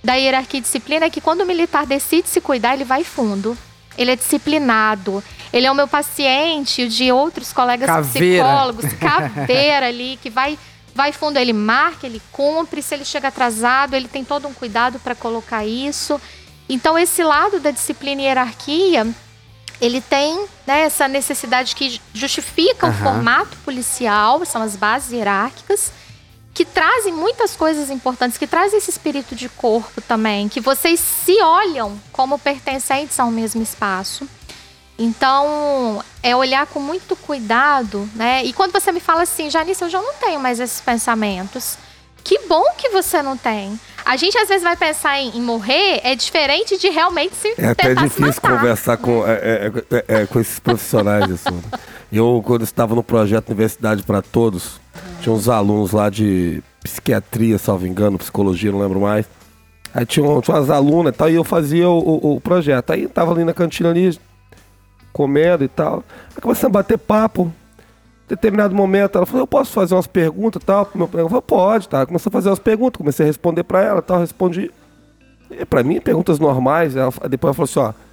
[0.02, 3.56] da hierarquia e disciplina, é que quando o militar decide se cuidar, ele vai fundo.
[3.96, 5.22] Ele é disciplinado.
[5.52, 8.44] Ele é o meu paciente, o de outros colegas Caveira.
[8.44, 10.59] psicólogos, caveira ali, que vai,
[10.94, 11.38] vai fundo.
[11.38, 12.82] Ele marca, ele cumpre.
[12.82, 16.20] Se ele chega atrasado, ele tem todo um cuidado para colocar isso.
[16.68, 19.06] Então, esse lado da disciplina e hierarquia,
[19.80, 23.02] ele tem né, essa necessidade que justifica o Aham.
[23.02, 25.92] formato policial, são as bases hierárquicas,
[26.54, 31.42] que trazem muitas coisas importantes, que trazem esse espírito de corpo também, que vocês se
[31.42, 34.26] olham como pertencentes ao mesmo espaço.
[34.98, 38.44] Então, é olhar com muito cuidado, né?
[38.44, 41.76] E quando você me fala assim, Janice, eu já não tenho mais esses pensamentos.
[42.22, 43.78] Que bom que você não tem.
[44.04, 47.68] A gente às vezes vai pensar em, em morrer, é diferente de realmente se É
[47.68, 51.24] até difícil conversar com, é, é, é, é, com esses profissionais.
[51.30, 51.62] Assim.
[52.12, 54.80] Eu, quando estava no projeto Universidade para Todos,
[55.20, 59.26] tinha uns alunos lá de psiquiatria, salvo engano, psicologia, não lembro mais.
[59.92, 62.90] Aí tinha, tinha umas alunas e tal, e eu fazia o, o- o projeto.
[62.90, 64.18] Aí eu tava ali na cantina ali,
[65.15, 66.05] comendo e tal.
[66.35, 67.51] Aí começamos a bater papo.
[68.27, 70.91] Em determinado momento, ela falou, eu posso fazer umas perguntas e tal?
[70.95, 72.05] meu colega?" Falei, pode, tá.
[72.05, 74.70] Começou a fazer umas perguntas, comecei a responder pra ela tal, respondi.
[75.51, 76.97] E mim, perguntas normais.
[76.97, 78.05] Ela, depois ela falou assim, ó,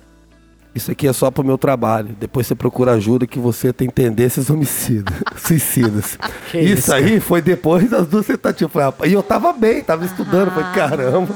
[0.73, 2.15] isso aqui é só pro meu trabalho.
[2.19, 6.18] Depois você procura ajuda que você tem tendências homicidas, suicidas.
[6.49, 8.72] Que isso, isso, aí foi depois das duas tentativas.
[8.72, 10.52] Falei, E eu tava bem, tava estudando.
[10.52, 11.34] Falei, caramba.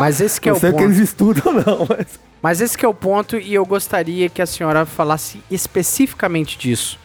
[0.00, 0.90] Mas esse que é não o sei o que ponto.
[0.92, 2.18] eles estudam, não, mas.
[2.42, 6.98] Mas esse que é o ponto e eu gostaria que a senhora falasse especificamente disso,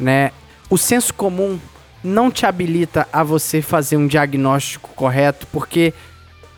[0.00, 0.30] né?
[0.70, 1.58] O senso comum
[2.02, 5.92] não te habilita a você fazer um diagnóstico correto, porque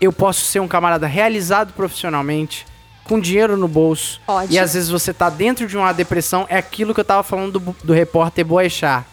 [0.01, 2.67] eu posso ser um camarada realizado profissionalmente,
[3.05, 4.53] com dinheiro no bolso, Pode.
[4.53, 7.59] e às vezes você tá dentro de uma depressão, é aquilo que eu tava falando
[7.59, 9.05] do, do repórter Boechat.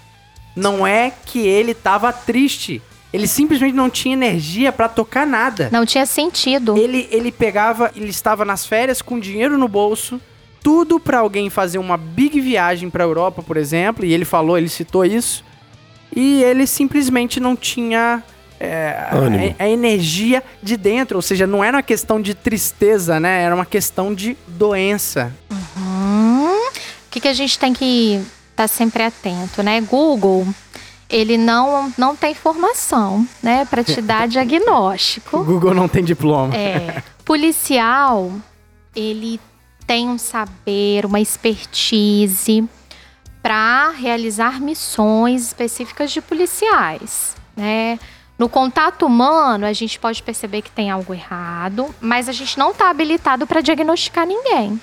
[0.55, 2.81] Não é que ele tava triste,
[3.13, 5.69] ele simplesmente não tinha energia pra tocar nada.
[5.71, 6.77] Não tinha sentido.
[6.77, 10.19] Ele, ele pegava, ele estava nas férias com dinheiro no bolso,
[10.61, 14.69] tudo pra alguém fazer uma big viagem pra Europa, por exemplo, e ele falou, ele
[14.69, 15.43] citou isso,
[16.15, 18.23] e ele simplesmente não tinha
[18.59, 19.07] é,
[19.59, 23.43] a, a energia de dentro, ou seja, não era uma questão de tristeza, né?
[23.43, 25.33] Era uma questão de doença.
[25.77, 26.71] Hum, o
[27.11, 28.21] que, que a gente tem que
[28.51, 29.79] estar sempre atento, né?
[29.81, 30.47] Google,
[31.09, 33.65] ele não, não tem formação, né?
[33.65, 35.43] Para te dar O diagnóstico.
[35.43, 36.55] Google não tem diploma.
[36.55, 38.31] É, policial,
[38.95, 39.39] ele
[39.85, 42.67] tem um saber, uma expertise
[43.41, 47.97] para realizar missões específicas de policiais, né?
[48.37, 52.71] No contato humano, a gente pode perceber que tem algo errado, mas a gente não
[52.71, 54.79] está habilitado para diagnosticar ninguém.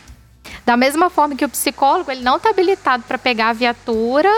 [0.67, 4.31] Da mesma forma que o psicólogo, ele não está habilitado para pegar a viatura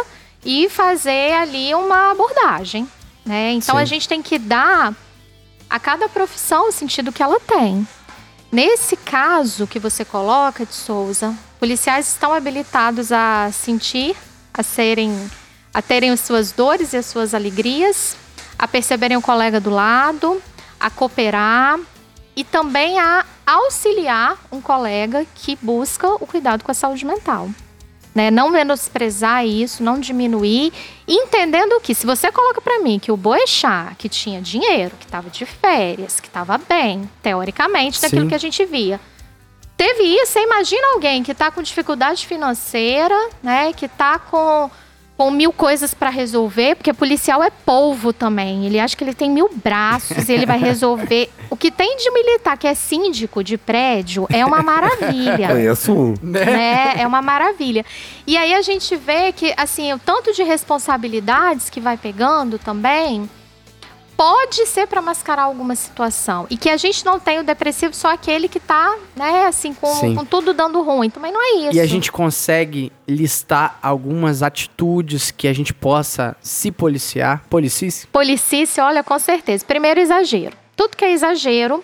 [0.45, 2.87] e fazer ali uma abordagem,
[3.25, 3.53] né?
[3.53, 3.83] Então Sim.
[3.83, 4.95] a gente tem que dar
[5.69, 7.87] a cada profissão o sentido que ela tem.
[8.53, 14.15] Nesse caso que você coloca, de Souza, policiais estão habilitados a sentir,
[14.53, 15.31] a serem,
[15.73, 18.17] a terem as suas dores e as suas alegrias,
[18.59, 20.41] a perceberem o colega do lado,
[20.79, 21.79] a cooperar
[22.35, 27.49] e também a auxiliar um colega que busca o cuidado com a saúde mental.
[28.15, 28.31] Né?
[28.31, 30.73] Não menosprezar isso, não diminuir,
[31.07, 35.29] entendendo que se você coloca pra mim que o Boechat, que tinha dinheiro, que estava
[35.29, 38.29] de férias, que estava bem, teoricamente, daquilo Sim.
[38.29, 38.99] que a gente via,
[39.77, 44.71] teve isso, você imagina alguém que tá com dificuldade financeira, né, que tá com
[45.17, 48.67] com mil coisas pra resolver, porque policial é polvo também.
[48.67, 51.31] Ele acha que ele tem mil braços e ele vai resolver.
[51.49, 56.15] O que tem de militar que é síndico de prédio é uma maravilha Conheço um.
[56.21, 56.95] né?
[56.99, 57.85] É uma maravilha.
[58.27, 63.31] E aí a gente vê que, assim, o tanto de responsabilidades que vai pegando também
[64.17, 66.47] pode ser para mascarar alguma situação.
[66.49, 70.15] E que a gente não tem o depressivo só aquele que tá, né, assim, com,
[70.15, 71.11] com tudo dando ruim.
[71.11, 71.77] Também não é isso.
[71.77, 78.07] E a gente consegue listar algumas atitudes que a gente possa se policiar, policice?
[78.07, 79.65] Policice, olha, com certeza.
[79.65, 80.57] Primeiro, exagero.
[80.75, 81.83] Tudo que é exagero,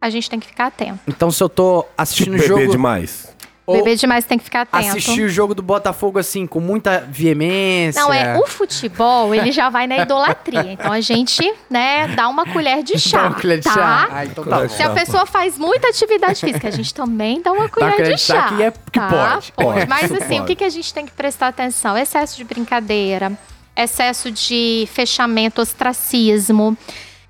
[0.00, 0.98] a gente tem que ficar atento.
[1.06, 2.70] Então se eu tô Tipo, assistindo o beber jogo...
[2.70, 3.34] demais.
[3.72, 4.88] Beber demais tem que ficar atento.
[4.88, 8.00] Assistir o jogo do Botafogo assim, com muita veemência.
[8.00, 10.60] Não, é o futebol, ele já vai na idolatria.
[10.80, 13.22] Então a gente, né, dá uma colher de chá.
[13.22, 13.72] Dá uma colher de tá?
[13.74, 14.08] chá.
[14.10, 17.68] Ah, então tá Se a pessoa faz muita atividade física, a gente também dá uma
[17.68, 18.56] colher colher de de chá chá.
[18.56, 19.86] que é- que pode, pode.
[19.88, 20.46] Mas assim, o pode.
[20.46, 21.96] que, que a gente tem que prestar atenção?
[21.96, 23.32] Excesso de brincadeira,
[23.76, 26.76] excesso de fechamento, ostracismo,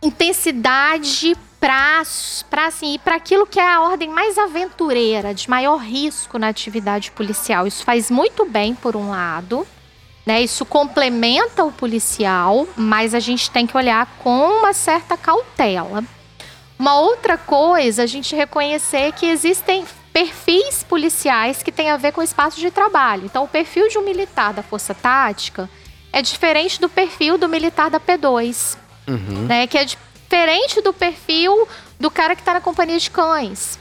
[0.03, 2.03] intensidade para
[2.49, 7.11] para assim, para aquilo que é a ordem mais aventureira, de maior risco na atividade
[7.11, 7.67] policial.
[7.67, 9.67] Isso faz muito bem por um lado,
[10.25, 10.41] né?
[10.41, 16.03] Isso complementa o policial, mas a gente tem que olhar com uma certa cautela.
[16.79, 22.23] Uma outra coisa, a gente reconhecer que existem perfis policiais que têm a ver com
[22.23, 23.27] o espaço de trabalho.
[23.27, 25.69] Então, o perfil de um militar da Força Tática
[26.13, 28.77] é diferente do perfil do militar da P2,
[29.47, 29.67] né?
[29.67, 29.85] Que é
[30.31, 31.67] diferente do perfil
[31.99, 33.79] do cara que está na companhia de cães.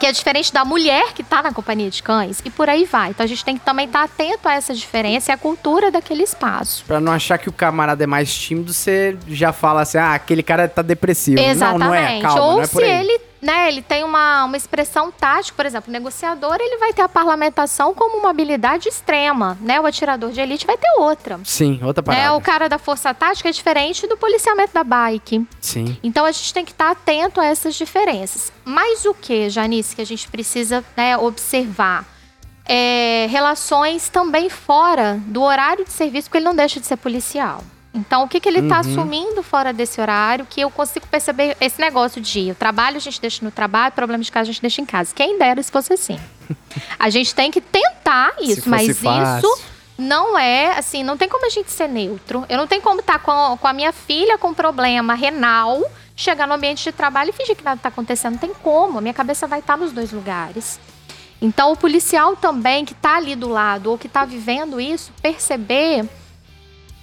[0.00, 2.40] Que é diferente da mulher que está na companhia de cães.
[2.44, 3.10] E por aí vai.
[3.10, 6.22] Então a gente tem que também estar atento a essa diferença e a cultura daquele
[6.22, 6.84] espaço.
[6.86, 10.42] Pra não achar que o camarada é mais tímido, você já fala assim, ah, aquele
[10.42, 11.40] cara tá depressivo.
[11.40, 11.80] Exatamente.
[11.80, 13.00] Não, não é, calma, Ou não é por se aí.
[13.00, 17.02] ele né, ele tem uma, uma expressão tática, por exemplo, o negociador, ele vai ter
[17.02, 19.80] a parlamentação como uma habilidade extrema, né?
[19.80, 21.38] O atirador de elite vai ter outra.
[21.44, 22.24] Sim, outra parada.
[22.24, 22.30] Né?
[22.32, 25.46] O cara da força tática é diferente do policiamento da bike.
[25.60, 25.96] Sim.
[26.02, 28.52] Então a gente tem que estar atento a essas diferenças.
[28.64, 32.04] Mas o que, Janice, que a gente precisa né, observar?
[32.70, 37.64] É, relações também fora do horário de serviço, porque ele não deixa de ser policial.
[37.98, 38.80] Então, o que, que ele está Uhum.
[38.80, 43.20] assumindo fora desse horário, que eu consigo perceber esse negócio de o trabalho a gente
[43.20, 45.12] deixa no trabalho, problema de casa a gente deixa em casa.
[45.14, 46.18] Quem dera se fosse assim.
[46.98, 49.38] A gente tem que tentar isso, mas fácil.
[49.50, 49.62] isso
[49.98, 52.44] não é, assim, não tem como a gente ser neutro.
[52.48, 55.82] Eu não tenho como estar com, a- com a minha filha com problema renal,
[56.16, 58.32] chegar no ambiente de trabalho e fingir que nada está acontecendo.
[58.34, 60.78] Não tem como, a minha cabeça vai estar nos dois lugares.
[61.42, 66.08] Então, o policial também que está ali do lado ou que está vivendo isso, perceber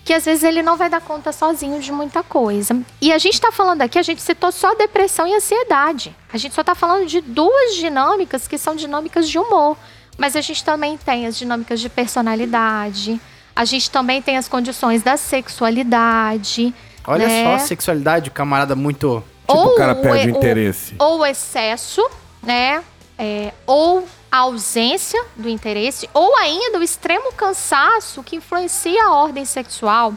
[0.06, 2.80] que às vezes ele não vai dar conta sozinho de muita coisa.
[3.02, 6.16] E a gente está falando aqui, a gente citou só depressão e ansiedade.
[6.32, 9.76] A gente só está falando de duas dinâmicas que são dinâmicas de humor.
[10.16, 13.20] Mas a gente também tem as dinâmicas de personalidade.
[13.56, 16.72] A gente também tem as condições da sexualidade.
[17.08, 17.44] Olha né?
[17.58, 19.24] só, sexualidade, o camarada muito.
[19.48, 20.96] Tipo, o cara perde o o- interesse.
[21.00, 22.08] ou o excesso,
[22.44, 22.84] né?
[23.18, 29.46] É, ou a ausência do interesse, ou ainda o extremo cansaço que influencia a ordem
[29.46, 30.14] sexual,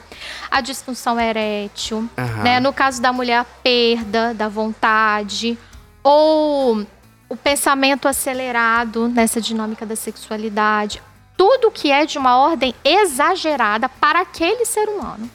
[0.50, 2.42] a disfunção erétil, Aham.
[2.42, 2.58] né?
[2.58, 5.56] No caso da mulher, a perda da vontade,
[6.02, 6.84] ou
[7.28, 11.00] o pensamento acelerado nessa dinâmica da sexualidade.
[11.36, 15.30] Tudo que é de uma ordem exagerada para aquele ser humano.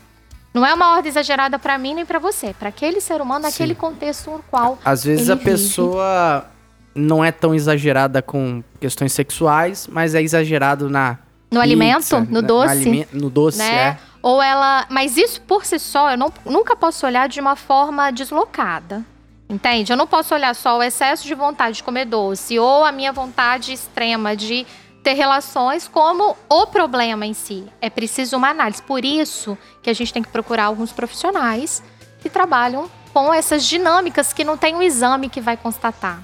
[0.54, 3.44] Não é uma ordem exagerada para mim nem para você, é para aquele ser humano
[3.44, 5.52] naquele contexto no qual Às vezes a vive.
[5.52, 6.46] pessoa
[6.96, 11.18] não é tão exagerada com questões sexuais, mas é exagerado na.
[11.52, 13.74] No pizza, alimento, no na- doce, alime- no doce, né?
[13.90, 13.98] é.
[14.22, 18.10] Ou ela, mas isso por si só, eu não, nunca posso olhar de uma forma
[18.12, 19.04] deslocada.
[19.50, 19.92] Entende?
[19.92, 23.12] Eu não posso olhar só o excesso de vontade de comer doce ou a minha
[23.12, 24.66] vontade extrema de
[25.04, 27.66] ter relações como o problema em si.
[27.82, 28.82] É preciso uma análise.
[28.82, 31.84] Por isso que a gente tem que procurar alguns profissionais
[32.22, 36.24] que trabalham com essas dinâmicas que não tem um exame que vai constatar.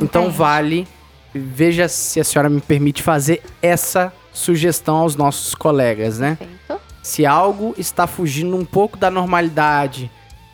[0.00, 0.38] Então Entende?
[0.38, 0.88] vale.
[1.34, 6.36] Veja se a senhora me permite fazer essa sugestão aos nossos colegas, né?
[6.38, 6.80] Perfeito?
[7.02, 10.10] Se algo está fugindo um pouco da normalidade,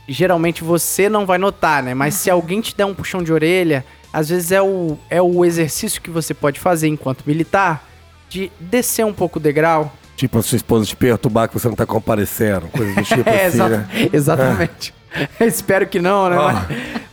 [0.08, 1.94] geralmente você não vai notar, né?
[1.94, 5.44] Mas se alguém te der um puxão de orelha, às vezes é o, é o
[5.44, 7.84] exercício que você pode fazer enquanto militar
[8.28, 9.92] de descer um pouco o degrau.
[10.16, 12.66] Tipo, a sua esposa te perturbar que você não tá comparecendo.
[12.68, 13.88] Coisa do tipo É, assim, exata- né?
[14.12, 14.94] exatamente.
[15.40, 16.36] Espero que não, né?
[16.38, 16.66] Ah.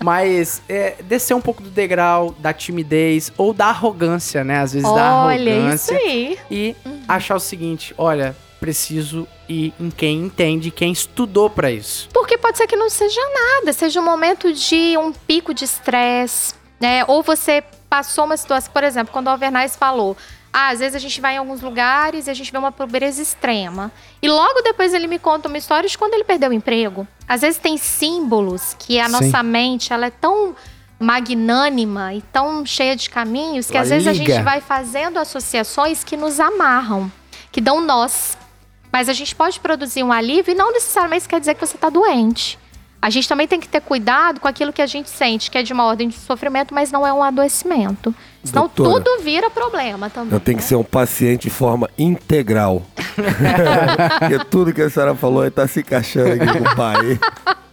[0.04, 4.60] Mas, é, descer um pouco do degrau da timidez ou da arrogância, né?
[4.60, 5.98] Às vezes da Olha, isso arrogância.
[5.98, 6.38] aí.
[6.50, 6.76] E
[7.08, 12.10] achar o seguinte: olha, preciso ir em quem entende, quem estudou pra isso.
[12.14, 16.54] Porque pode ser que não seja nada, seja um momento de um pico de estresse,
[16.80, 17.04] né?
[17.08, 20.16] Ou você passou uma situação, por exemplo, quando o Alvernais falou,
[20.54, 23.22] ah, às vezes a gente vai em alguns lugares e a gente vê uma pobreza
[23.22, 23.92] extrema.
[24.22, 27.08] E logo depois ele me conta uma história de quando ele perdeu o emprego.
[27.28, 29.12] Às vezes tem símbolos que a Sim.
[29.12, 30.56] nossa mente, ela é tão
[31.00, 36.04] magnânima e tão cheia de caminhos que Ela às vezes a gente vai fazendo associações
[36.04, 37.12] que nos amarram,
[37.52, 38.38] que dão nós.
[38.92, 41.78] Mas a gente pode produzir um alívio e não necessariamente isso quer dizer que você
[41.78, 42.60] está doente.
[43.02, 45.64] A gente também tem que ter cuidado com aquilo que a gente sente, que é
[45.64, 48.14] de uma ordem de sofrimento, mas não é um adoecimento.
[48.44, 50.32] Senão Doutora, tudo vira problema também.
[50.34, 52.84] Eu tenho que ser um paciente de forma integral.
[54.20, 57.20] Porque tudo que a senhora falou aí tá se encaixando aqui com o pai.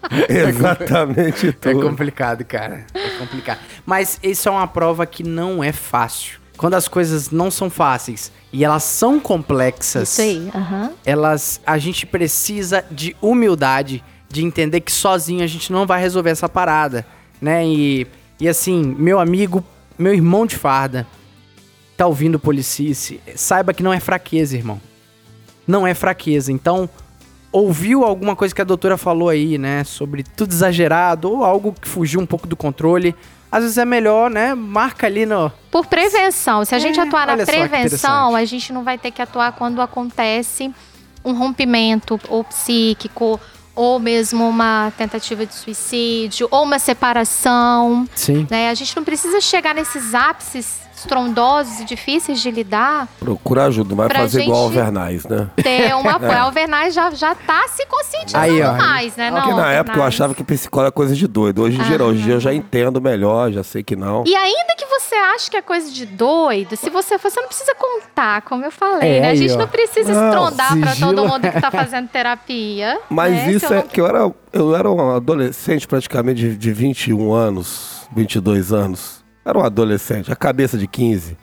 [0.28, 1.80] Exatamente É tudo.
[1.86, 2.84] complicado, cara.
[2.94, 3.58] É complicado.
[3.84, 6.38] Mas isso é uma prova que não é fácil.
[6.56, 10.50] Quando as coisas não são fáceis e elas são complexas, Isso aí.
[10.54, 10.90] aham.
[11.04, 16.30] elas a gente precisa de humildade, de entender que sozinho a gente não vai resolver
[16.30, 17.06] essa parada,
[17.40, 17.66] né?
[17.66, 18.06] E,
[18.38, 19.64] e assim, meu amigo,
[19.98, 21.06] meu irmão de farda,
[21.96, 24.80] tá ouvindo Policice, saiba que não é fraqueza, irmão.
[25.66, 26.52] Não é fraqueza.
[26.52, 26.88] Então,
[27.50, 29.84] ouviu alguma coisa que a doutora falou aí, né?
[29.84, 33.14] Sobre tudo exagerado ou algo que fugiu um pouco do controle.
[33.50, 34.54] Às vezes é melhor, né?
[34.54, 35.50] Marca ali no.
[35.70, 36.64] Por prevenção.
[36.64, 39.80] Se a gente É, atuar na prevenção, a gente não vai ter que atuar quando
[39.80, 40.72] acontece
[41.24, 43.40] um rompimento ou psíquico,
[43.78, 48.08] ou mesmo uma tentativa de suicídio, ou uma separação.
[48.12, 48.44] Sim.
[48.50, 48.70] né?
[48.70, 53.96] A gente não precisa chegar nesses ápices estrondosos e difíceis de lidar, Procura ajuda, não
[53.96, 55.48] vai fazer igual Alvernais, né?
[55.56, 56.32] ter um apoio.
[56.38, 58.72] A Alvernaz já, já tá se conscientizando Aí, ó.
[58.74, 59.30] mais, né?
[59.30, 61.62] Porque não, na época eu achava que psicólogo é coisa de doido.
[61.62, 64.24] Hoje em dia, hoje em dia eu já entendo melhor, já sei que não.
[64.26, 67.48] E ainda que você ache que é coisa de doido, se você for, você não
[67.48, 69.26] precisa contar, como eu falei, É, né?
[69.28, 69.58] A aí, gente ó.
[69.58, 71.14] não precisa Não, estrondar pra sigilo.
[71.14, 73.00] todo mundo que tá fazendo terapia.
[73.08, 73.44] Mas né?
[73.46, 76.72] Se isso eu é não- que eu era, eu era um adolescente praticamente de, de
[76.72, 79.17] 21 anos, 22 anos.
[79.48, 81.34] Era um adolescente, a cabeça de 15,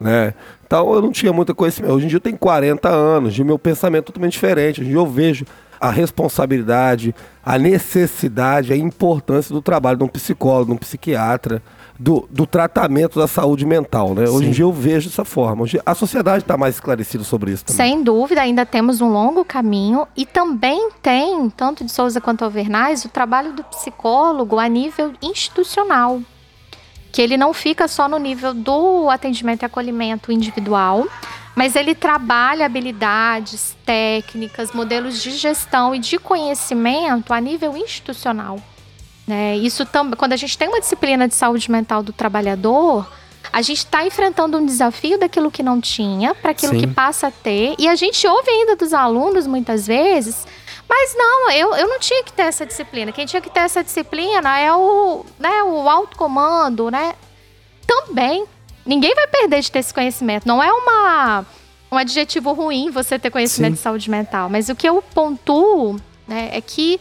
[0.00, 0.32] né?
[0.66, 1.92] Então eu não tinha muita conhecimento.
[1.92, 4.80] Hoje em dia eu tenho 40 anos, e meu pensamento é totalmente diferente.
[4.80, 5.44] Hoje em dia eu vejo
[5.78, 7.14] a responsabilidade,
[7.44, 11.60] a necessidade, a importância do trabalho de um psicólogo, de um psiquiatra,
[11.98, 14.22] do, do tratamento da saúde mental, né?
[14.22, 14.50] Hoje em Sim.
[14.52, 15.64] dia eu vejo dessa forma.
[15.64, 17.86] Hoje a sociedade está mais esclarecida sobre isso também.
[17.86, 23.04] Sem dúvida, ainda temos um longo caminho e também tem, tanto de Souza quanto Alvernaz,
[23.04, 26.22] o trabalho do psicólogo a nível institucional.
[27.12, 31.06] Que ele não fica só no nível do atendimento e acolhimento individual,
[31.54, 38.58] mas ele trabalha habilidades, técnicas, modelos de gestão e de conhecimento a nível institucional.
[39.26, 39.56] né?
[39.56, 43.06] Isso também, quando a gente tem uma disciplina de saúde mental do trabalhador,
[43.52, 46.80] a gente está enfrentando um desafio daquilo que não tinha para aquilo Sim.
[46.80, 47.74] que passa a ter.
[47.78, 50.46] E a gente ouve ainda dos alunos muitas vezes,
[50.94, 53.10] mas não, eu, eu não tinha que ter essa disciplina.
[53.12, 57.14] Quem tinha que ter essa disciplina é o, né, o autocomando, né?
[57.86, 58.44] Também.
[58.84, 60.46] Ninguém vai perder de ter esse conhecimento.
[60.46, 61.46] Não é uma,
[61.90, 63.76] um adjetivo ruim você ter conhecimento Sim.
[63.76, 64.50] de saúde mental.
[64.50, 65.96] Mas o que eu pontuo
[66.28, 67.00] né, é que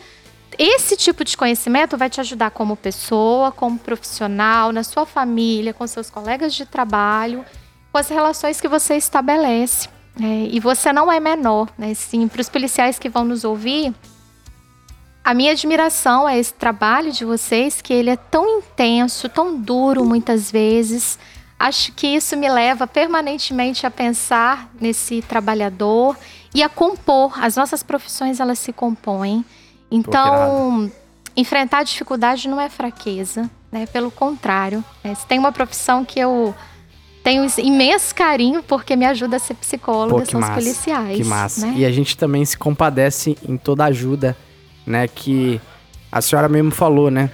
[0.58, 5.86] esse tipo de conhecimento vai te ajudar como pessoa, como profissional, na sua família, com
[5.86, 7.44] seus colegas de trabalho,
[7.92, 9.90] com as relações que você estabelece.
[10.18, 10.48] Né?
[10.52, 11.94] E você não é menor, né?
[11.94, 13.94] Sim, para os policiais que vão nos ouvir,
[15.24, 20.04] a minha admiração é esse trabalho de vocês, que ele é tão intenso, tão duro
[20.04, 21.20] muitas vezes.
[21.60, 26.18] Acho que isso me leva permanentemente a pensar nesse trabalhador
[26.56, 27.34] e a compor.
[27.40, 29.46] As nossas profissões elas se compõem.
[29.92, 30.92] Então,
[31.38, 33.86] enfrentar dificuldade não é fraqueza, né?
[33.86, 35.14] Pelo contrário, né?
[35.14, 36.56] se tem uma profissão que eu
[37.24, 41.18] tenho imenso carinho porque me ajuda a ser psicóloga, Pô, são massa, os policiais.
[41.18, 41.68] Que massa.
[41.68, 41.74] né?
[41.78, 44.36] E a gente também se compadece em toda ajuda,
[44.86, 45.08] né?
[45.08, 45.62] Que
[46.12, 47.30] a senhora mesmo falou, né?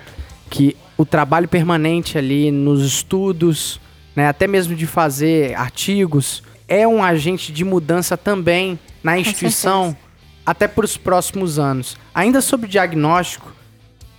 [0.49, 3.80] Que o trabalho permanente ali nos estudos,
[4.15, 4.27] né?
[4.27, 9.95] Até mesmo de fazer artigos, é um agente de mudança também na instituição,
[10.45, 11.95] até para os próximos anos.
[12.14, 13.53] Ainda sobre diagnóstico,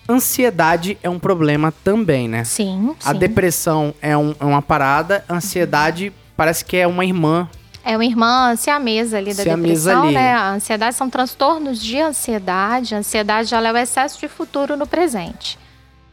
[0.08, 2.44] ansiedade é um problema também, né?
[2.44, 3.18] Sim, A sim.
[3.18, 7.48] depressão é, um- é uma parada, a ansiedade parece que é uma irmã.
[7.84, 10.14] É uma irmã siamesa ali da Siamesa depressão, ali.
[10.14, 10.32] né?
[10.34, 12.94] A ansiedade são transtornos de ansiedade.
[12.94, 15.58] A ansiedade ela é o excesso de futuro no presente.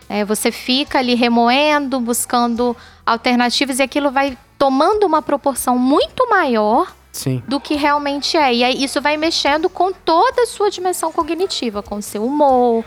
[0.07, 6.93] É, você fica ali remoendo, buscando alternativas e aquilo vai tomando uma proporção muito maior
[7.11, 7.43] Sim.
[7.47, 8.53] do que realmente é.
[8.53, 12.85] E aí isso vai mexendo com toda a sua dimensão cognitiva, com o seu humor,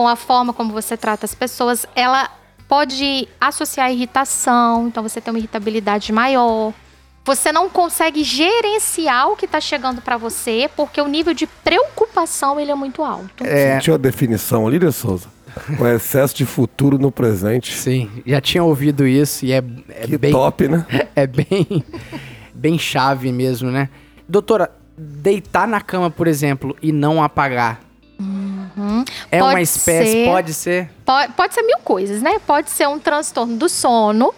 [0.00, 1.84] com a forma como você trata as pessoas.
[1.94, 2.30] Ela
[2.66, 6.72] pode associar a irritação, então você tem uma irritabilidade maior.
[7.22, 12.58] Você não consegue gerenciar o que está chegando para você, porque o nível de preocupação
[12.58, 13.44] ele é muito alto.
[13.44, 15.28] É, Tinha uma definição ali, né, Souza?
[15.78, 17.74] O excesso de futuro no presente.
[17.74, 20.86] sim, já tinha ouvido isso e é, é que bem top, né?
[21.14, 21.84] é bem
[22.54, 23.90] bem chave mesmo, né?
[24.26, 27.89] Doutora, deitar na cama, por exemplo, e não apagar.
[29.30, 30.26] É Pode uma espécie, ser.
[30.26, 30.90] pode ser.
[31.04, 32.38] Pode, pode ser mil coisas, né?
[32.46, 34.34] Pode ser um transtorno do sono,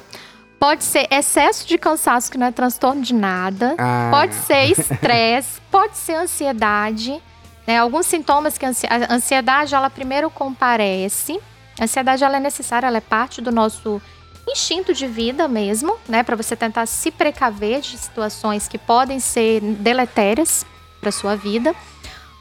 [0.58, 4.08] pode ser excesso de cansaço, que não é transtorno de nada, Ah.
[4.10, 7.20] pode ser estresse, pode ser ansiedade.
[7.66, 7.78] Né?
[7.78, 8.70] Alguns sintomas que a
[9.10, 11.38] ansiedade, ela primeiro comparece.
[11.78, 14.00] A ansiedade, ela é necessária, ela é parte do nosso
[14.48, 16.22] instinto de vida mesmo, né?
[16.24, 20.66] Para você tentar se precaver de situações que podem ser deletérias
[21.00, 21.72] para sua vida.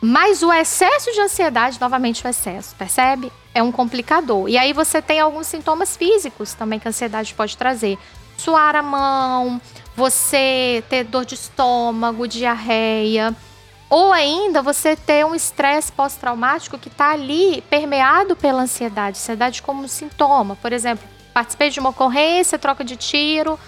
[0.01, 3.31] Mas o excesso de ansiedade, novamente o excesso, percebe?
[3.53, 4.49] É um complicador.
[4.49, 7.99] E aí você tem alguns sintomas físicos também que a ansiedade pode trazer.
[8.35, 9.61] Suar a mão,
[9.95, 13.35] você ter dor de estômago, diarreia.
[13.87, 19.19] Ou ainda você ter um estresse pós-traumático que está ali permeado pela ansiedade.
[19.19, 20.55] Ansiedade como sintoma.
[20.55, 23.59] Por exemplo, participei de uma ocorrência, troca de tiro,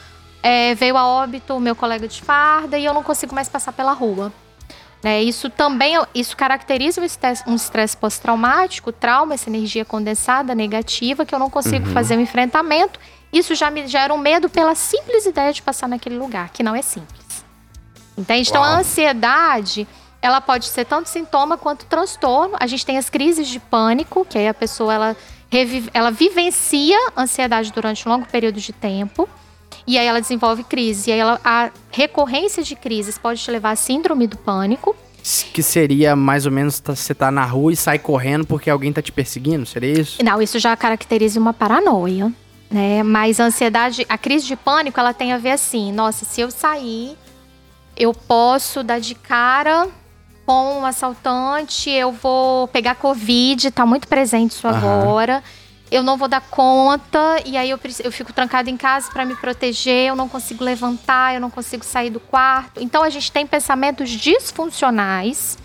[0.42, 3.72] é, veio a óbito o meu colega de farda e eu não consigo mais passar
[3.74, 4.34] pela rua.
[5.04, 7.58] Né, isso também isso caracteriza um estresse, um
[8.00, 12.98] pós-traumático, trauma, essa energia condensada negativa que eu não consigo fazer o enfrentamento.
[13.32, 16.74] Isso já me gera um medo pela simples ideia de passar naquele lugar, que não
[16.74, 17.44] é simples.
[18.18, 18.50] Entende?
[18.50, 19.86] Então a ansiedade,
[20.22, 22.56] ela pode ser tanto sintoma quanto transtorno.
[22.58, 25.18] A gente tem as crises de pânico, que aí a pessoa ela,
[25.94, 29.28] ela vivencia a ansiedade durante um longo período de tempo.
[29.86, 31.10] E aí ela desenvolve crise.
[31.10, 34.96] E aí ela, a recorrência de crises pode te levar à síndrome do pânico.
[35.54, 38.92] Que seria mais ou menos tá- você tá na rua e sai correndo porque alguém
[38.92, 40.22] tá te perseguindo, seria isso?
[40.24, 42.32] Não, isso já caracteriza uma paranoia,
[42.70, 43.02] né?
[43.04, 46.52] Mas a ansiedade, a crise de pânico, ela tem a ver assim, nossa, se eu
[46.52, 47.18] sair,
[47.96, 49.88] eu posso dar de cara
[50.46, 55.42] com um assaltante, eu vou pegar covid, tá muito presente isso agora.
[55.94, 59.36] Eu não vou dar conta e aí eu, eu fico trancada em casa para me
[59.36, 62.82] proteger, eu não consigo levantar, eu não consigo sair do quarto.
[62.82, 65.56] Então a gente tem pensamentos disfuncionais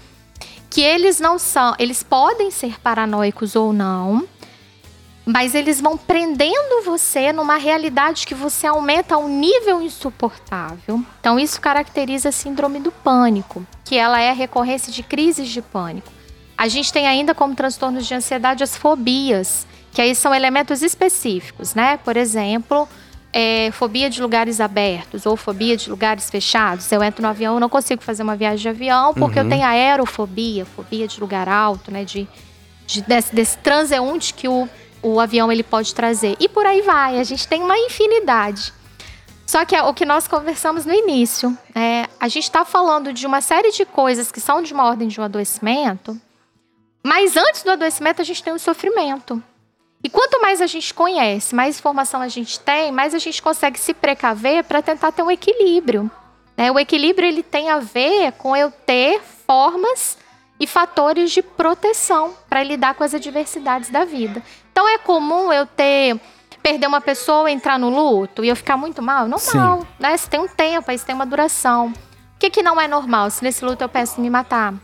[0.69, 4.29] que eles não são, eles podem ser paranoicos ou não,
[5.25, 11.03] mas eles vão prendendo você numa realidade que você aumenta a um nível insuportável.
[11.21, 15.63] Então isso caracteriza a síndrome do pânico, que ela é a recorrência de crises de
[15.63, 16.13] pânico.
[16.55, 21.75] A gente tem ainda como transtornos de ansiedade as fobias, que aí são elementos específicos,
[21.75, 21.97] né?
[21.99, 22.89] Por exemplo,
[23.33, 26.91] é, fobia de lugares abertos ou fobia de lugares fechados.
[26.93, 30.65] Eu entro no avião, não consigo fazer uma viagem de avião porque eu tenho aerofobia,
[30.65, 32.05] fobia de lugar alto, né?
[32.05, 32.29] De,
[32.87, 34.69] de- desse, desse transeunte que o,
[35.03, 36.37] o avião ele pode trazer.
[36.39, 38.73] E por aí vai, a gente tem uma infinidade.
[39.47, 43.27] Só que é o que nós conversamos no início, é, a gente está falando de
[43.27, 46.21] uma série de coisas que são de uma ordem de um adoecimento,
[47.03, 49.43] mas antes do adoecimento a gente tem o sofrimento.
[50.03, 53.79] E quanto mais a gente conhece, mais informação a gente tem, mais a gente consegue
[53.79, 56.11] se precaver para tentar ter um equilíbrio.
[56.57, 56.71] né?
[56.71, 60.17] O equilíbrio ele tem a ver com eu ter formas
[60.61, 64.43] e fatores de proteção para lidar com as adversidades da vida.
[64.73, 66.21] Então é comum eu ter
[66.63, 70.15] perder uma pessoa, entrar no luto e eu ficar muito mal, normal, né?
[70.15, 71.89] Isso tem um tempo, isso tem uma duração.
[71.89, 73.31] O que, que não é normal?
[73.31, 74.75] Se nesse luto eu em me matar,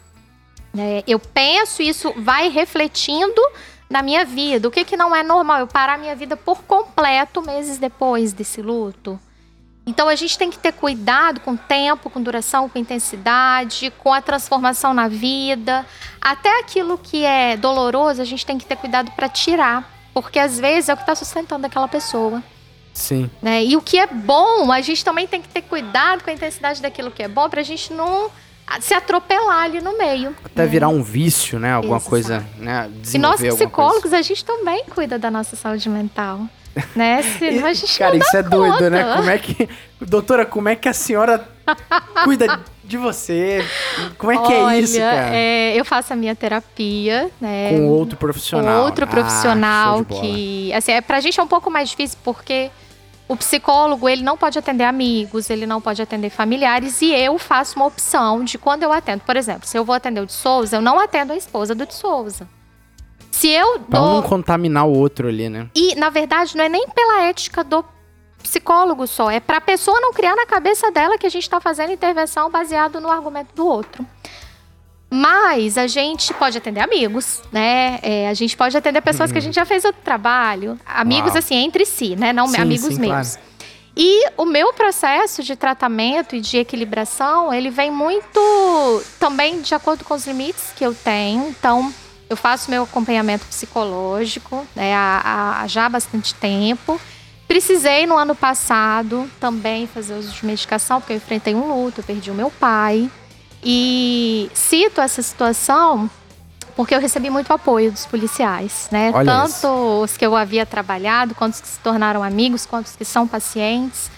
[0.73, 1.03] né?
[1.07, 3.41] Eu penso isso vai refletindo
[3.95, 4.67] na minha vida.
[4.67, 5.61] O que, que não é normal?
[5.61, 9.21] Eu parar minha vida por completo meses depois desse luto.
[9.87, 14.13] Então a gente tem que ter cuidado com o tempo, com duração, com intensidade, com
[14.13, 15.87] a transformação na vida.
[16.21, 19.89] Até aquilo que é doloroso, a gente tem que ter cuidado para tirar.
[20.13, 22.43] Porque às vezes é o que está sustentando aquela pessoa.
[22.93, 23.31] Sim.
[23.41, 23.65] Né?
[23.65, 26.83] E o que é bom, a gente também tem que ter cuidado com a intensidade
[26.83, 28.29] daquilo que é bom pra gente não
[28.81, 30.35] se atropelar ali no meio.
[30.45, 31.73] Até virar um vício, né?
[31.73, 32.11] Alguma Exato.
[32.11, 32.91] coisa, né?
[33.13, 34.19] E nós psicólogos, coisa.
[34.19, 36.41] a gente também cuida da nossa saúde mental.
[36.97, 37.23] Né?
[37.39, 38.91] Senão a gente Cara, isso é doido, conta.
[38.91, 39.15] né?
[39.17, 39.69] Como é que.
[40.01, 41.49] Doutora, como é que a senhora
[42.25, 43.65] cuida de você?
[44.19, 45.37] Como é que é isso, Olha, cara?
[45.37, 47.71] é, eu faço a minha terapia, né?
[47.71, 48.85] Com outro profissional.
[48.85, 50.21] outro Ah, profissional bola.
[50.21, 52.71] que, assim, é, pra gente é um pouco mais difícil porque
[53.27, 57.77] o psicólogo, ele não pode atender amigos, ele não pode atender familiares e eu faço
[57.77, 59.23] uma opção de quando eu atendo.
[59.25, 61.87] Por exemplo, se eu vou atender o de Souza, eu não atendo a esposa do
[61.87, 62.47] de Souza.
[63.31, 64.15] Se eu Pra dou...
[64.15, 65.69] não contaminar o outro ali, né?
[65.75, 67.85] E, na verdade, não é nem pela ética do
[68.43, 71.93] psicólogo só, é pra pessoa não criar na cabeça dela que a gente tá fazendo
[71.93, 74.07] intervenção baseado no argumento do outro.
[75.17, 78.01] Mas a gente pode atender amigos, né?
[78.03, 80.77] É, a gente pode atender pessoas que a gente já fez outro trabalho.
[80.85, 81.39] Amigos, Uau.
[81.39, 82.33] assim, entre si, né?
[82.33, 83.39] Não Sim, amigos sim, meus.
[83.97, 90.03] E o meu processo de tratamento e de equilibração, ele vem muito também de acordo
[90.03, 91.49] com os limites que eu tenho.
[91.49, 91.95] Então,
[92.29, 97.01] eu faço meu acompanhamento psicológico né, há, há já há bastante tempo.
[97.47, 102.05] Precisei no ano passado também fazer uso de medicação, porque eu enfrentei um luto, eu
[102.05, 103.09] perdi o meu pai.
[103.65, 106.11] E cito essa situação
[106.77, 109.11] porque eu recebi muito apoio dos policiais, né?
[109.15, 110.03] Olha Tanto isso.
[110.03, 113.29] os que eu havia trabalhado, quanto os que se tornaram amigos, quanto os que são
[113.29, 114.11] pacientes.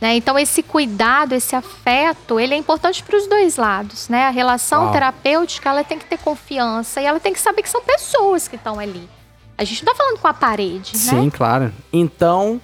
[0.00, 0.16] Né?
[0.16, 4.26] Então, esse cuidado, esse afeto, ele é importante para os dois lados, né?
[4.26, 4.92] A relação Uau.
[4.92, 8.56] terapêutica, ela tem que ter confiança e ela tem que saber que são pessoas que
[8.56, 9.08] estão ali.
[9.56, 11.30] A gente não tá falando com a parede, Sim, né?
[11.34, 11.72] claro.
[11.90, 12.60] Então,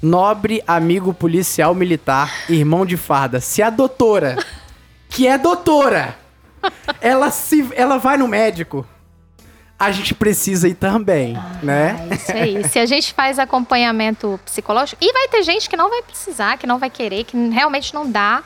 [0.00, 4.36] nobre amigo policial militar, irmão de farda, se a doutora,
[5.08, 6.16] que é doutora,
[7.00, 8.86] ela se ela vai no médico,
[9.78, 12.08] a gente precisa ir também, né?
[12.10, 12.68] É isso aí.
[12.68, 16.66] Se a gente faz acompanhamento psicológico, e vai ter gente que não vai precisar, que
[16.66, 18.42] não vai querer, que realmente não dá,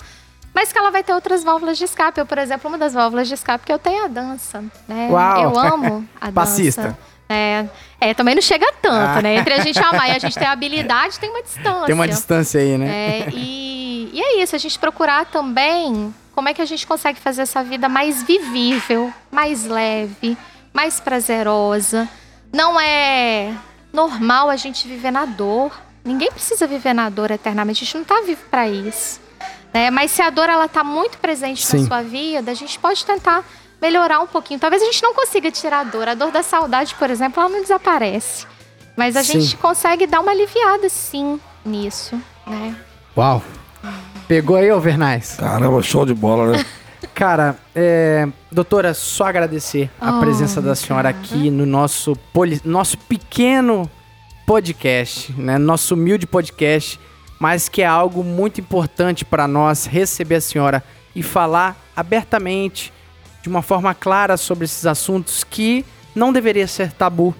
[0.52, 2.18] mas que ela vai ter outras válvulas de escape.
[2.18, 5.08] Eu, por exemplo, uma das válvulas de escape que eu tenho é a dança, né?
[5.10, 5.42] Uau.
[5.44, 6.32] Eu amo a dança.
[6.32, 6.98] Passista.
[7.28, 7.66] É,
[8.00, 9.22] é, também não chega tanto, Ah.
[9.22, 9.36] né?
[9.36, 11.86] Entre a gente amar e a gente ter habilidade, tem uma distância.
[11.86, 12.88] Tem uma distância aí, né?
[12.88, 17.18] É, e, e é isso, a gente procurar também como é que a gente consegue
[17.20, 20.36] fazer essa vida mais vivível, mais leve,
[20.72, 22.08] mais prazerosa.
[22.52, 23.54] Não é
[23.92, 25.72] normal a gente viver na dor.
[26.04, 29.20] Ninguém precisa viver na dor eternamente, a gente não tá vivo para isso.
[29.72, 29.90] Né?
[29.90, 31.80] Mas se a dor ela tá muito presente Sim.
[31.80, 33.44] na sua vida, a gente pode tentar
[33.80, 34.58] melhorar um pouquinho.
[34.58, 36.08] Talvez a gente não consiga tirar a dor.
[36.08, 38.46] A dor da saudade, por exemplo, ela não desaparece.
[38.96, 39.40] Mas a Sim.
[39.40, 42.74] gente consegue dar uma aliviada sim nisso, né?
[43.16, 43.42] Uau.
[44.30, 45.34] Pegou aí, Overnais?
[45.40, 46.64] Caramba, show de bola, né?
[47.12, 52.96] Cara, é, doutora, só agradecer a Oh, presença da senhora aqui no nosso, poli- nosso
[52.96, 53.90] pequeno
[54.46, 55.58] podcast, né?
[55.58, 57.00] Nosso humilde podcast,
[57.40, 62.92] mas que é algo muito importante para nós receber a senhora e falar abertamente,
[63.42, 65.84] de uma forma clara sobre esses assuntos que
[66.14, 67.34] não deveria ser tabu.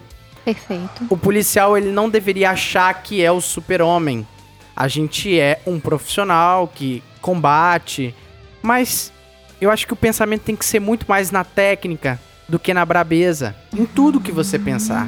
[0.45, 1.07] Perfeito.
[1.09, 4.27] O policial ele não deveria achar que é o super-homem.
[4.74, 8.14] A gente é um profissional que combate,
[8.62, 9.12] mas
[9.60, 12.84] eu acho que o pensamento tem que ser muito mais na técnica do que na
[12.84, 15.06] brabeza, em tudo que você pensar.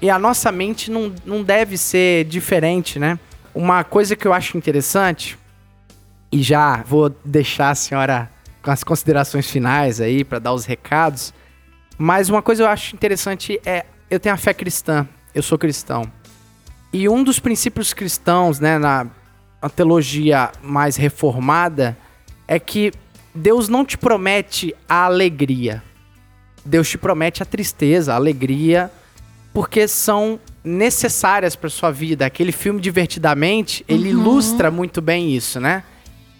[0.00, 3.18] E a nossa mente não, não deve ser diferente, né?
[3.54, 5.38] Uma coisa que eu acho interessante,
[6.30, 8.30] e já vou deixar a senhora
[8.62, 11.32] com as considerações finais aí para dar os recados,
[11.96, 16.10] mas uma coisa eu acho interessante é eu tenho a fé cristã, eu sou cristão.
[16.96, 19.06] E um dos princípios cristãos, né, na
[19.60, 21.96] na teologia mais reformada,
[22.46, 22.92] é que
[23.34, 25.82] Deus não te promete a alegria.
[26.64, 28.90] Deus te promete a tristeza, a alegria,
[29.52, 32.26] porque são necessárias para sua vida.
[32.26, 35.82] Aquele filme Divertidamente, ele ilustra muito bem isso, né?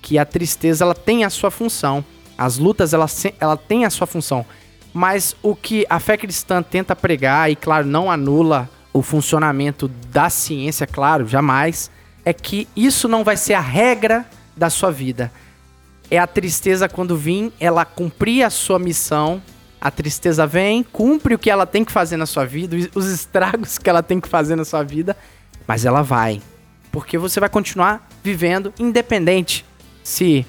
[0.00, 2.04] Que a tristeza ela tem a sua função.
[2.38, 3.06] As lutas ela,
[3.40, 4.46] ela tem a sua função.
[4.94, 10.30] Mas o que a fé cristã tenta pregar, e claro, não anula o funcionamento da
[10.30, 11.90] ciência, claro, jamais,
[12.24, 14.24] é que isso não vai ser a regra
[14.56, 15.30] da sua vida.
[16.10, 19.42] É a tristeza quando vir, ela cumprir a sua missão.
[19.80, 23.06] A tristeza vem, cumpre o que ela tem que fazer na sua vida, os- os
[23.06, 25.16] estragos que ela tem que fazer na sua vida,
[25.66, 26.40] mas ela vai.
[26.90, 29.64] Porque você vai continuar vivendo independente
[30.02, 30.46] se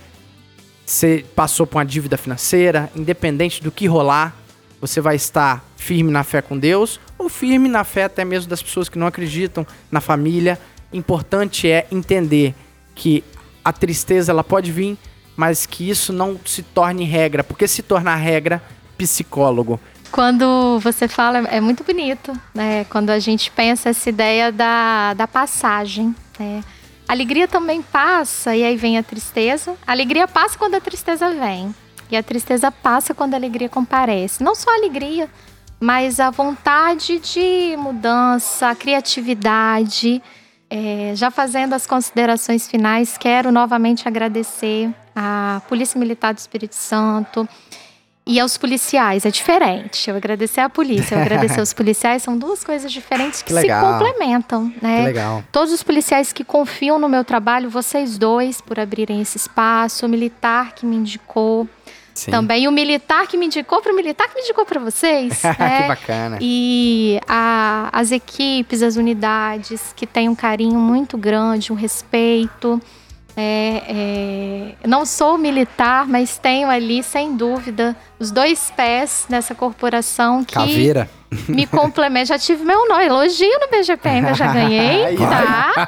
[0.85, 4.33] você passou por uma dívida financeira, independente do que rolar,
[4.79, 8.61] você vai estar firme na fé com Deus ou firme na fé até mesmo das
[8.61, 10.59] pessoas que não acreditam, na família.
[10.93, 12.53] Importante é entender
[12.95, 13.23] que
[13.63, 14.97] a tristeza ela pode vir,
[15.35, 18.61] mas que isso não se torne regra, porque se tornar regra,
[18.97, 19.79] psicólogo.
[20.11, 22.85] Quando você fala, é muito bonito, né?
[22.85, 26.63] Quando a gente pensa essa ideia da, da passagem, né?
[27.07, 29.75] Alegria também passa e aí vem a tristeza.
[29.85, 31.73] A alegria passa quando a tristeza vem.
[32.11, 34.43] E a tristeza passa quando a alegria comparece.
[34.43, 35.29] Não só a alegria,
[35.79, 40.21] mas a vontade de mudança, a criatividade.
[40.69, 47.47] É, já fazendo as considerações finais, quero novamente agradecer à Polícia Militar do Espírito Santo,
[48.27, 50.09] e aos policiais é diferente.
[50.09, 53.67] Eu agradecer à polícia, eu agradecer aos policiais são duas coisas diferentes que, Que se
[53.67, 54.99] complementam, né?
[54.99, 55.43] Que legal.
[55.49, 60.09] Todos os policiais que confiam no meu trabalho, vocês dois por abrirem esse espaço, o
[60.09, 61.67] militar que me indicou
[62.17, 62.31] Sim.
[62.31, 65.81] também, o militar que me indicou para o militar que me indicou para vocês, né?
[65.83, 66.37] que bacana.
[66.41, 72.81] E a- as equipes, as unidades que têm um carinho muito grande, um respeito.
[73.39, 80.43] É, é, não sou militar, mas tenho ali, sem dúvida, os dois pés nessa corporação
[80.43, 81.07] que Caveira.
[81.47, 82.25] me complementa.
[82.25, 85.87] Já tive meu nome, elogio no BGPM, eu já ganhei, tá?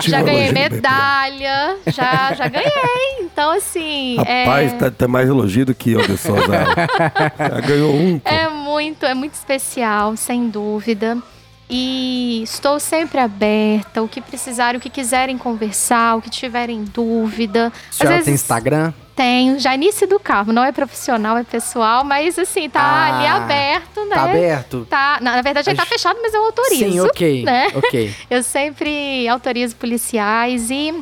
[0.00, 2.70] Já ganhei medalha, já, já ganhei.
[3.18, 4.18] Então, assim.
[4.18, 4.76] Rapaz, é...
[4.76, 6.46] tá, tá mais elogio do que eu, Souza.
[7.36, 8.30] Já ganhou um, pô.
[8.30, 11.18] É muito, é muito especial, sem dúvida.
[11.68, 17.72] E estou sempre aberta, o que precisarem, o que quiserem conversar, o que tiverem dúvida.
[17.90, 18.92] Senhora tem vezes- Instagram?
[19.16, 24.04] Tenho, Janice do Carmo, não é profissional, é pessoal, mas assim, tá Ah, ali aberto,
[24.04, 24.14] né?
[24.14, 24.86] Tá aberto?
[24.90, 26.76] Tá, na na verdade, ele tá fechado, mas eu autorizo.
[26.92, 27.42] Sim, ok.
[27.42, 27.68] né?
[27.74, 28.14] Ok.
[28.30, 30.94] Eu sempre autorizo policiais e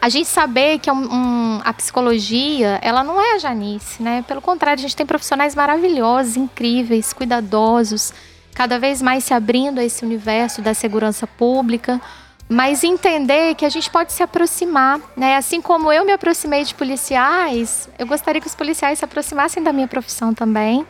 [0.00, 4.24] a gente saber que é um- um- a psicologia, ela não é a Janice, né?
[4.26, 8.14] Pelo contrário, a gente tem profissionais maravilhosos, incríveis, cuidadosos,
[8.58, 12.00] cada vez mais se abrindo a esse universo da segurança pública,
[12.48, 15.36] mas entender que a gente pode se aproximar, né?
[15.36, 19.72] Assim como eu me aproximei de policiais, eu gostaria que os policiais se aproximassem da
[19.72, 20.84] minha profissão também.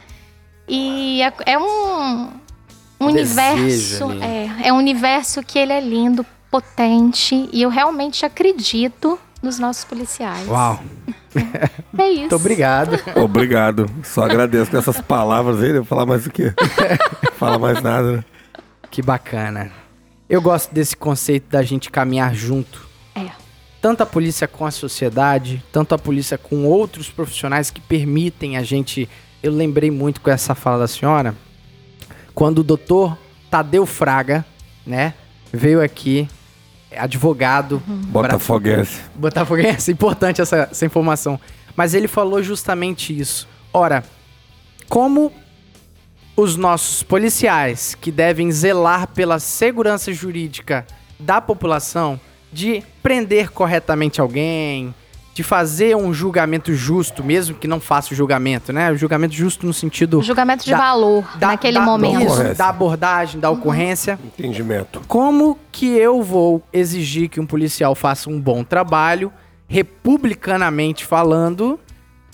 [0.67, 2.31] E é, é um,
[2.99, 4.23] um universo, ali.
[4.23, 9.85] é, é um universo que ele é lindo, potente, e eu realmente acredito nos nossos
[9.85, 10.47] policiais.
[10.49, 10.81] Uau.
[11.97, 12.21] É isso.
[12.21, 12.99] Muito obrigado.
[13.17, 13.91] Obrigado.
[14.03, 15.71] Só agradeço com essas palavras aí.
[15.71, 16.53] Eu vou falar mais o quê?
[17.39, 18.25] Fala mais nada, né?
[18.91, 19.71] Que bacana.
[20.29, 22.87] Eu gosto desse conceito da gente caminhar junto.
[23.15, 23.31] É.
[23.81, 28.63] Tanto a polícia com a sociedade, tanto a polícia com outros profissionais que permitem a
[28.63, 29.09] gente.
[29.43, 31.35] Eu lembrei muito com essa fala da senhora,
[32.35, 33.17] quando o doutor
[33.51, 34.45] Tadeu Fraga,
[34.85, 35.15] né,
[35.53, 36.29] veio aqui,
[36.97, 37.83] advogado.
[37.87, 39.01] Botafoguense.
[39.15, 41.39] Botafoguense, importante essa, essa informação.
[41.77, 43.49] Mas ele falou justamente isso.
[43.73, 44.03] Ora,
[44.89, 45.33] como
[46.37, 50.87] os nossos policiais que devem zelar pela segurança jurídica
[51.19, 52.21] da população
[52.53, 54.95] de prender corretamente alguém,
[55.39, 58.91] de fazer um julgamento justo, mesmo que não faça o julgamento, né?
[58.91, 62.27] O julgamento justo no sentido Julgamento de Da- valor da, naquele da- momento.
[62.27, 64.19] isso, da abordagem, da ocorrência.
[64.37, 65.01] Entendimento.
[65.07, 69.33] Como que eu vou exigir que um policial faça um bom trabalho,
[69.69, 71.79] republicanamente falando,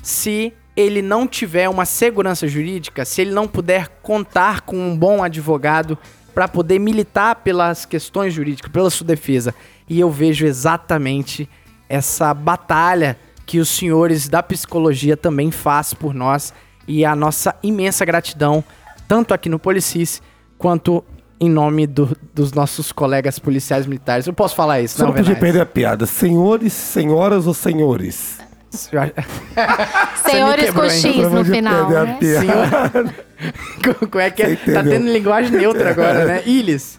[0.03, 5.23] se ele não tiver uma segurança jurídica, se ele não puder contar com um bom
[5.23, 5.99] advogado
[6.35, 9.55] para poder militar pelas questões jurídicas, pela sua defesa?
[9.87, 11.47] E eu vejo exatamente
[11.89, 13.17] essa batalha
[13.47, 16.53] que os senhores da psicologia também fazem por nós
[16.89, 18.63] e a nossa imensa gratidão,
[19.07, 20.23] tanto aqui no Policis
[20.59, 21.05] quanto
[21.41, 24.27] em nome do- dos nossos colegas policiais militares.
[24.27, 25.41] Eu posso falar isso, Você não, podia Venaz?
[25.41, 26.07] perder a piada.
[26.07, 28.39] Senhores, senhoras ou senhores?
[30.25, 30.89] Senhores com?
[30.89, 32.19] X no final, né?
[34.11, 34.57] Como é que é?
[34.57, 36.43] Tá tendo linguagem neutra agora, né?
[36.47, 36.97] Ilis.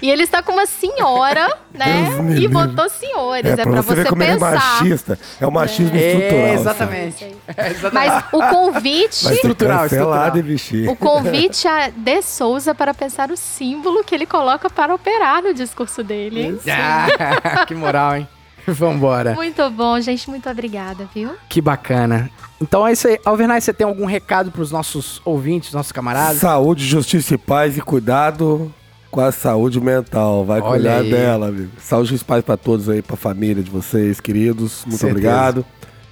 [0.00, 2.08] E ele está com uma senhora, né?
[2.28, 3.44] Deus E botou senhores.
[3.50, 4.50] É, pra pra você você ver como ele é pensar.
[4.54, 5.18] machista.
[5.40, 6.38] É o machismo estrutural.
[6.38, 6.60] É, sabe?
[6.60, 7.36] exatamente.
[7.56, 8.10] É, exatamente.
[8.10, 9.14] Mas o convite.
[9.16, 10.36] Ser Estrutural, estrutural.
[10.36, 10.88] e vestir.
[10.88, 15.52] O convite a De Souza para pensar o símbolo que ele coloca para operar no
[15.52, 16.40] discurso dele.
[16.42, 16.58] hein?
[16.70, 18.28] Ah, que moral, hein?
[18.72, 19.34] Vambora.
[19.34, 20.28] Muito bom, gente.
[20.30, 21.30] Muito obrigada, viu?
[21.48, 22.30] Que bacana.
[22.60, 23.18] Então é isso aí.
[23.24, 26.38] Alvernay, você tem algum recado pros nossos ouvintes, nossos camaradas?
[26.38, 28.72] Saúde, justiça e paz e cuidado
[29.10, 30.44] com a saúde mental.
[30.44, 31.10] Vai Olha cuidar aí.
[31.10, 31.70] dela, amigo.
[31.78, 34.82] Saúde, justiça e paz pra todos aí, pra família de vocês, queridos.
[34.86, 35.10] Muito Certeza.
[35.10, 35.66] obrigado.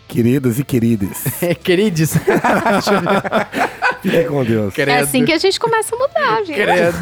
[0.09, 1.24] Queridas e queridas.
[1.65, 2.12] Queridos.
[4.03, 4.77] Fiquem com Deus.
[4.79, 6.55] É assim que a gente começa a mudar, viu?
[6.57, 6.97] Credo.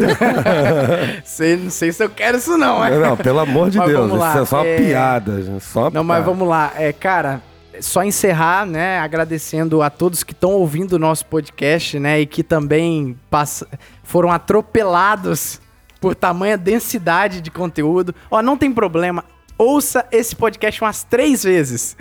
[1.24, 2.90] sei, não sei se eu quero isso não, é.
[2.98, 4.12] Não, pelo amor de Mas Deus.
[4.12, 5.42] Isso é só uma é- piada.
[5.42, 5.64] gente.
[5.64, 6.30] Só uma Não, mas piada.
[6.30, 6.72] vamos lá.
[6.76, 7.40] É, cara,
[7.80, 8.98] só encerrar, né?
[8.98, 12.20] Agradecendo a todos que estão ouvindo o nosso podcast, né?
[12.20, 13.64] E que também pass-
[14.02, 15.60] foram atropelados
[16.00, 18.14] por tamanha densidade de conteúdo.
[18.30, 19.24] Ó, não tem problema.
[19.62, 21.94] Ouça esse podcast umas três vezes.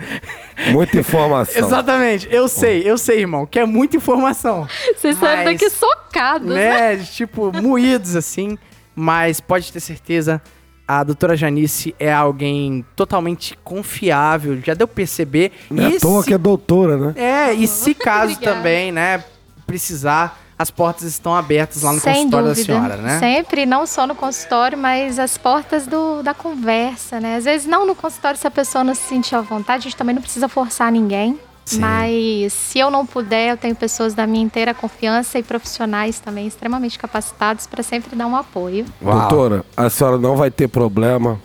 [0.72, 1.60] Muita informação.
[1.62, 2.26] Exatamente.
[2.30, 4.66] Eu sei, eu sei, irmão, que é muita informação.
[4.96, 6.96] Vocês saem daqui socados, né?
[6.96, 7.04] né?
[7.12, 8.56] Tipo, moídos assim.
[8.96, 10.40] Mas pode ter certeza,
[10.88, 14.58] a doutora Janice é alguém totalmente confiável.
[14.64, 15.52] Já deu pra perceber.
[15.70, 17.14] Não é E à toa se- que é doutora, né?
[17.16, 18.56] É, e se caso Obrigada.
[18.56, 19.22] também, né,
[19.66, 22.74] precisar, as portas estão abertas lá no Sem consultório dúvida.
[22.74, 23.18] da senhora, né?
[23.18, 27.36] Sempre, não só no consultório, mas as portas do, da conversa, né?
[27.36, 29.96] Às vezes não no consultório, se a pessoa não se sentir à vontade, a gente
[29.96, 31.40] também não precisa forçar ninguém.
[31.64, 31.78] Sim.
[31.78, 36.46] Mas se eu não puder, eu tenho pessoas da minha inteira confiança e profissionais também
[36.46, 38.84] extremamente capacitados para sempre dar um apoio.
[39.00, 41.40] Doutora, a senhora não vai ter problema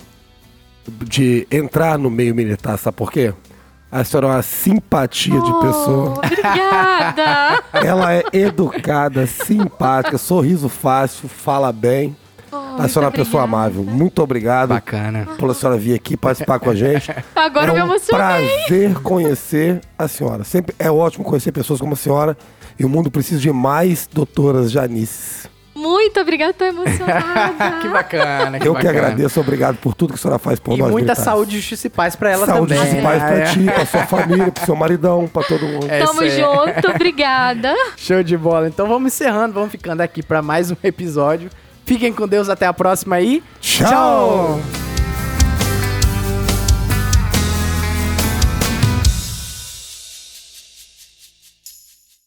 [1.08, 3.34] de entrar no meio militar, sabe por quê?
[3.96, 6.16] A senhora é uma simpatia de pessoa.
[6.16, 7.64] Oh, Obrigada!
[7.82, 12.14] Ela é educada, simpática, sorriso fácil, fala bem.
[12.52, 13.86] a senhora é uma pessoa amável.
[13.86, 15.26] Muito obrigado Bacana.
[15.40, 17.10] pela senhora vir aqui participar com a gente.
[17.34, 18.50] Agora eu é me um emocionei.
[18.50, 20.44] prazer conhecer a senhora.
[20.44, 22.38] Sempre é ótimo conhecer pessoas como a senhora.
[22.78, 25.48] E o mundo precisa de mais doutoras Janices.
[25.86, 27.78] Muito obrigada, tô emocionada.
[27.82, 29.00] que bacana, que Eu que bacana.
[29.06, 30.92] agradeço, obrigado por tudo que a senhora faz por E nós.
[30.92, 31.24] muita militares.
[31.24, 33.00] saúde, justiça e paz pra ela Saúde também.
[33.00, 33.28] e paz né?
[33.42, 35.88] pra ti, pra sua família, pro seu maridão, pra todo mundo.
[35.90, 37.74] É Tamo junto, obrigada.
[37.98, 38.68] Show de bola.
[38.68, 41.50] Então vamos encerrando, vamos ficando aqui pra mais um episódio.
[41.86, 43.44] Fiquem com Deus, até a próxima aí.
[43.62, 44.60] Tchau!